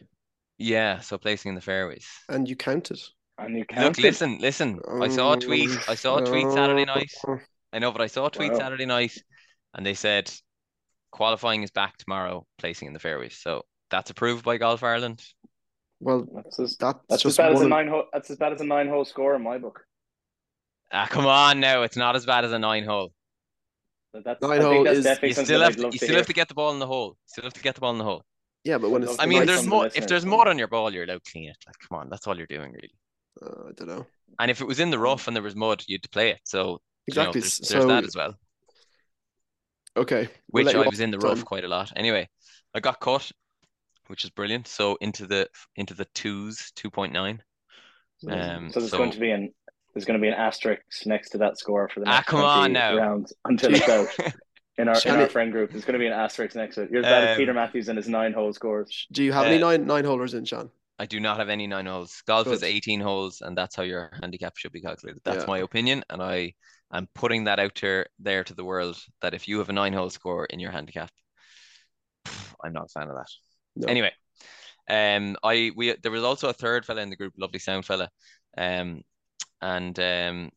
Yeah, 0.57 0.99
so 0.99 1.17
placing 1.17 1.49
in 1.49 1.55
the 1.55 1.61
fairways. 1.61 2.07
and 2.29 2.47
you 2.47 2.55
counted? 2.55 2.99
And 3.37 3.57
you 3.57 3.65
Look, 3.75 3.97
counted. 3.97 4.03
listen, 4.03 4.37
listen. 4.39 4.79
I 4.99 5.07
saw 5.07 5.33
a 5.33 5.37
tweet. 5.37 5.69
I 5.87 5.95
saw 5.95 6.17
a 6.17 6.21
tweet 6.21 6.51
Saturday 6.51 6.85
night. 6.85 7.11
Oh, 7.27 7.39
I 7.73 7.79
know, 7.79 7.91
but 7.91 8.01
I 8.01 8.07
saw 8.07 8.27
a 8.27 8.31
tweet 8.31 8.51
Wow. 8.53 8.59
Saturday 8.59 8.85
night, 8.85 9.13
and 9.73 9.85
they 9.85 9.93
said 9.93 10.31
qualifying 11.11 11.63
is 11.63 11.71
back 11.71 11.97
tomorrow, 11.97 12.45
placing 12.57 12.87
in 12.87 12.93
the 12.93 12.99
fairways. 12.99 13.37
So 13.37 13.63
that's 13.89 14.09
approved 14.11 14.43
by 14.45 14.57
Golf 14.57 14.83
Ireland. 14.83 15.23
Well, 15.99 16.25
That's 16.33 16.59
as, 16.59 16.77
that's, 16.77 16.99
that's 17.09 17.25
as 17.25 17.29
just 17.29 17.37
bad 17.37 17.51
as 17.53 17.61
a 17.61 17.67
nine 17.69 17.87
hole 17.87 18.05
that's 18.11 18.29
as 18.31 18.37
bad 18.37 18.53
as 18.53 18.61
a 18.61 18.65
nine 18.65 18.87
hole 18.89 19.05
score 19.05 19.35
in 19.35 19.43
my 19.43 19.57
book. 19.57 19.85
Ah, 20.91 21.07
come 21.09 21.25
on 21.25 21.59
now, 21.59 21.83
it's 21.83 21.97
not 21.97 22.15
as 22.15 22.25
bad 22.25 22.45
as 22.45 22.51
a 22.53 22.59
nine 22.59 22.85
hole. 22.85 23.11
That- 24.13 24.23
That's, 24.25 24.41
Nine 24.41 24.51
I 24.51 24.55
think 24.59 24.63
hole 24.73 24.83
that's 24.83 24.97
is- 24.99 25.19
You 25.37 25.45
still 25.45 25.61
have 25.61 25.75
to, 25.77 25.83
you 25.83 25.91
to 25.91 25.97
still 25.97 26.07
hear. 26.09 26.17
have 26.17 26.27
to 26.27 26.33
get 26.33 26.47
the 26.47 26.53
ball 26.53 26.71
in 26.73 26.79
the 26.79 26.87
hole. 26.87 27.09
You 27.11 27.15
still 27.27 27.43
have 27.45 27.53
to 27.53 27.61
get 27.61 27.75
the 27.75 27.81
ball 27.81 27.91
in 27.91 27.97
the 27.97 28.03
hole. 28.03 28.23
Yeah, 28.63 28.77
but 28.77 28.89
when 28.91 29.03
it's 29.03 29.17
I 29.19 29.23
I 29.23 29.25
mean, 29.25 29.39
Nice 29.39 29.47
there's 29.47 29.65
more. 29.67 29.89
the. 29.89 29.97
If 29.97 30.07
there's 30.07 30.23
yeah. 30.23 30.29
mud 30.29 30.47
on 30.47 30.57
your 30.59 30.67
ball, 30.67 30.93
you're 30.93 31.03
allowed 31.05 31.23
to 31.23 31.31
clean 31.31 31.49
it. 31.49 31.57
Like, 31.65 31.75
come 31.87 31.97
on, 31.99 32.09
that's 32.09 32.27
all 32.27 32.37
you're 32.37 32.45
doing, 32.47 32.71
really. 32.73 32.91
uh, 33.41 33.69
I 33.69 33.71
don't 33.75 33.87
know. 33.87 34.05
And 34.39 34.51
if 34.51 34.61
it 34.61 34.65
was 34.65 34.79
in 34.79 34.91
the 34.91 34.99
rough 34.99 35.27
and 35.27 35.35
there 35.35 35.41
was 35.43 35.55
mud, 35.55 35.83
you'd 35.87 36.09
play 36.11 36.29
it. 36.31 36.39
So 36.43 36.59
You 37.07 37.15
know, 37.15 37.21
Exactly. 37.31 37.41
there's, 37.41 37.57
there's 37.57 37.81
so 37.83 37.87
that 37.87 38.03
as 38.03 38.15
well, 38.15 38.35
okay, 39.97 40.29
we'll 40.51 40.65
which 40.65 40.75
I 40.75 40.85
was 40.87 40.99
in 40.99 41.11
the 41.11 41.17
rough 41.17 41.37
time. 41.37 41.45
quite 41.45 41.63
a 41.63 41.67
lot. 41.67 41.91
Anyway, 41.95 42.29
I 42.75 42.79
got 42.79 42.99
caught, 42.99 43.31
which 44.07 44.23
is 44.23 44.29
brilliant. 44.29 44.67
So 44.67 44.95
into 45.01 45.25
the 45.25 45.47
into 45.75 45.93
the 45.95 46.05
twos, 46.13 46.71
two 46.75 46.89
point 46.91 47.13
nine. 47.13 47.41
Um, 48.29 48.69
So 48.71 48.79
there's 48.79 48.91
so 48.91 48.97
going 48.99 49.11
to 49.11 49.19
be 49.19 49.31
an 49.31 49.53
there's 49.93 50.05
going 50.05 50.19
to 50.19 50.21
be 50.21 50.27
an 50.27 50.33
asterisk 50.33 50.81
next 51.05 51.29
to 51.31 51.37
that 51.39 51.57
score 51.57 51.89
for 51.89 51.99
the 51.99 52.07
Ah, 52.07 52.15
next 52.17 52.27
come 52.29 52.43
on 52.43 52.73
now. 52.73 52.95
rounds 52.97 53.33
until 53.45 53.73
it's 53.73 53.87
out 53.89 54.07
in 54.77 54.87
our 54.87 54.95
in 54.95 55.01
Shani- 55.01 55.21
our 55.21 55.29
friend 55.29 55.51
group. 55.51 55.71
There's 55.71 55.85
going 55.85 55.93
to 55.93 55.99
be 55.99 56.07
an 56.07 56.13
asterisk 56.13 56.55
next 56.55 56.75
to 56.75 56.83
it. 56.83 56.91
You're 56.91 57.05
as 57.05 57.31
Um, 57.31 57.37
Peter 57.37 57.53
Matthews 57.53 57.89
and 57.89 57.97
his 57.97 58.07
nine 58.07 58.33
hole 58.33 58.53
scores. 58.53 59.07
Do 59.11 59.23
you 59.23 59.33
have 59.33 59.45
any 59.45 59.57
Uh, 59.57 59.67
nine 59.69 59.85
nine 59.85 60.05
holders 60.05 60.33
in, 60.33 60.45
Sean? 60.45 60.69
I 60.99 61.05
do 61.05 61.19
not 61.19 61.37
have 61.37 61.49
any 61.49 61.65
nine 61.65 61.87
holes. 61.87 62.21
Golf 62.27 62.47
is 62.47 62.61
18 62.61 62.99
holes, 63.01 63.41
and 63.41 63.57
that's 63.57 63.75
how 63.75 63.81
your 63.83 64.11
handicap 64.21 64.55
should 64.57 64.71
be 64.71 64.81
calculated. 64.81 65.21
That's 65.25 65.43
Yeah. 65.43 65.47
my 65.47 65.57
opinion, 65.59 66.03
and 66.11 66.21
I 66.21 66.53
am 66.93 67.07
putting 67.15 67.45
that 67.45 67.59
out 67.59 67.73
there 67.81 68.05
there 68.19 68.43
to 68.43 68.53
the 68.53 68.63
world 68.63 68.97
that 69.21 69.33
if 69.33 69.47
you 69.47 69.57
have 69.57 69.69
a 69.69 69.73
nine 69.73 69.93
hole 69.93 70.11
score 70.11 70.45
in 70.45 70.59
your 70.59 70.69
handicap, 70.71 71.09
I'm 72.63 72.73
not 72.73 72.85
a 72.85 72.89
fan 72.89 73.09
of 73.09 73.15
that. 73.15 73.29
No. 73.77 73.87
Anyway, 73.87 74.11
um, 74.89 75.37
I 75.43 75.71
we 75.75 75.95
there 76.03 76.11
was 76.11 76.23
also 76.23 76.49
a 76.49 76.53
third 76.53 76.85
fella 76.85 77.01
in 77.01 77.09
the 77.09 77.15
group, 77.15 77.33
lovely 77.37 77.59
sound 77.59 77.85
fella, 77.85 78.09
um, 78.57 79.01
and 79.61 79.97
um, 79.99 80.49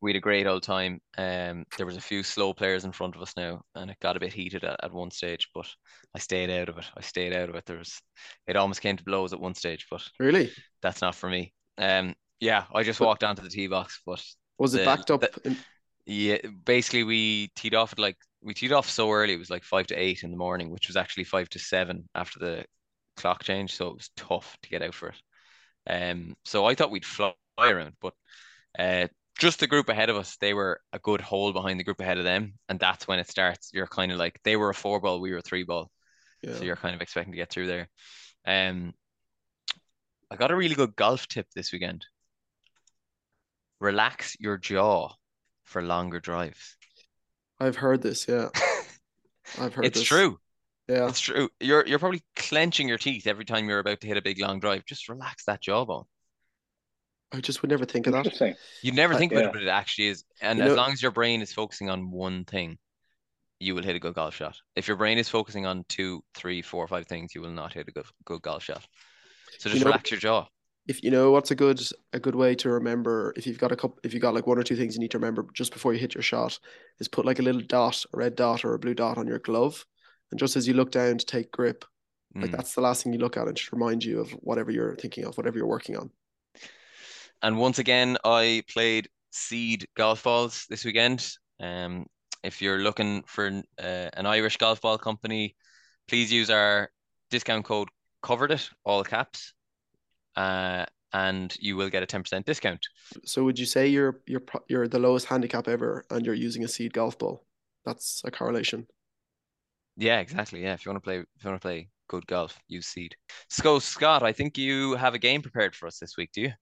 we 0.00 0.10
had 0.10 0.16
a 0.16 0.20
great 0.20 0.46
old 0.46 0.62
time. 0.62 1.00
Um, 1.16 1.64
there 1.76 1.86
was 1.86 1.96
a 1.96 2.00
few 2.00 2.22
slow 2.22 2.52
players 2.54 2.84
in 2.84 2.92
front 2.92 3.16
of 3.16 3.22
us 3.22 3.34
now, 3.36 3.62
and 3.74 3.90
it 3.90 3.98
got 4.00 4.16
a 4.16 4.20
bit 4.20 4.32
heated 4.32 4.64
at, 4.64 4.82
at 4.84 4.92
one 4.92 5.10
stage, 5.10 5.48
but 5.54 5.66
I 6.14 6.18
stayed 6.18 6.50
out 6.50 6.68
of 6.68 6.78
it. 6.78 6.86
I 6.96 7.00
stayed 7.00 7.32
out 7.32 7.48
of 7.48 7.54
it. 7.56 7.64
There 7.66 7.78
was, 7.78 8.00
it 8.46 8.56
almost 8.56 8.80
came 8.80 8.96
to 8.96 9.04
blows 9.04 9.32
at 9.32 9.40
one 9.40 9.54
stage, 9.54 9.86
but 9.90 10.02
Really? 10.20 10.50
that's 10.82 11.00
not 11.00 11.14
for 11.14 11.28
me. 11.28 11.52
Um, 11.78 12.14
yeah, 12.40 12.64
I 12.72 12.84
just 12.84 13.00
walked 13.00 13.24
onto 13.24 13.42
the 13.42 13.48
tee 13.48 13.66
box, 13.66 14.00
but 14.06 14.22
Was 14.58 14.74
it 14.74 14.78
The- 14.78 14.84
backed 14.84 15.10
up? 15.10 15.20
the- 15.22 15.40
in, 15.44 15.56
yeah, 16.06 16.38
basically 16.64 17.04
we 17.04 17.48
teed 17.56 17.74
off 17.74 17.92
at 17.92 17.98
like 17.98 18.16
we 18.40 18.54
teed 18.54 18.72
off 18.72 18.88
so 18.88 19.10
early. 19.12 19.34
It 19.34 19.38
was 19.38 19.50
like 19.50 19.64
five 19.64 19.88
to 19.88 19.94
eight 19.96 20.22
in 20.22 20.30
the 20.30 20.36
morning, 20.36 20.70
which 20.70 20.86
was 20.86 20.96
actually 20.96 21.24
five 21.24 21.48
to 21.50 21.58
seven 21.58 22.08
after 22.14 22.38
the 22.38 22.64
clock 23.16 23.42
change. 23.44 23.74
So 23.74 23.88
it 23.88 23.94
was 23.96 24.10
tough 24.16 24.56
to 24.62 24.68
get 24.70 24.82
out 24.82 24.94
for 24.94 25.08
it. 25.08 25.16
Um, 25.86 26.34
so 26.44 26.64
I 26.66 26.74
thought 26.74 26.90
we'd 26.92 27.04
fly 27.04 27.34
around, 27.66 27.94
but 28.00 28.14
uh, 28.78 29.08
just 29.38 29.60
the 29.60 29.66
group 29.66 29.88
ahead 29.88 30.10
of 30.10 30.16
us, 30.16 30.36
they 30.40 30.54
were 30.54 30.80
a 30.92 30.98
good 30.98 31.20
hole 31.20 31.52
behind 31.52 31.78
the 31.78 31.84
group 31.84 32.00
ahead 32.00 32.18
of 32.18 32.24
them, 32.24 32.54
and 32.68 32.78
that's 32.78 33.06
when 33.08 33.18
it 33.18 33.28
starts. 33.28 33.70
You're 33.72 33.86
kind 33.86 34.12
of 34.12 34.18
like 34.18 34.40
they 34.44 34.56
were 34.56 34.70
a 34.70 34.74
four 34.74 35.00
ball, 35.00 35.20
we 35.20 35.30
were 35.30 35.38
a 35.38 35.42
three 35.42 35.64
ball, 35.64 35.90
yeah. 36.42 36.54
so 36.54 36.64
you're 36.64 36.76
kind 36.76 36.94
of 36.94 37.00
expecting 37.00 37.32
to 37.32 37.38
get 37.38 37.50
through 37.50 37.66
there. 37.66 37.88
Um, 38.46 38.94
I 40.30 40.36
got 40.36 40.50
a 40.50 40.56
really 40.56 40.74
good 40.74 40.96
golf 40.96 41.26
tip 41.28 41.46
this 41.54 41.72
weekend. 41.72 42.04
Relax 43.80 44.36
your 44.40 44.58
jaw 44.58 45.12
for 45.64 45.82
longer 45.82 46.20
drives. 46.20 46.76
I've 47.60 47.76
heard 47.76 48.02
this. 48.02 48.26
Yeah, 48.28 48.48
I've 49.58 49.74
heard 49.74 49.84
It's 49.86 50.00
this. 50.00 50.08
true. 50.08 50.38
Yeah. 50.88 51.08
It's 51.08 51.20
true. 51.20 51.50
You're 51.60 51.86
you're 51.86 51.98
probably 51.98 52.22
clenching 52.34 52.88
your 52.88 52.98
teeth 52.98 53.26
every 53.26 53.44
time 53.44 53.68
you're 53.68 53.78
about 53.78 54.00
to 54.00 54.06
hit 54.06 54.16
a 54.16 54.22
big 54.22 54.40
long 54.40 54.58
drive. 54.58 54.84
Just 54.86 55.08
relax 55.08 55.44
that 55.44 55.60
jawbone. 55.60 56.04
I 57.32 57.40
just 57.40 57.60
would 57.62 57.70
never 57.70 57.84
think 57.84 58.06
of 58.06 58.12
that. 58.14 58.24
Interesting. 58.24 58.54
You'd 58.82 58.94
never 58.94 59.14
Uh, 59.14 59.18
think 59.18 59.32
about 59.32 59.42
yeah. 59.42 59.48
it, 59.48 59.52
but 59.52 59.62
it 59.62 59.68
actually 59.68 60.08
is. 60.08 60.24
And 60.40 60.58
You 60.58 60.64
as 60.64 60.70
know- 60.70 60.76
long 60.76 60.92
as 60.92 61.02
your 61.02 61.10
brain 61.12 61.42
is 61.42 61.52
focusing 61.52 61.90
on 61.90 62.10
one 62.10 62.44
thing, 62.44 62.78
you 63.60 63.74
will 63.74 63.82
hit 63.82 63.96
a 63.96 63.98
good 63.98 64.14
golf 64.14 64.34
shot. 64.36 64.56
If 64.76 64.88
your 64.88 64.96
brain 64.96 65.18
is 65.18 65.28
focusing 65.28 65.66
on 65.66 65.84
two, 65.88 66.22
three, 66.34 66.62
four, 66.62 66.86
five 66.88 67.06
things, 67.06 67.34
you 67.34 67.40
will 67.42 67.50
not 67.50 67.72
hit 67.74 67.88
a 67.88 67.92
good 67.92 68.06
good 68.24 68.40
golf 68.42 68.62
shot. 68.62 68.86
So 69.58 69.68
just 69.68 69.82
know- 69.82 69.90
relax 69.90 70.10
your 70.10 70.20
jaw. 70.20 70.46
If 70.86 71.02
you 71.02 71.10
know 71.10 71.32
what's 71.32 71.50
a 71.50 71.54
good 71.54 71.82
a 72.14 72.18
good 72.18 72.34
way 72.34 72.54
to 72.54 72.70
remember 72.70 73.34
if 73.36 73.46
you've 73.46 73.58
got 73.58 73.72
a 73.72 73.76
couple 73.76 73.98
if 74.04 74.14
you 74.14 74.20
got 74.20 74.32
like 74.32 74.46
one 74.46 74.58
or 74.58 74.62
two 74.62 74.74
things 74.76 74.94
you 74.94 75.00
need 75.00 75.10
to 75.10 75.18
remember 75.18 75.44
just 75.52 75.74
before 75.74 75.92
you 75.92 75.98
hit 75.98 76.14
your 76.14 76.22
shot 76.22 76.58
is 76.98 77.08
put 77.08 77.26
like 77.26 77.38
a 77.40 77.42
little 77.42 77.60
dot, 77.60 78.06
a 78.14 78.16
red 78.16 78.36
dot 78.36 78.64
or 78.64 78.72
a 78.72 78.78
blue 78.78 78.94
dot 78.94 79.18
on 79.18 79.26
your 79.26 79.38
glove, 79.38 79.84
and 80.30 80.40
just 80.40 80.56
as 80.56 80.66
you 80.66 80.72
look 80.72 80.90
down 80.90 81.18
to 81.18 81.26
take 81.26 81.50
grip, 81.52 81.84
like 82.34 82.48
Mm. 82.50 82.56
that's 82.56 82.74
the 82.74 82.80
last 82.80 83.02
thing 83.02 83.12
you 83.12 83.18
look 83.18 83.36
at 83.36 83.46
and 83.48 83.54
just 83.56 83.70
remind 83.72 84.02
you 84.02 84.18
of 84.20 84.30
whatever 84.40 84.70
you're 84.70 84.96
thinking 84.96 85.26
of, 85.26 85.36
whatever 85.36 85.58
you're 85.58 85.66
working 85.66 85.94
on. 85.96 86.10
And 87.42 87.58
once 87.58 87.78
again, 87.78 88.18
I 88.24 88.62
played 88.68 89.08
Seed 89.30 89.86
golf 89.96 90.24
balls 90.24 90.66
this 90.68 90.84
weekend. 90.84 91.28
Um, 91.60 92.06
if 92.42 92.60
you're 92.62 92.78
looking 92.78 93.22
for 93.26 93.46
uh, 93.78 94.08
an 94.12 94.26
Irish 94.26 94.56
golf 94.56 94.80
ball 94.80 94.98
company, 94.98 95.56
please 96.08 96.32
use 96.32 96.50
our 96.50 96.90
discount 97.30 97.64
code 97.64 97.88
covered 98.22 98.50
it 98.50 98.68
all 98.84 99.04
caps, 99.04 99.52
uh, 100.36 100.84
and 101.12 101.56
you 101.60 101.76
will 101.76 101.88
get 101.88 102.02
a 102.02 102.06
ten 102.06 102.22
percent 102.22 102.46
discount. 102.46 102.84
So 103.24 103.44
would 103.44 103.58
you 103.58 103.66
say 103.66 103.88
you're 103.88 104.20
you're 104.26 104.42
you're 104.68 104.88
the 104.88 104.98
lowest 104.98 105.26
handicap 105.26 105.68
ever 105.68 106.04
and 106.10 106.24
you're 106.26 106.34
using 106.34 106.64
a 106.64 106.68
seed 106.68 106.92
golf 106.92 107.18
ball? 107.18 107.44
That's 107.84 108.22
a 108.24 108.30
correlation. 108.30 108.86
Yeah, 109.96 110.20
exactly. 110.20 110.62
Yeah, 110.62 110.74
if 110.74 110.84
you 110.84 110.90
want 110.90 111.02
to 111.02 111.06
play, 111.06 111.18
if 111.18 111.44
you 111.44 111.50
want 111.50 111.60
to 111.60 111.66
play 111.66 111.88
good 112.08 112.26
golf, 112.26 112.58
use 112.68 112.86
Seed. 112.86 113.16
So 113.48 113.78
Scott, 113.78 114.22
I 114.22 114.32
think 114.32 114.56
you 114.56 114.94
have 114.94 115.14
a 115.14 115.18
game 115.18 115.42
prepared 115.42 115.74
for 115.74 115.86
us 115.86 115.98
this 115.98 116.16
week, 116.16 116.30
do 116.32 116.42
you? 116.42 116.52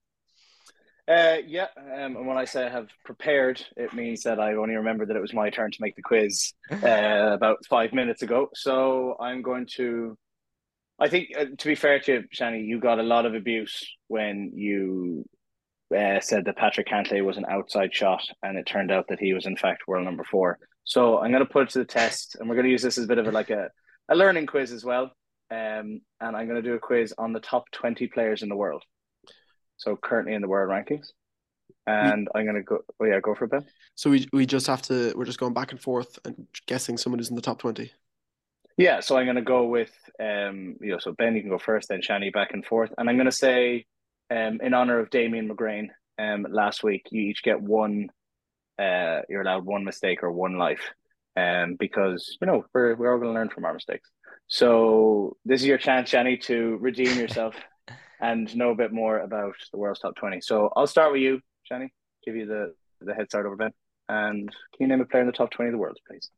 Uh, 1.07 1.37
yeah, 1.47 1.67
um, 1.77 2.17
and 2.17 2.27
when 2.27 2.37
I 2.37 2.43
say 2.43 2.65
I 2.65 2.69
have 2.69 2.89
prepared, 3.05 3.65
it 3.77 3.93
means 3.93 4.23
that 4.23 4.41
I 4.41 4.55
only 4.55 4.75
remembered 4.75 5.07
that 5.07 5.15
it 5.15 5.21
was 5.21 5.33
my 5.33 5.49
turn 5.49 5.71
to 5.71 5.77
make 5.79 5.95
the 5.95 6.01
quiz 6.01 6.53
uh, 6.71 7.31
about 7.31 7.65
five 7.69 7.93
minutes 7.93 8.23
ago. 8.23 8.49
So 8.53 9.15
I'm 9.19 9.41
going 9.41 9.67
to. 9.75 10.17
I 10.99 11.09
think, 11.09 11.29
uh, 11.37 11.45
to 11.55 11.67
be 11.67 11.75
fair 11.75 11.99
to 11.99 12.11
you, 12.11 12.23
Shani, 12.35 12.65
you 12.65 12.79
got 12.79 12.99
a 12.99 13.03
lot 13.03 13.27
of 13.27 13.35
abuse 13.35 13.87
when 14.07 14.51
you 14.55 15.25
uh, 15.95 16.19
said 16.19 16.45
that 16.45 16.57
Patrick 16.57 16.87
Cantlay 16.87 17.23
was 17.23 17.37
an 17.37 17.45
outside 17.47 17.93
shot, 17.93 18.23
and 18.43 18.57
it 18.57 18.65
turned 18.65 18.91
out 18.91 19.07
that 19.09 19.19
he 19.19 19.33
was 19.33 19.45
in 19.45 19.55
fact 19.55 19.87
world 19.87 20.05
number 20.05 20.23
four. 20.23 20.57
So 20.83 21.19
I'm 21.19 21.31
going 21.31 21.45
to 21.45 21.49
put 21.49 21.63
it 21.63 21.69
to 21.71 21.79
the 21.79 21.85
test, 21.85 22.35
and 22.39 22.49
we're 22.49 22.55
going 22.55 22.65
to 22.65 22.71
use 22.71 22.81
this 22.81 22.97
as 22.97 23.05
a 23.05 23.07
bit 23.07 23.19
of 23.19 23.27
a, 23.27 23.31
like 23.31 23.51
a, 23.51 23.69
a 24.09 24.15
learning 24.15 24.47
quiz 24.47 24.71
as 24.71 24.83
well. 24.83 25.11
Um, 25.49 26.01
and 26.19 26.35
I'm 26.35 26.47
going 26.47 26.61
to 26.61 26.67
do 26.67 26.73
a 26.73 26.79
quiz 26.79 27.13
on 27.17 27.31
the 27.31 27.39
top 27.39 27.65
20 27.71 28.07
players 28.07 28.41
in 28.41 28.49
the 28.49 28.55
world. 28.55 28.83
So 29.77 29.95
currently 29.95 30.33
in 30.33 30.41
the 30.41 30.47
world 30.47 30.69
rankings. 30.69 31.07
And 31.85 32.27
I'm 32.35 32.43
going 32.43 32.57
to 32.57 32.63
go, 32.63 32.79
oh 32.99 33.05
yeah, 33.05 33.19
go 33.21 33.33
for 33.33 33.45
it, 33.45 33.51
Ben. 33.51 33.65
So 33.95 34.09
we 34.09 34.27
we 34.33 34.45
just 34.45 34.67
have 34.67 34.81
to 34.83 35.13
we're 35.15 35.25
just 35.25 35.39
going 35.39 35.53
back 35.53 35.71
and 35.71 35.81
forth 35.81 36.19
and 36.25 36.47
guessing 36.65 36.97
someone 36.97 37.19
who's 37.19 37.29
in 37.29 37.35
the 37.35 37.41
top 37.41 37.59
twenty. 37.59 37.91
Yeah, 38.77 38.99
so 38.99 39.17
I'm 39.17 39.25
going 39.25 39.37
to 39.37 39.41
go 39.41 39.65
with, 39.65 39.91
um, 40.19 40.75
you 40.79 40.91
know, 40.91 40.99
so 40.99 41.11
Ben, 41.11 41.35
you 41.35 41.41
can 41.41 41.49
go 41.49 41.57
first, 41.57 41.89
then 41.89 41.99
Shani 41.99 42.31
back 42.31 42.53
and 42.53 42.63
forth. 42.63 42.93
And 42.95 43.09
I'm 43.09 43.15
going 43.15 43.25
to 43.25 43.31
say, 43.31 43.87
um, 44.29 44.59
in 44.61 44.75
honor 44.75 44.99
of 44.99 45.09
Damien 45.09 45.49
McGrane, 45.49 45.87
um, 46.19 46.45
last 46.47 46.83
week, 46.83 47.07
you 47.09 47.23
each 47.23 47.41
get 47.41 47.59
one, 47.59 48.09
uh, 48.77 49.21
you're 49.29 49.41
allowed 49.41 49.65
one 49.65 49.83
mistake 49.83 50.21
or 50.21 50.31
one 50.31 50.59
life, 50.59 50.91
um, 51.35 51.75
because, 51.79 52.37
you 52.39 52.45
know, 52.45 52.65
we're, 52.71 52.93
we're 52.95 53.11
all 53.11 53.17
going 53.17 53.33
to 53.33 53.39
learn 53.39 53.49
from 53.49 53.65
our 53.65 53.73
mistakes. 53.73 54.11
So 54.45 55.37
this 55.43 55.61
is 55.61 55.67
your 55.67 55.79
chance, 55.79 56.11
Shani, 56.11 56.39
to 56.43 56.77
redeem 56.79 57.17
yourself 57.17 57.55
and 58.21 58.53
know 58.55 58.71
a 58.71 58.75
bit 58.75 58.91
more 58.91 59.19
about 59.19 59.55
the 59.71 59.77
world's 59.77 59.99
top 59.99 60.15
20. 60.15 60.41
So 60.41 60.69
I'll 60.75 60.87
start 60.87 61.11
with 61.11 61.21
you, 61.21 61.39
Shani, 61.71 61.89
give 62.25 62.35
you 62.35 62.45
the, 62.45 62.73
the 63.01 63.13
head 63.13 63.27
start 63.29 63.45
over 63.45 63.55
Ben. 63.55 63.71
And 64.09 64.49
can 64.49 64.79
you 64.79 64.87
name 64.87 65.01
a 65.01 65.05
player 65.05 65.21
in 65.21 65.27
the 65.27 65.33
top 65.33 65.51
20 65.51 65.69
of 65.69 65.73
the 65.73 65.77
world, 65.77 65.97
please? 66.07 66.29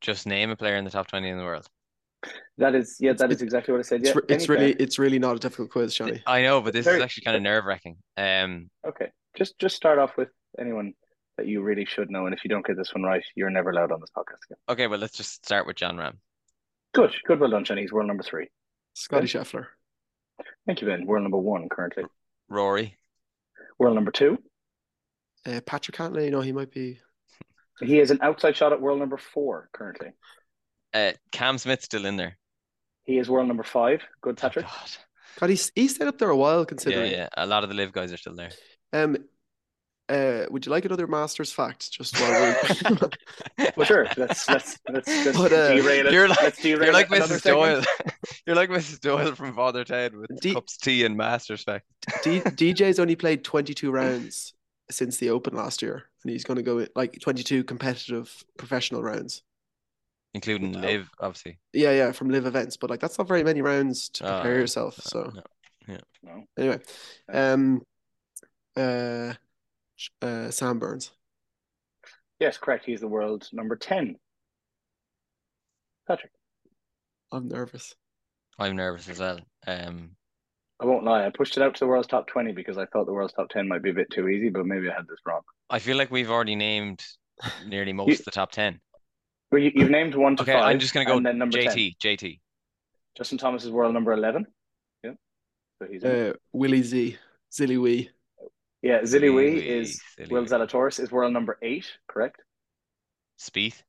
Just 0.00 0.26
name 0.26 0.50
a 0.50 0.56
player 0.56 0.76
in 0.76 0.84
the 0.84 0.90
top 0.90 1.08
20 1.08 1.28
in 1.28 1.38
the 1.38 1.44
world. 1.44 1.66
That 2.58 2.74
is, 2.74 2.96
yeah, 3.00 3.12
that 3.12 3.24
It's- 3.26 3.36
is 3.36 3.42
exactly 3.42 3.72
what 3.72 3.78
I 3.78 3.82
said. 3.82 4.00
It's, 4.00 4.08
Yeah, 4.10 4.16
re- 4.16 4.22
it's 4.28 4.48
really 4.48 4.72
it's 4.72 4.98
really 4.98 5.18
not 5.18 5.36
a 5.36 5.38
difficult 5.38 5.70
quiz, 5.70 5.94
Shani. 5.94 6.22
I 6.26 6.42
know, 6.42 6.60
but 6.60 6.72
this 6.72 6.84
Very- 6.84 6.98
is 6.98 7.02
actually 7.04 7.24
kind 7.24 7.36
of 7.36 7.42
nerve-wracking. 7.42 7.96
Um, 8.16 8.70
Okay, 8.86 9.10
just 9.36 9.58
just 9.58 9.76
start 9.76 9.98
off 9.98 10.16
with 10.16 10.28
anyone 10.58 10.94
that 11.36 11.46
you 11.46 11.62
really 11.62 11.84
should 11.84 12.10
know, 12.10 12.24
and 12.26 12.34
if 12.34 12.42
you 12.44 12.48
don't 12.48 12.64
get 12.66 12.76
this 12.76 12.94
one 12.94 13.02
right, 13.04 13.22
you're 13.36 13.50
never 13.50 13.70
allowed 13.70 13.92
on 13.92 14.00
this 14.00 14.10
podcast 14.16 14.44
again. 14.46 14.56
okay, 14.68 14.86
well, 14.86 14.98
let's 14.98 15.16
just 15.16 15.44
start 15.44 15.66
with 15.66 15.76
Jon 15.76 15.96
Rahm. 15.96 16.16
Good, 16.94 17.14
good, 17.26 17.38
well 17.40 17.50
done, 17.50 17.64
Shani. 17.64 17.80
He's 17.82 17.92
world 17.92 18.06
number 18.08 18.22
three. 18.22 18.48
Scotty 18.94 19.26
Scheffler. 19.26 19.66
Thank 20.66 20.80
you, 20.80 20.88
Ben. 20.88 21.06
World 21.06 21.22
number 21.22 21.38
one 21.38 21.68
currently. 21.68 22.04
Rory. 22.48 22.96
World 23.78 23.94
number 23.94 24.10
two. 24.10 24.38
Uh, 25.46 25.60
Patrick 25.64 25.96
Cantlay, 25.96 26.30
no, 26.30 26.40
he 26.40 26.52
might 26.52 26.72
be. 26.72 26.98
He 27.80 28.00
is 28.00 28.10
an 28.10 28.18
outside 28.22 28.56
shot 28.56 28.72
at 28.72 28.80
world 28.80 28.98
number 28.98 29.16
four 29.16 29.68
currently. 29.72 30.12
Uh, 30.92 31.12
Cam 31.30 31.58
Smith's 31.58 31.84
still 31.84 32.06
in 32.06 32.16
there. 32.16 32.38
He 33.04 33.18
is 33.18 33.28
world 33.28 33.46
number 33.46 33.62
five. 33.62 34.02
Good, 34.22 34.36
Patrick. 34.38 34.64
God. 34.64 34.90
God, 35.38 35.50
he's 35.50 35.70
he 35.74 35.86
stayed 35.86 36.08
up 36.08 36.18
there 36.18 36.30
a 36.30 36.36
while 36.36 36.64
considering. 36.64 37.10
Yeah, 37.10 37.18
yeah. 37.18 37.28
A 37.36 37.46
lot 37.46 37.62
of 37.62 37.68
the 37.68 37.76
live 37.76 37.92
guys 37.92 38.12
are 38.12 38.16
still 38.16 38.34
there. 38.34 38.50
Um, 38.92 39.18
uh, 40.08 40.46
would 40.50 40.64
you 40.66 40.70
like 40.72 40.84
another 40.84 41.06
Masters 41.06 41.52
fact? 41.52 41.90
Just 41.90 42.18
while 42.20 42.54
we. 42.88 42.96
Well, 43.76 43.86
sure. 43.86 44.06
Let's 44.16 44.48
let's 44.48 44.78
let's, 44.88 45.08
let's 45.08 45.36
But, 45.38 45.52
uh, 45.52 45.74
derail 45.74 46.06
it. 46.06 46.12
you're 46.12 46.28
like- 46.28 46.42
let's 46.42 46.60
derail 46.62 46.84
You're 46.84 46.92
like 46.92 47.10
it 47.10 47.16
another 47.16 47.36
Mrs. 47.36 47.42
Doyle. 47.44 47.82
You're 48.46 48.56
like 48.56 48.70
Mrs. 48.70 49.00
Doyle 49.00 49.34
from 49.34 49.54
Father 49.54 49.84
Ted 49.84 50.14
with 50.14 50.30
D- 50.40 50.54
cups, 50.54 50.76
tea, 50.76 51.04
and 51.04 51.16
Masters 51.16 51.62
fact. 51.64 51.86
D- 52.22 52.40
DJ's 52.40 52.98
only 53.00 53.16
played 53.16 53.42
22 53.42 53.90
rounds 53.90 54.54
since 54.90 55.16
the 55.16 55.30
Open 55.30 55.54
last 55.54 55.82
year, 55.82 56.04
and 56.22 56.30
he's 56.30 56.44
going 56.44 56.56
to 56.56 56.62
go 56.62 56.86
like 56.94 57.18
22 57.20 57.64
competitive 57.64 58.44
professional 58.56 59.02
rounds. 59.02 59.42
including 60.34 60.72
Wow. 60.72 60.80
live, 60.82 61.10
obviously. 61.18 61.58
Yeah, 61.72 61.90
yeah, 61.92 62.12
from 62.12 62.30
live 62.30 62.46
events, 62.46 62.76
but 62.76 62.90
like 62.90 63.00
that's 63.00 63.18
not 63.18 63.26
very 63.26 63.42
many 63.42 63.62
rounds 63.62 64.08
to 64.10 64.24
Oh, 64.24 64.34
prepare 64.40 64.54
no, 64.54 64.60
yourself. 64.60 64.98
no, 64.98 65.02
So 65.08 65.32
no. 65.88 65.96
No. 66.22 66.44
anyway, 66.58 66.80
um, 67.32 67.82
uh, 68.76 69.32
uh, 70.22 70.50
Sam 70.50 70.78
Burns. 70.78 71.10
Yes, 72.40 72.58
correct. 72.58 72.84
He's 72.84 73.00
the 73.00 73.08
world 73.08 73.48
number 73.52 73.76
10. 73.76 74.16
Patrick. 76.06 76.32
I'm 77.32 77.48
nervous. 77.48 77.94
I'm 78.58 78.76
nervous 78.76 79.08
as 79.08 79.18
well. 79.18 79.40
Um, 79.66 80.10
I 80.80 80.84
won't 80.84 81.04
lie. 81.04 81.24
I 81.26 81.30
pushed 81.30 81.56
it 81.56 81.62
out 81.62 81.74
to 81.74 81.80
the 81.80 81.86
world's 81.88 82.08
top 82.08 82.26
20 82.26 82.52
because 82.52 82.78
I 82.78 82.86
thought 82.86 83.06
the 83.06 83.12
world's 83.12 83.32
top 83.32 83.48
10 83.48 83.66
might 83.66 83.82
be 83.82 83.90
a 83.90 83.94
bit 83.94 84.10
too 84.10 84.28
easy, 84.28 84.50
but 84.50 84.66
maybe 84.66 84.88
I 84.90 84.94
had 84.94 85.08
this 85.08 85.18
wrong. 85.26 85.40
I 85.70 85.78
feel 85.78 85.96
like 85.96 86.10
we've 86.10 86.30
already 86.30 86.54
named 86.56 87.04
nearly 87.66 87.92
most 87.92 88.08
You- 88.08 88.14
of 88.14 88.24
the 88.24 88.30
top 88.30 88.52
ten. 88.52 88.80
Well, 89.52 89.62
you, 89.62 89.70
you've 89.74 89.90
named 89.90 90.14
one 90.16 90.34
to 90.36 90.42
Okay, 90.42 90.52
five. 90.54 90.64
I'm 90.64 90.78
just 90.80 90.92
gonna 90.92 91.06
go 91.06 91.16
and 91.16 91.24
then 91.24 91.38
number 91.38 91.60
10. 91.62 91.72
JT. 91.72 91.96
JT. 91.98 92.40
Justin 93.16 93.38
Thomas 93.38 93.64
is 93.64 93.70
world 93.70 93.94
number 93.94 94.12
11. 94.12 94.44
Yeah. 95.04 95.12
So 95.80 95.88
he's 95.90 96.02
in. 96.02 96.28
Uh, 96.30 96.32
Willie 96.52 96.82
Z, 96.82 97.16
Zilly 97.52 97.80
Wee. 97.80 98.10
Yeah, 98.82 99.00
Zilly 99.00 99.34
Wee 99.34 99.58
is 99.66 100.00
Zilly 100.18 100.30
Will 100.30 100.42
Wee. 100.42 100.48
Zalatoris 100.48 101.00
is 101.00 101.10
world 101.10 101.32
number 101.32 101.58
8, 101.62 101.84
correct? 102.08 102.40
Spieth. 103.38 103.82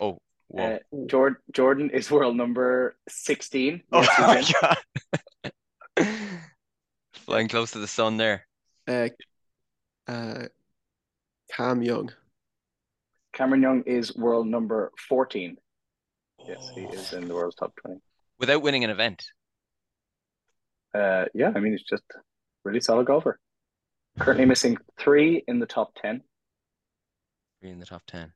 Oh, 0.00 0.18
whoa. 0.48 0.76
Uh, 0.76 0.78
Jordan 1.06 1.38
Jordan 1.52 1.90
is 1.90 2.10
world 2.10 2.36
number 2.36 2.96
16. 3.08 3.82
oh 3.92 4.02
Yes, 4.02 4.52
my 4.62 4.76
god. 5.96 6.06
Flying 7.14 7.48
close 7.48 7.72
to 7.72 7.78
the 7.78 7.88
sun 7.88 8.16
there. 8.16 8.46
Uh, 8.86 9.08
uh, 10.06 10.44
Cam 11.50 11.82
Young. 11.82 12.10
Cameron 13.32 13.62
Young 13.62 13.82
is 13.82 14.14
world 14.16 14.46
number 14.46 14.92
14. 15.08 15.56
Yes, 16.46 16.70
he 16.74 16.82
is 16.82 17.12
in 17.12 17.28
the 17.28 17.34
world's 17.34 17.56
top 17.56 17.74
20. 17.84 18.00
Without 18.38 18.62
winning 18.62 18.84
an 18.84 18.90
event. 18.90 19.26
Uh, 20.94 21.24
yeah, 21.34 21.52
I 21.54 21.60
mean, 21.60 21.72
he's 21.72 21.82
just 21.82 22.04
really 22.64 22.80
solid 22.80 23.06
golfer. 23.06 23.38
Currently 24.18 24.44
missing 24.46 24.78
three 24.98 25.44
in 25.46 25.58
the 25.58 25.66
top 25.66 25.92
10. 26.00 26.22
Three 27.60 27.70
in 27.70 27.78
the 27.78 27.86
top 27.86 28.02
ten. 28.06 28.32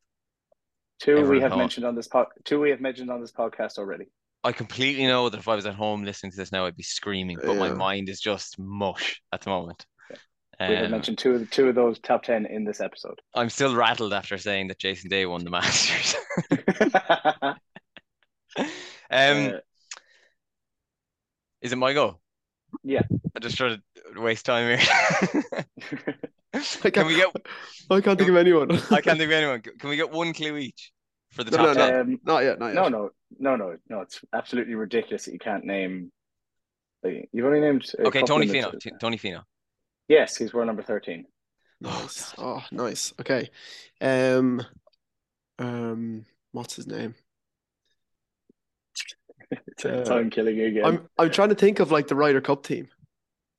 Two 1.00 1.28
we 1.28 1.40
have 1.40 1.50
thought- 1.50 1.58
mentioned 1.58 1.86
on 1.86 1.94
this 1.94 2.08
pod. 2.08 2.26
Two 2.44 2.60
we 2.60 2.70
have 2.70 2.80
mentioned 2.80 3.10
on 3.10 3.20
this 3.20 3.32
podcast 3.32 3.78
already. 3.78 4.06
I 4.44 4.52
completely 4.52 5.06
know 5.06 5.28
that 5.28 5.38
if 5.38 5.48
I 5.48 5.54
was 5.54 5.66
at 5.66 5.74
home 5.74 6.02
listening 6.04 6.32
to 6.32 6.36
this 6.38 6.52
now, 6.52 6.64
I'd 6.64 6.76
be 6.76 6.82
screaming, 6.82 7.38
but 7.42 7.56
my 7.56 7.68
mind 7.70 8.08
is 8.08 8.20
just 8.20 8.58
mush 8.58 9.20
at 9.32 9.42
the 9.42 9.50
moment. 9.50 9.84
We 10.58 10.66
have 10.74 10.84
Um, 10.86 10.90
mentioned 10.90 11.18
two 11.18 11.32
of 11.34 11.40
the, 11.40 11.46
two 11.46 11.68
of 11.68 11.74
those 11.74 11.98
top 12.00 12.22
10 12.22 12.46
in 12.46 12.64
this 12.64 12.80
episode. 12.80 13.18
I'm 13.34 13.50
still 13.50 13.74
rattled 13.74 14.12
after 14.14 14.36
saying 14.38 14.68
that 14.68 14.78
Jason 14.78 15.08
Day 15.10 15.24
won 15.26 15.44
the 15.44 15.50
Masters. 15.50 16.14
um, 18.58 18.66
Uh, 19.10 19.58
is 21.62 21.72
it 21.72 21.76
my 21.76 21.92
go? 21.92 22.18
Yeah. 22.82 23.02
I 23.36 23.38
just 23.40 23.56
tried 23.56 23.80
to 24.14 24.20
waste 24.20 24.46
time 24.46 24.78
here. 24.78 25.64
Can 26.92 27.06
we 27.06 27.16
get? 27.16 27.28
I 27.90 28.00
can't 28.00 28.18
think 28.18 28.30
of 28.30 28.36
anyone. 28.36 28.70
I 28.90 29.00
can't 29.00 29.18
think 29.18 29.22
of 29.22 29.30
anyone. 29.32 29.60
Can 29.62 29.88
we 29.90 29.96
get 29.96 30.10
one 30.10 30.32
clue 30.32 30.56
each 30.56 30.92
for 31.30 31.44
the 31.44 31.50
No, 31.52 31.56
top 31.58 31.76
no, 31.76 31.86
ten? 31.90 32.00
um, 32.00 32.20
Not 32.24 32.42
yet. 32.44 32.58
Not 32.58 32.66
yet. 32.68 32.74
no, 32.74 32.88
no, 32.88 33.10
no, 33.38 33.56
no, 33.56 33.76
no. 33.88 34.00
It's 34.00 34.20
absolutely 34.32 34.74
ridiculous 34.74 35.24
that 35.26 35.32
you 35.32 35.38
can't 35.38 35.64
name. 35.64 36.10
like, 37.04 37.28
You've 37.32 37.46
only 37.46 37.60
named. 37.60 37.86
Okay, 37.98 38.22
Tony 38.22 38.48
in 38.48 38.52
Finau. 38.54 38.78
T- 38.80 38.90
Tony 39.00 39.16
Finau. 39.16 39.42
Yes, 40.08 40.36
he's 40.36 40.52
world 40.52 40.66
number 40.66 40.82
13. 40.82 41.24
Nice. 41.80 42.34
Oh, 42.36 42.62
nice. 42.72 43.14
Okay. 43.20 43.48
Um, 44.00 44.60
um, 45.58 46.26
what's 46.52 46.74
his 46.74 46.86
name? 46.88 47.14
Uh, 49.84 50.05
Time 50.05 50.30
killing 50.30 50.57
you 50.57 50.66
again. 50.66 50.84
I'm 50.84 51.09
I'm 51.18 51.30
trying 51.30 51.48
to 51.48 51.55
think 51.55 51.80
of 51.80 51.90
like 51.90 52.07
the 52.09 52.14
Ryder 52.14 52.40
Cup 52.40 52.62
team. 52.64 52.88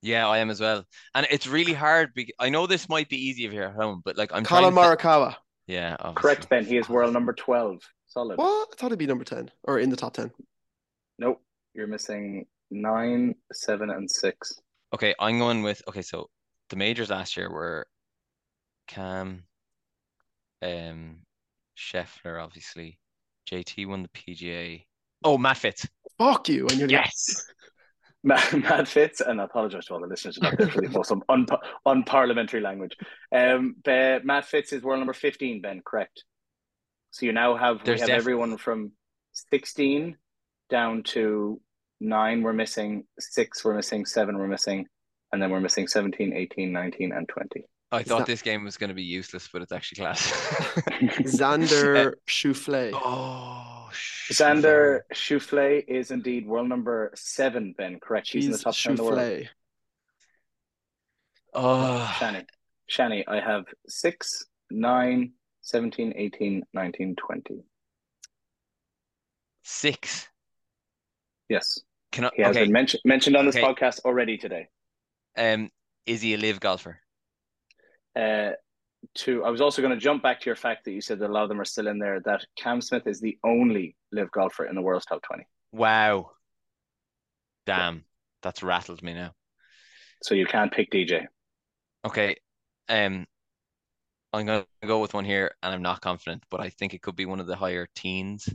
Yeah, 0.01 0.27
I 0.27 0.37
am 0.39 0.49
as 0.49 0.59
well. 0.61 0.85
And 1.13 1.27
it's 1.29 1.47
really 1.47 1.73
hard. 1.73 2.11
Because 2.15 2.33
I 2.39 2.49
know 2.49 2.65
this 2.67 2.87
might 2.89 3.09
be 3.09 3.17
easy 3.17 3.45
if 3.45 3.53
you're 3.53 3.65
at 3.67 3.75
home, 3.75 4.01
but 4.03 4.17
like 4.17 4.31
I'm 4.31 4.43
trying 4.43 4.61
Collin 4.61 4.73
to. 4.75 4.81
thi- 5.27 5.35
Yeah, 5.67 5.95
obviously. 5.99 6.21
Correct, 6.21 6.49
Ben. 6.49 6.65
He 6.65 6.77
is 6.77 6.87
world 6.89 7.13
number 7.13 7.33
12. 7.33 7.81
Solid. 8.07 8.37
What? 8.37 8.69
I 8.71 8.75
thought 8.77 8.87
it'd 8.87 8.99
be 8.99 9.05
number 9.07 9.23
ten 9.23 9.51
or 9.63 9.79
in 9.79 9.89
the 9.89 9.95
top 9.95 10.13
ten. 10.13 10.31
Nope. 11.19 11.41
You're 11.73 11.87
missing 11.87 12.45
nine, 12.69 13.35
seven, 13.53 13.89
and 13.89 14.09
six. 14.09 14.59
Okay, 14.93 15.13
I'm 15.19 15.39
going 15.39 15.61
with 15.63 15.81
okay, 15.87 16.01
so 16.01 16.29
the 16.69 16.75
majors 16.75 17.09
last 17.09 17.37
year 17.37 17.49
were 17.49 17.87
Cam, 18.87 19.43
um, 20.61 21.17
Scheffler, 21.77 22.43
obviously. 22.43 22.97
JT 23.49 23.87
won 23.87 24.03
the 24.03 24.09
PGA. 24.09 24.83
Oh, 25.23 25.37
Matt 25.37 25.57
Fitz. 25.57 25.87
Fuck 26.17 26.49
you! 26.49 26.67
And 26.67 26.79
you're 26.79 26.89
Yes. 26.89 27.45
Matt, 28.23 28.53
Matt 28.53 28.87
Fitz, 28.87 29.19
and 29.21 29.41
I 29.41 29.45
apologize 29.45 29.85
to 29.85 29.93
all 29.95 29.99
the 30.01 30.05
listeners 30.07 30.37
about 30.37 30.55
this 30.57 30.75
really 30.75 30.89
most 30.89 31.11
un, 31.11 31.23
un, 31.29 31.47
unparliamentary 31.87 32.61
language. 32.61 32.95
Um, 33.35 33.75
but 33.83 34.23
Matt 34.23 34.45
Fitz 34.45 34.71
is 34.73 34.83
world 34.83 34.99
number 34.99 35.13
15, 35.13 35.59
Ben, 35.61 35.81
correct. 35.83 36.23
So 37.09 37.25
you 37.25 37.31
now 37.33 37.55
have 37.55 37.83
There's 37.83 37.97
we 37.97 38.01
have 38.01 38.09
def- 38.09 38.17
everyone 38.17 38.57
from 38.57 38.91
16 39.51 40.17
down 40.69 41.01
to 41.03 41.59
nine, 41.99 42.43
we're 42.43 42.53
missing 42.53 43.05
six, 43.19 43.65
we're 43.65 43.75
missing 43.75 44.05
seven, 44.05 44.37
we're 44.37 44.47
missing, 44.47 44.85
and 45.33 45.41
then 45.41 45.49
we're 45.49 45.59
missing 45.59 45.87
17, 45.87 46.31
18, 46.33 46.71
19, 46.71 47.11
and 47.13 47.27
20. 47.27 47.65
I 47.91 48.03
thought 48.03 48.19
that- 48.19 48.27
this 48.27 48.43
game 48.43 48.63
was 48.63 48.77
going 48.77 48.89
to 48.89 48.93
be 48.93 49.03
useless, 49.03 49.49
but 49.51 49.63
it's 49.63 49.71
actually 49.71 50.03
class. 50.03 50.31
Xander 51.25 52.13
Schauffele. 52.29 52.91
oh, 52.93 53.80
sh- 53.80 53.80
Xander 53.91 55.01
Schauffele 55.13 55.83
is 55.87 56.11
indeed 56.11 56.47
world 56.47 56.69
number 56.69 57.11
seven, 57.15 57.73
Ben, 57.77 57.99
correct. 57.99 58.29
He's 58.31 58.45
in 58.45 58.51
the 58.51 58.57
Jeez, 58.57 58.63
top 58.63 58.75
10 58.75 58.91
in 58.91 58.95
the 58.97 59.03
world. 59.03 59.47
Oh, 61.53 62.15
Shani. 62.19 62.45
Shani, 62.89 63.23
I 63.27 63.39
have 63.39 63.65
6, 63.87 64.45
9, 64.71 65.31
17, 65.61 66.13
18, 66.15 66.63
19, 66.73 67.15
20. 67.15 67.63
six. 69.63 70.27
Yes. 71.49 71.79
Can 72.11 72.25
I? 72.25 72.31
He 72.35 72.41
has 72.41 72.55
Okay. 72.55 72.65
been 72.65 72.71
mentioned 72.73 73.01
mentioned 73.05 73.35
on 73.37 73.45
this 73.45 73.55
Okay. 73.55 73.63
podcast 73.65 73.99
already 74.01 74.37
today. 74.37 74.67
Um, 75.37 75.69
is 76.05 76.21
he 76.21 76.33
a 76.33 76.37
live 76.37 76.59
golfer? 76.59 76.99
Uh, 78.15 78.51
to 79.15 79.43
I 79.43 79.49
was 79.49 79.61
also 79.61 79.81
going 79.81 79.93
to 79.93 79.99
jump 79.99 80.23
back 80.23 80.41
to 80.41 80.45
your 80.45 80.55
fact 80.55 80.85
that 80.85 80.91
you 80.91 81.01
said 81.01 81.19
that 81.19 81.29
a 81.29 81.33
lot 81.33 81.43
of 81.43 81.49
them 81.49 81.59
are 81.59 81.65
still 81.65 81.87
in 81.87 81.99
there. 81.99 82.19
That 82.21 82.45
Cam 82.57 82.81
Smith 82.81 83.07
is 83.07 83.19
the 83.19 83.37
only 83.43 83.95
live 84.11 84.31
golfer 84.31 84.65
in 84.65 84.75
the 84.75 84.81
world's 84.81 85.05
top 85.05 85.21
twenty. 85.21 85.47
Wow. 85.71 86.31
Damn, 87.65 88.05
that's 88.41 88.63
rattled 88.63 89.03
me 89.03 89.13
now. 89.13 89.33
So 90.23 90.35
you 90.35 90.45
can't 90.45 90.71
pick 90.71 90.91
DJ. 90.91 91.27
Okay. 92.05 92.35
Um, 92.89 93.25
I'm 94.33 94.45
gonna 94.45 94.65
go 94.85 94.99
with 94.99 95.13
one 95.13 95.25
here, 95.25 95.51
and 95.61 95.73
I'm 95.73 95.81
not 95.81 96.01
confident, 96.01 96.43
but 96.49 96.59
I 96.61 96.69
think 96.69 96.93
it 96.93 97.01
could 97.01 97.15
be 97.15 97.25
one 97.25 97.39
of 97.39 97.47
the 97.47 97.55
higher 97.55 97.87
teens. 97.95 98.47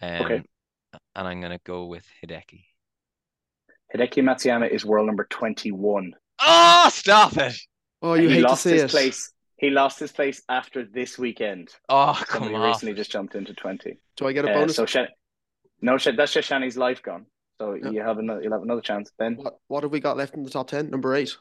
Um, 0.00 0.22
Okay. 0.22 0.42
and 1.14 1.28
I'm 1.28 1.40
gonna 1.40 1.60
go 1.64 1.86
with 1.86 2.06
Hideki. 2.22 2.64
Hideki 3.94 4.22
Matsuyama 4.22 4.70
is 4.70 4.84
world 4.84 5.06
number 5.06 5.26
twenty 5.30 5.72
one. 5.72 6.14
Oh, 6.38 6.88
stop 6.92 7.36
it! 7.36 7.54
Oh, 8.02 8.14
you 8.14 8.28
he 8.28 8.36
hate 8.36 8.42
to 8.42 8.48
lost 8.48 8.62
see 8.62 8.72
his 8.72 8.82
it. 8.84 8.90
place. 8.90 9.32
He 9.60 9.68
lost 9.68 10.00
his 10.00 10.10
place 10.10 10.42
after 10.48 10.84
this 10.86 11.18
weekend. 11.18 11.68
Oh, 11.90 12.14
come 12.26 12.44
Somebody 12.44 12.54
on. 12.54 12.68
recently 12.68 12.94
just 12.94 13.12
jumped 13.12 13.34
into 13.34 13.52
twenty. 13.54 13.98
Do 14.16 14.26
I 14.26 14.32
get 14.32 14.46
a 14.46 14.50
Uh, 14.50 14.54
bonus? 14.54 14.76
so 14.76 14.86
Shan- 14.86 15.08
no, 15.82 15.98
Shan- 15.98 16.16
that's 16.16 16.32
just 16.32 16.48
Shani's 16.50 16.78
life 16.78 17.02
gone. 17.02 17.26
So 17.60 17.74
Yeah. 17.74 17.90
you 17.90 18.00
have 18.00 18.16
another. 18.18 18.42
You'll 18.42 18.52
have 18.54 18.62
another 18.62 18.80
chance, 18.80 19.12
Ben. 19.18 19.36
What 19.36 19.58
what 19.68 19.82
have 19.82 19.92
we 19.92 20.00
got 20.00 20.16
left 20.16 20.34
in 20.34 20.44
the 20.44 20.50
top 20.50 20.68
ten? 20.68 20.88
Number 20.88 21.14
eight. 21.14 21.36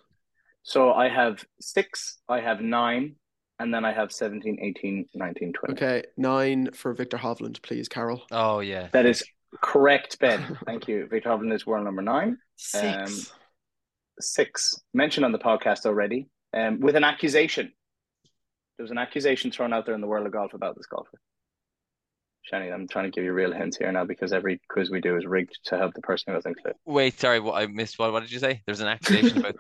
So 0.64 0.92
I 0.92 1.08
have 1.08 1.46
six, 1.62 2.20
I 2.28 2.42
have 2.42 2.60
nine, 2.60 3.16
and 3.58 3.74
then 3.74 3.86
I 3.86 3.94
have 3.94 4.12
17, 4.12 4.60
18, 4.62 5.06
19, 5.14 5.54
20. 5.54 5.74
Okay, 5.74 6.04
nine 6.18 6.72
for 6.74 6.94
Viktor 6.94 7.18
Hovland, 7.18 7.62
please, 7.62 7.88
Carol. 7.88 8.22
Oh 8.32 8.60
yeah. 8.60 8.90
That 8.92 9.06
is 9.06 9.24
correct, 9.62 10.20
Ben. 10.20 10.58
Thank 10.66 10.90
you. 10.90 11.08
Viktor 11.08 11.30
Hovland 11.30 11.54
is 11.54 11.66
world 11.66 11.86
number 11.86 12.02
nine. 12.02 12.38
Six. 12.58 13.32
Six, 14.20 14.76
mentioned 14.94 15.24
on 15.24 15.32
the 15.32 15.40
podcast 15.40 15.86
already, 15.86 16.28
um, 16.54 16.82
with 16.82 16.98
an 16.98 17.06
accusation. 17.06 17.72
There 18.80 18.86
was 18.86 18.92
an 18.92 18.98
accusation 18.98 19.52
thrown 19.52 19.74
out 19.74 19.86
there 19.86 19.94
in 19.94 20.00
the 20.00 20.08
world 20.08 20.26
of 20.26 20.32
golf 20.32 20.54
about 20.54 20.78
this 20.78 20.86
golfer. 20.86 21.20
Shani, 22.50 22.74
I'm 22.74 22.88
trying 22.88 23.04
to 23.04 23.12
give 23.12 23.26
you 23.26 23.34
real 23.34 23.52
hints 23.52 23.76
here 23.76 23.92
now 23.92 24.06
because 24.06 24.32
every 24.32 24.62
quiz 24.70 24.90
we 24.90 25.02
do 25.02 25.18
is 25.18 25.26
rigged 25.26 25.60
to 25.66 25.78
help 25.78 25.94
the 25.94 26.02
person 26.02 26.32
who 26.32 26.38
doesn't 26.38 26.62
clicked. 26.62 26.80
Wait, 26.86 27.20
sorry, 27.20 27.42
what 27.42 27.62
I 27.62 27.68
missed. 27.68 28.00
What, 28.00 28.14
what 28.14 28.22
did 28.22 28.32
you 28.32 28.40
say? 28.40 28.62
There's 28.66 28.80
an 28.80 28.88
accusation 28.88 29.40
about. 29.40 29.58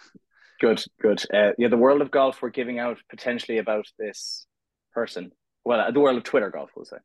Good, 0.60 0.82
good. 1.02 1.22
Uh, 1.30 1.50
yeah, 1.58 1.68
the 1.68 1.76
world 1.76 2.00
of 2.00 2.10
golf 2.10 2.40
we're 2.40 2.48
giving 2.48 2.78
out 2.78 2.96
potentially 3.10 3.58
about 3.58 3.84
this 3.98 4.46
person. 4.94 5.32
Well, 5.64 5.80
uh, 5.80 5.90
the 5.90 6.00
world 6.00 6.16
of 6.16 6.22
Twitter 6.22 6.48
golf, 6.48 6.70
we'll 6.74 6.86
say. 6.86 6.96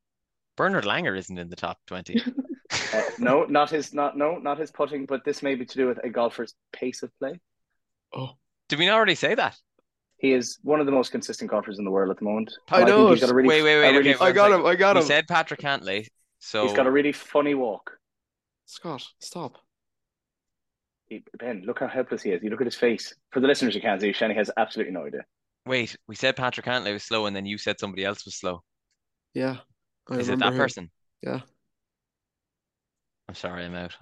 Bernard 0.56 0.86
Langer 0.86 1.18
isn't 1.18 1.38
in 1.38 1.50
the 1.50 1.56
top 1.58 1.78
twenty. 1.88 2.22
Uh, 2.94 3.02
no, 3.18 3.46
not 3.46 3.72
his, 3.72 3.94
not 3.94 4.16
no, 4.16 4.38
not 4.38 4.60
his 4.60 4.72
putting, 4.72 5.08
but 5.08 5.26
this 5.26 5.42
may 5.42 5.56
be 5.56 5.66
to 5.66 5.76
do 5.78 5.88
with 5.88 5.98
a 6.04 6.10
golfer's 6.10 6.54
pace 6.72 7.02
of 7.02 7.12
play. 7.20 7.34
oh, 8.16 8.30
Did 8.70 8.78
we 8.80 8.86
not 8.86 8.96
already 8.96 9.16
say 9.16 9.34
that? 9.36 9.58
He 10.20 10.34
is 10.34 10.60
one 10.64 10.80
of 10.82 10.86
the 10.86 10.92
most 10.92 11.12
consistent 11.12 11.50
golfers 11.50 11.80
in 11.80 11.86
the 11.86 11.92
world 11.92 12.10
at 12.12 12.18
the 12.18 12.26
moment. 12.26 12.54
I 12.70 12.78
think 12.78 12.90
know 12.90 13.10
he's 13.12 13.20
it. 13.20 13.22
got 13.22 13.32
a 13.32 13.34
really, 13.34 13.48
Wait, 13.48 13.64
wait, 13.64 13.80
wait, 13.80 13.98
really- 13.98 14.14
okay, 14.16 14.24
I 14.26 14.32
got 14.34 14.52
him. 14.52 14.66
I 14.66 14.76
got 14.76 14.96
We 14.96 15.02
him. 15.02 15.08
said 15.08 15.28
Patrick 15.28 15.62
Cantlay, 15.62 16.08
so 16.40 16.64
He's 16.68 16.76
got 16.76 16.88
a 16.88 16.92
really 16.92 17.12
funny 17.14 17.54
walk. 17.56 17.92
Scott, 18.66 19.04
stop. 19.20 19.58
He, 21.08 21.24
ben, 21.40 21.64
look 21.66 21.80
how 21.80 21.88
helpless 21.88 22.22
he 22.22 22.32
is. 22.32 22.44
You 22.44 22.50
look 22.50 22.62
at 22.62 22.68
his 22.68 22.76
face. 22.76 23.14
For 23.32 23.40
the 23.40 23.48
listeners, 23.48 23.74
you 23.74 23.82
can't 23.82 24.00
see. 24.00 24.12
Shani 24.12 24.36
has 24.36 24.52
absolutely 24.58 24.94
no 24.94 25.06
idea. 25.08 25.22
Wait, 25.66 25.96
we 26.08 26.16
said 26.16 26.36
Patrick 26.36 26.66
Cantlay 26.66 26.94
was 26.94 27.04
slow, 27.04 27.26
and 27.26 27.36
then 27.36 27.46
you 27.46 27.58
said 27.58 27.80
somebody 27.80 28.04
else 28.06 28.26
was 28.26 28.36
slow. 28.36 28.62
Yeah, 29.34 29.58
I 30.10 30.18
Is 30.18 30.30
it 30.30 30.40
that 30.40 30.52
him. 30.54 30.58
person? 30.58 30.92
Yeah. 31.24 31.42
I'm 33.28 33.36
sorry, 33.36 33.64
I'm 33.66 33.76
out. 33.76 33.96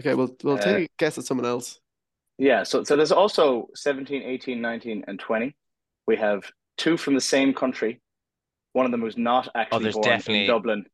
Okay, 0.00 0.14
we'll 0.14 0.34
we'll 0.42 0.56
Uh, 0.56 0.60
take 0.62 0.88
a 0.88 0.92
guess 0.98 1.18
at 1.18 1.24
someone 1.24 1.46
else. 1.46 1.78
Yeah, 2.38 2.62
so 2.64 2.82
so 2.84 2.96
there's 2.96 3.12
also 3.12 3.68
17, 3.74 4.22
18, 4.22 4.60
19, 4.60 5.04
and 5.06 5.18
20. 5.20 5.54
We 6.06 6.16
have 6.16 6.44
two 6.76 6.96
from 6.96 7.14
the 7.14 7.20
same 7.20 7.54
country. 7.54 8.00
One 8.72 8.86
of 8.86 8.90
them 8.92 9.00
was 9.02 9.16
not 9.16 9.48
actually 9.54 9.76
Oh, 9.76 9.80
there's 9.80 9.94
born 9.94 10.08
definitely- 10.08 10.40
in 10.42 10.46
Dublin. 10.48 10.86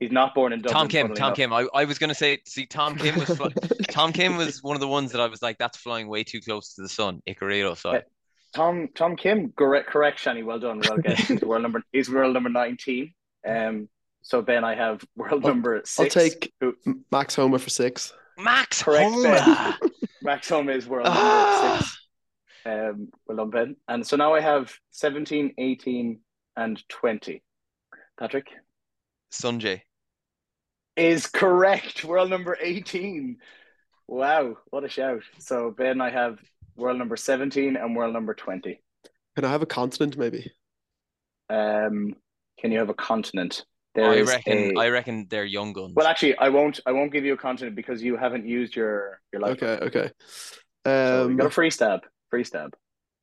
He's 0.00 0.10
not 0.10 0.34
born 0.34 0.54
in 0.54 0.62
Dublin. 0.62 0.74
Tom 0.74 0.88
Kim, 0.88 1.08
Tom 1.08 1.16
enough. 1.28 1.36
Kim. 1.36 1.52
I, 1.52 1.66
I 1.74 1.84
was 1.84 1.98
gonna 1.98 2.14
say, 2.14 2.38
see, 2.46 2.64
Tom 2.66 2.96
Kim 2.96 3.18
was 3.18 3.28
fly- 3.36 3.52
Tom 3.90 4.12
Kim 4.14 4.36
was 4.38 4.62
one 4.62 4.74
of 4.74 4.80
the 4.80 4.88
ones 4.88 5.12
that 5.12 5.20
I 5.20 5.26
was 5.26 5.42
like, 5.42 5.58
that's 5.58 5.76
flying 5.76 6.08
way 6.08 6.24
too 6.24 6.40
close 6.40 6.74
to 6.74 6.82
the 6.82 6.88
sun. 6.88 7.22
Icarito 7.28 7.76
side. 7.76 8.04
Tom 8.54 8.88
Tom 8.94 9.14
Kim, 9.14 9.52
correct, 9.52 9.88
correct, 9.90 10.18
Shani. 10.18 10.42
Well 10.42 10.58
done, 10.58 10.80
well 10.88 10.96
guessed. 10.98 11.28
He's 11.28 11.42
world 11.42 11.62
number. 11.62 11.82
He's 11.92 12.10
world 12.10 12.32
number 12.34 12.48
19. 12.48 13.12
Um. 13.46 13.88
So 14.22 14.40
Ben, 14.42 14.64
I 14.64 14.74
have 14.74 15.04
world 15.16 15.44
I'll- 15.44 15.50
number 15.50 15.82
I'll 15.98 16.06
take 16.06 16.50
who- 16.60 16.74
Max 17.12 17.34
Homa 17.36 17.58
for 17.58 17.70
six. 17.70 18.12
Max 18.38 18.82
Correct, 18.82 19.04
Homa. 19.12 19.78
Max 20.22 20.48
Homa 20.48 20.72
is 20.72 20.86
world 20.86 21.06
number 21.06 21.20
Ah. 21.20 21.78
six. 21.78 22.08
Um, 22.66 23.08
well 23.26 23.36
done, 23.38 23.50
Ben. 23.50 23.76
And 23.88 24.06
so 24.06 24.16
now 24.16 24.34
I 24.34 24.40
have 24.40 24.74
17, 24.90 25.54
18, 25.58 26.20
and 26.56 26.88
20. 26.88 27.42
Patrick 28.18 28.48
Sungjae. 29.32 29.80
is 30.96 31.26
correct. 31.26 32.04
World 32.04 32.28
number 32.28 32.58
18. 32.60 33.38
Wow, 34.06 34.58
what 34.70 34.84
a 34.84 34.88
shout. 34.88 35.22
So 35.38 35.70
Ben, 35.70 36.00
I 36.00 36.10
have 36.10 36.38
world 36.76 36.98
number 36.98 37.16
17 37.16 37.76
and 37.76 37.96
world 37.96 38.12
number 38.12 38.34
20. 38.34 38.82
Can 39.36 39.44
I 39.44 39.50
have 39.50 39.62
a 39.62 39.66
continent 39.66 40.18
maybe? 40.18 40.52
Um, 41.48 42.14
can 42.58 42.72
you 42.72 42.78
have 42.78 42.90
a 42.90 42.94
continent? 42.94 43.64
There 43.94 44.10
I 44.10 44.20
reckon. 44.22 44.76
a- 44.76 44.80
I 44.80 44.88
reckon 44.90 45.26
they're 45.28 45.44
young 45.44 45.72
guns. 45.72 45.94
Well, 45.94 46.06
actually, 46.06 46.36
I 46.38 46.48
won't. 46.48 46.78
I 46.86 46.92
won't 46.92 47.12
give 47.12 47.24
you 47.24 47.32
a 47.34 47.36
continent 47.36 47.74
because 47.74 48.02
you 48.02 48.16
haven't 48.16 48.46
used 48.46 48.76
your 48.76 49.20
your 49.32 49.42
life. 49.42 49.62
Okay, 49.62 49.84
okay. 49.86 50.10
So 50.84 51.24
you 51.24 51.30
Um, 51.30 51.36
got 51.36 51.46
a 51.46 51.50
free 51.50 51.70
stab. 51.70 52.00
Free 52.30 52.44
stab. 52.44 52.76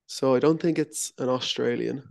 so 0.07 0.35
I 0.35 0.39
don't 0.39 0.61
think 0.61 0.77
it's 0.79 1.13
an 1.17 1.29
Australian. 1.29 2.03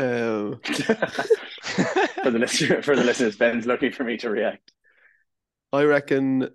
Um, 0.00 0.60
for 0.62 2.30
the 2.30 2.38
listener, 2.38 2.82
for 2.82 2.96
the 2.96 3.04
listeners, 3.04 3.36
Ben's 3.36 3.66
looking 3.66 3.92
for 3.92 4.04
me 4.04 4.16
to 4.18 4.30
react. 4.30 4.72
I 5.72 5.84
reckon 5.84 6.48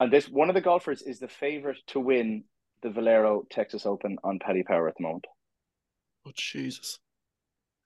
And 0.00 0.12
this 0.12 0.28
one 0.28 0.48
of 0.48 0.54
the 0.54 0.60
golfers 0.60 1.02
is 1.02 1.18
the 1.20 1.28
favorite 1.28 1.78
to 1.88 2.00
win 2.00 2.44
the 2.82 2.90
Valero 2.90 3.44
Texas 3.50 3.86
Open 3.86 4.18
on 4.24 4.38
Paddy 4.38 4.62
Power 4.64 4.88
at 4.88 4.94
the 4.96 5.02
moment. 5.04 5.24
Oh 6.26 6.32
Jesus! 6.34 6.98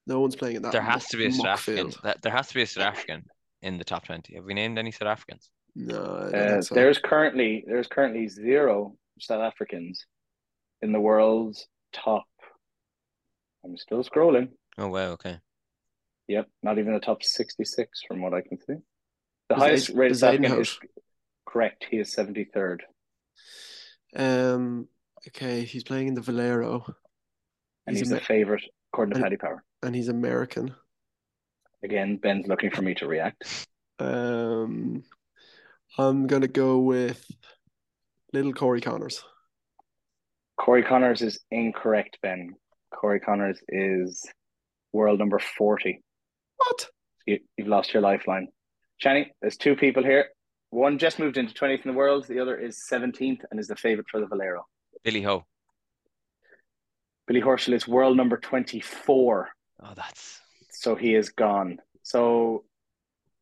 No 0.08 0.20
one's 0.20 0.34
playing 0.36 0.56
in 0.56 0.62
that. 0.62 0.72
there 0.72 0.80
has 0.82 1.02
muck- 1.02 1.08
to 1.10 1.16
be 1.18 1.26
a 1.26 1.32
South 1.32 1.46
African. 1.46 1.92
That 2.02 2.22
there 2.22 2.32
has 2.32 2.48
to 2.48 2.54
be 2.54 2.62
a 2.62 2.66
South 2.66 2.84
African 2.84 3.26
in 3.62 3.78
the 3.78 3.84
top 3.84 4.04
twenty. 4.06 4.34
Have 4.36 4.44
we 4.44 4.54
named 4.54 4.78
any 4.78 4.90
South 4.90 5.08
Africans? 5.08 5.50
No, 5.76 5.96
Uh, 6.00 6.62
so. 6.62 6.74
There's 6.74 6.98
currently 6.98 7.64
there's 7.66 7.86
currently 7.86 8.26
zero 8.28 8.96
South 9.20 9.42
Africans 9.42 10.04
in 10.82 10.92
the 10.92 11.00
world's 11.00 11.68
top. 11.92 12.24
I'm 13.64 13.76
still 13.76 14.02
scrolling. 14.02 14.48
Oh 14.78 14.88
wow, 14.88 15.10
okay. 15.12 15.38
Yep, 16.28 16.48
not 16.62 16.78
even 16.78 16.92
the 16.94 17.00
top 17.00 17.22
66 17.22 18.02
from 18.06 18.20
what 18.22 18.34
I 18.34 18.40
can 18.42 18.58
see. 18.60 18.74
The 19.48 19.54
Is 19.56 19.60
highest 19.62 19.90
Aid- 19.90 19.96
rated 19.96 20.12
is 20.12 20.20
South 20.20 20.34
African 20.34 20.60
is 20.60 20.78
correct. 21.46 21.86
He 21.90 21.98
is 21.98 22.14
73rd. 22.14 22.80
Um, 24.16 24.88
okay, 25.28 25.62
he's 25.64 25.84
playing 25.84 26.08
in 26.08 26.14
the 26.14 26.20
Valero, 26.20 26.84
And 27.86 27.96
He's 27.96 28.00
he's, 28.00 28.10
a 28.12 28.14
the 28.16 28.20
ma- 28.20 28.26
favorite 28.26 28.62
according 28.92 29.12
to 29.12 29.16
and- 29.16 29.24
Paddy 29.24 29.36
Power. 29.36 29.64
And 29.82 29.94
he's 29.94 30.08
American. 30.08 30.74
Again, 31.82 32.16
Ben's 32.16 32.46
looking 32.48 32.70
for 32.70 32.82
me 32.82 32.94
to 32.94 33.06
react. 33.06 33.66
Um, 34.00 35.04
I'm 35.96 36.26
gonna 36.26 36.48
go 36.48 36.78
with 36.78 37.24
little 38.32 38.52
Corey 38.52 38.80
Conners. 38.80 39.22
Corey 40.58 40.82
Conners 40.82 41.22
is 41.22 41.38
incorrect, 41.50 42.18
Ben. 42.22 42.54
Corey 42.92 43.20
Conners 43.20 43.58
is 43.68 44.24
world 44.92 45.18
number 45.18 45.38
40. 45.38 46.02
What? 46.56 46.86
You, 47.26 47.38
you've 47.56 47.68
lost 47.68 47.92
your 47.94 48.02
lifeline. 48.02 48.48
Shani, 49.02 49.26
there's 49.40 49.56
two 49.56 49.76
people 49.76 50.02
here. 50.02 50.26
One 50.70 50.98
just 50.98 51.18
moved 51.18 51.38
into 51.38 51.54
20th 51.54 51.84
in 51.84 51.92
the 51.92 51.96
world. 51.96 52.26
The 52.26 52.40
other 52.40 52.56
is 52.56 52.84
17th 52.90 53.40
and 53.50 53.60
is 53.60 53.68
the 53.68 53.76
favorite 53.76 54.08
for 54.10 54.20
the 54.20 54.26
Valero. 54.26 54.66
Billy 55.04 55.22
Ho. 55.22 55.44
Billy 57.26 57.40
Horschel 57.40 57.74
is 57.74 57.86
world 57.86 58.16
number 58.16 58.36
24. 58.36 59.48
Oh, 59.82 59.92
that's 59.96 60.40
So 60.70 60.94
he 60.94 61.14
is 61.14 61.30
gone. 61.30 61.78
So 62.02 62.64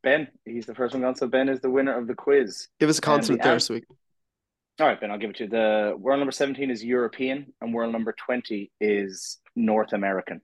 Ben, 0.03 0.29
he's 0.45 0.67
the 0.67 0.75
first 0.75 0.95
one 0.95 1.03
gone. 1.03 1.17
So 1.17 1.27
Ben 1.27 1.49
is 1.49 1.61
the 1.61 1.71
winner 1.71 1.97
of 1.97 2.07
the 2.07 2.15
quiz. 2.15 2.69
Give 2.81 2.89
us 2.89 2.99
a 2.99 3.11
And 3.11 3.23
the 3.25 3.37
there, 3.37 3.55
an- 3.55 3.61
so 3.61 3.75
All 4.81 4.87
right, 4.87 5.01
Ben, 5.01 5.11
I'll 5.11 5.19
give 5.19 5.31
it 5.31 5.37
to 5.37 5.45
you. 5.45 5.51
The 5.51 5.95
world 5.99 6.19
number 6.21 6.33
17 6.33 6.71
is 6.71 6.85
European 6.85 7.53
and 7.61 7.73
world 7.75 7.93
number 7.93 8.13
20 8.13 8.71
is 8.81 9.39
North 9.55 9.93
American. 9.93 10.41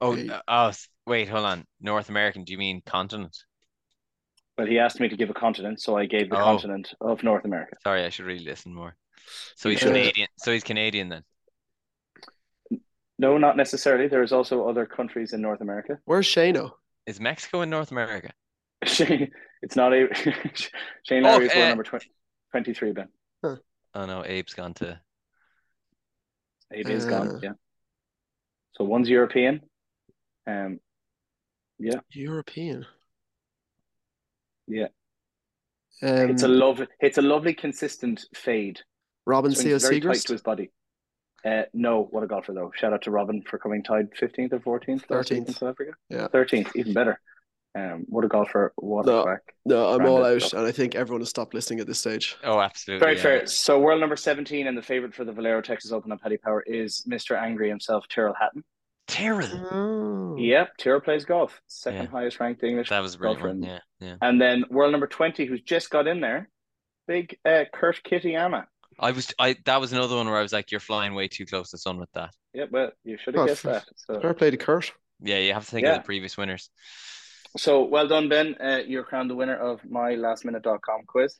oh 0.00 0.14
Hey. 0.14 0.28
uh, 0.28 0.40
oh 0.48 0.72
wait, 1.06 1.28
hold 1.28 1.44
on. 1.44 1.64
North 1.80 2.08
American, 2.08 2.44
do 2.44 2.52
you 2.52 2.58
mean 2.58 2.82
continent? 2.84 3.36
Well, 4.56 4.66
he 4.66 4.80
asked 4.80 4.98
me 4.98 5.08
to 5.08 5.16
give 5.16 5.30
a 5.30 5.34
continent, 5.34 5.80
so 5.80 5.96
I 5.96 6.06
gave 6.06 6.30
the 6.30 6.36
Oh. 6.36 6.42
continent 6.42 6.92
of 7.00 7.22
North 7.22 7.44
America. 7.44 7.76
Sorry, 7.84 8.04
I 8.04 8.08
should 8.08 8.26
really 8.26 8.44
listen 8.44 8.74
more. 8.74 8.96
So 9.54 9.68
he's 9.70 9.78
Canadian. 9.80 10.28
So 10.38 10.52
he's 10.52 10.64
Canadian 10.64 11.08
then. 11.08 11.22
No, 13.18 13.36
not 13.36 13.56
necessarily. 13.56 14.06
There's 14.08 14.32
also 14.32 14.68
other 14.68 14.86
countries 14.86 15.32
in 15.32 15.40
North 15.42 15.60
America. 15.60 15.98
where's 16.04 16.26
Shano? 16.26 16.72
Is 17.06 17.20
Mexico 17.20 17.62
in 17.62 17.70
North 17.70 17.90
America? 17.90 18.30
Shane, 18.84 19.30
it's 19.62 19.74
not 19.76 19.92
a 19.92 20.06
Shane 21.02 21.24
Oh, 21.26 21.30
Lowry 21.30 21.46
is 21.46 21.54
world 21.54 21.64
uh, 21.64 21.68
number 21.70 21.82
20, 21.82 22.06
23, 22.52 22.92
Ben. 22.92 23.08
Oh 23.42 24.04
no, 24.06 24.22
Abe's 24.22 24.54
gone 24.54 24.74
to 24.74 25.00
Abe 26.72 26.88
is 26.90 27.06
Uh. 27.06 27.10
gone, 27.10 27.40
yeah. 27.42 27.52
So 28.76 28.84
one's 28.84 29.08
European. 29.08 29.62
Um, 30.46 30.78
Yeah. 31.78 32.00
European. 32.12 32.86
Yeah. 34.68 34.88
Um, 36.02 36.30
it's 36.30 36.42
a 36.44 36.48
lovely, 36.48 36.86
it's 37.00 37.18
a 37.18 37.22
lovely 37.22 37.54
consistent 37.54 38.26
fade. 38.34 38.80
Robin 39.26 39.50
Swings 39.52 39.82
Seal 39.82 39.90
very 39.90 40.00
tight 40.00 40.20
to 40.26 40.32
his 40.32 40.42
body. 40.42 40.70
Uh, 41.44 41.62
no, 41.72 42.04
what 42.10 42.24
a 42.24 42.26
golfer 42.26 42.52
though. 42.52 42.72
Shout 42.74 42.92
out 42.92 43.02
to 43.02 43.10
Robin 43.10 43.42
for 43.48 43.58
coming 43.58 43.82
tied 43.82 44.10
15th 44.14 44.52
or 44.52 44.80
14th 44.80 45.08
last 45.08 45.30
week 45.30 45.38
in 45.40 45.44
13th. 45.46 45.54
South 45.58 45.68
Africa. 45.70 45.92
Yeah. 46.08 46.28
13th, 46.28 46.70
even 46.74 46.92
better. 46.94 47.20
Um, 47.76 48.06
what 48.08 48.24
a 48.24 48.28
golfer. 48.28 48.72
What 48.76 49.06
No. 49.06 49.20
a 49.20 49.22
crack. 49.24 49.42
No, 49.64 49.88
I'm 49.94 50.04
all 50.06 50.24
out, 50.24 50.42
stuff. 50.42 50.58
and 50.58 50.66
I 50.66 50.72
think 50.72 50.94
everyone 50.96 51.20
has 51.20 51.28
stopped 51.28 51.54
listening 51.54 51.78
at 51.80 51.86
this 51.86 52.00
stage. 52.00 52.36
Oh, 52.42 52.58
absolutely. 52.60 53.04
Very 53.04 53.16
yeah. 53.16 53.22
fair. 53.22 53.46
So 53.46 53.78
world 53.78 54.00
number 54.00 54.16
17 54.16 54.66
and 54.66 54.76
the 54.76 54.82
favorite 54.82 55.14
for 55.14 55.24
the 55.24 55.32
Valero 55.32 55.60
Texas 55.60 55.92
Open 55.92 56.10
on 56.10 56.18
Paddy 56.18 56.38
Power 56.38 56.62
is 56.62 57.04
Mr. 57.08 57.40
Angry 57.40 57.68
himself, 57.68 58.08
Tyrrell 58.08 58.34
Hatton. 58.40 58.64
Tyrrell. 59.06 59.68
Oh. 59.70 60.36
Yep, 60.38 60.76
Tyrrell 60.78 61.00
plays 61.00 61.24
golf. 61.24 61.60
Second 61.68 62.02
Yeah. 62.04 62.06
highest 62.08 62.40
ranked 62.40 62.62
English. 62.64 62.88
That 62.88 63.00
was 63.00 63.14
a 63.14 63.18
brilliant 63.18 63.42
one. 63.44 63.60
Golfer. 63.60 63.80
Yeah, 64.00 64.06
yeah. 64.08 64.16
And 64.22 64.40
then 64.40 64.64
world 64.70 64.90
number 64.92 65.06
20, 65.06 65.44
who's 65.46 65.62
just 65.62 65.88
got 65.90 66.06
in 66.08 66.20
there, 66.20 66.48
big 67.06 67.38
uh, 67.44 67.64
Kurt 67.72 68.02
Kitayama. 68.02 68.66
I 68.98 69.12
was 69.12 69.32
I 69.38 69.56
that 69.64 69.80
was 69.80 69.92
another 69.92 70.16
one 70.16 70.26
where 70.26 70.38
I 70.38 70.42
was 70.42 70.52
like, 70.52 70.70
you're 70.70 70.80
flying 70.80 71.14
way 71.14 71.28
too 71.28 71.46
close 71.46 71.70
to 71.70 71.74
the 71.76 71.78
sun 71.80 71.98
with 71.98 72.10
that. 72.12 72.30
Yep, 72.54 72.70
well, 72.72 72.90
you 73.04 73.16
should 73.22 73.34
have 73.34 73.44
Oh, 73.44 73.46
guessed 73.46 73.64
f- 73.64 73.84
that. 73.84 73.88
So, 73.96 74.20
Fair 74.20 74.34
play 74.34 74.50
to 74.50 74.56
Kurt. 74.56 74.92
Yeah, 75.20 75.38
you 75.38 75.52
have 75.54 75.64
to 75.64 75.70
think 75.70 75.84
Yeah. 75.86 75.94
of 75.96 76.02
the 76.02 76.06
previous 76.06 76.36
winners. 76.36 76.70
so 77.56 77.84
well 77.84 78.06
done, 78.08 78.28
Ben. 78.28 78.54
Uh, 78.60 78.80
you're 78.86 79.04
crowned 79.04 79.30
the 79.30 79.34
winner 79.34 79.56
of 79.56 79.80
my 79.88 80.12
lastminute.com 80.14 81.02
quiz. 81.06 81.36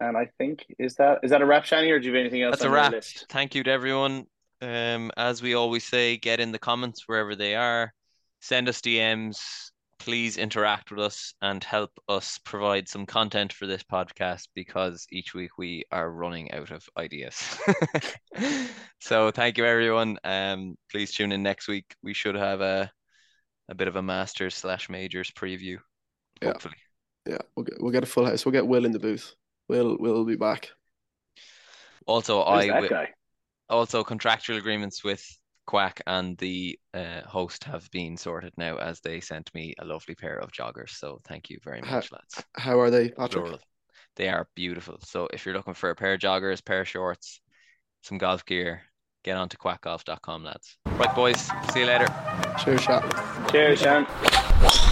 And 0.00 0.16
I 0.16 0.26
think, 0.38 0.64
is 0.78 0.94
that 0.96 1.20
is 1.22 1.30
that 1.30 1.42
a 1.42 1.46
wrap, 1.46 1.64
Shani, 1.64 1.90
or 1.90 2.00
do 2.00 2.06
you 2.08 2.14
have 2.14 2.20
anything 2.20 2.42
else 2.42 2.52
That's 2.54 2.64
a 2.64 2.66
on 2.66 2.72
your 2.72 2.80
wrap. 2.82 2.92
list? 2.92 3.26
Thank 3.28 3.54
you 3.54 3.62
to 3.62 3.70
everyone. 3.70 4.26
Um, 4.60 5.10
as 5.16 5.42
we 5.42 5.54
always 5.54 5.84
say, 5.84 6.16
get 6.16 6.40
in 6.40 6.52
the 6.52 6.58
comments 6.58 7.04
wherever 7.06 7.34
they 7.36 7.54
are. 7.56 7.92
Send 8.40 8.68
us 8.68 8.80
DMs. 8.80 9.70
Please 10.04 10.36
interact 10.36 10.90
with 10.90 10.98
us 10.98 11.32
and 11.42 11.62
help 11.62 11.92
us 12.08 12.38
provide 12.44 12.88
some 12.88 13.06
content 13.06 13.52
for 13.52 13.66
this 13.68 13.84
podcast 13.84 14.48
because 14.52 15.06
each 15.12 15.32
week 15.32 15.52
we 15.56 15.84
are 15.92 16.10
running 16.10 16.50
out 16.50 16.72
of 16.72 16.84
ideas. 16.98 17.56
so 19.00 19.30
thank 19.30 19.58
you 19.58 19.64
everyone. 19.64 20.18
Um, 20.24 20.74
please 20.90 21.12
tune 21.12 21.30
in 21.30 21.44
next 21.44 21.68
week. 21.68 21.94
We 22.02 22.14
should 22.14 22.34
have 22.34 22.60
a 22.60 22.90
a 23.68 23.76
bit 23.76 23.86
of 23.86 23.94
a 23.94 24.02
masters 24.02 24.56
slash 24.56 24.90
majors 24.90 25.30
preview. 25.30 25.78
Yeah. 26.42 26.48
Hopefully. 26.48 26.74
Yeah, 27.24 27.38
we'll 27.54 27.62
get 27.64 27.80
we'll 27.80 27.92
get 27.92 28.02
a 28.02 28.06
full 28.06 28.26
house. 28.26 28.44
We'll 28.44 28.50
get 28.52 28.66
Will 28.66 28.84
in 28.84 28.90
the 28.90 28.98
booth. 28.98 29.32
Will 29.68 29.96
will 30.00 30.24
be 30.24 30.34
back. 30.34 30.70
Also, 32.06 32.38
Who's 32.42 32.64
I 32.64 32.66
that 32.66 32.72
wi- 32.74 32.88
guy? 32.88 33.08
also 33.68 34.02
contractual 34.02 34.56
agreements 34.56 35.04
with 35.04 35.24
Kwack 35.68 36.00
and 36.06 36.36
the 36.38 36.78
uh, 36.92 37.20
host 37.26 37.64
have 37.64 37.90
been 37.90 38.16
sorted 38.16 38.52
now 38.56 38.76
as 38.76 39.00
they 39.00 39.20
sent 39.20 39.52
me 39.54 39.74
a 39.78 39.84
lovely 39.84 40.14
pair 40.14 40.36
of 40.38 40.52
joggers. 40.52 40.90
So 40.90 41.18
thank 41.26 41.50
you 41.50 41.58
very 41.62 41.80
Ha- 41.80 41.96
much, 41.96 42.12
lads. 42.12 42.44
How 42.56 42.80
are 42.80 42.90
they, 42.90 43.10
Patrick? 43.10 43.44
Plural. 43.44 43.60
They 44.16 44.28
are 44.28 44.48
beautiful. 44.54 44.98
So 45.04 45.28
if 45.32 45.46
you're 45.46 45.54
looking 45.54 45.74
for 45.74 45.90
a 45.90 45.94
pair 45.96 46.14
of 46.14 46.20
joggers, 46.20 46.64
pair 46.64 46.80
of 46.82 46.88
shorts, 46.88 47.40
some 48.02 48.18
golf 48.18 48.44
gear, 48.44 48.82
get 49.24 49.36
on 49.36 49.48
to 49.50 49.56
kwackgolf.com, 49.56 50.44
lads. 50.44 50.76
Right, 50.86 51.14
boys. 51.14 51.40
See 51.72 51.80
you 51.80 51.86
later. 51.86 52.08
Cheers, 52.62 52.82
shot. 52.82 53.50
Cheers, 53.50 53.80
Sean. 53.80 54.91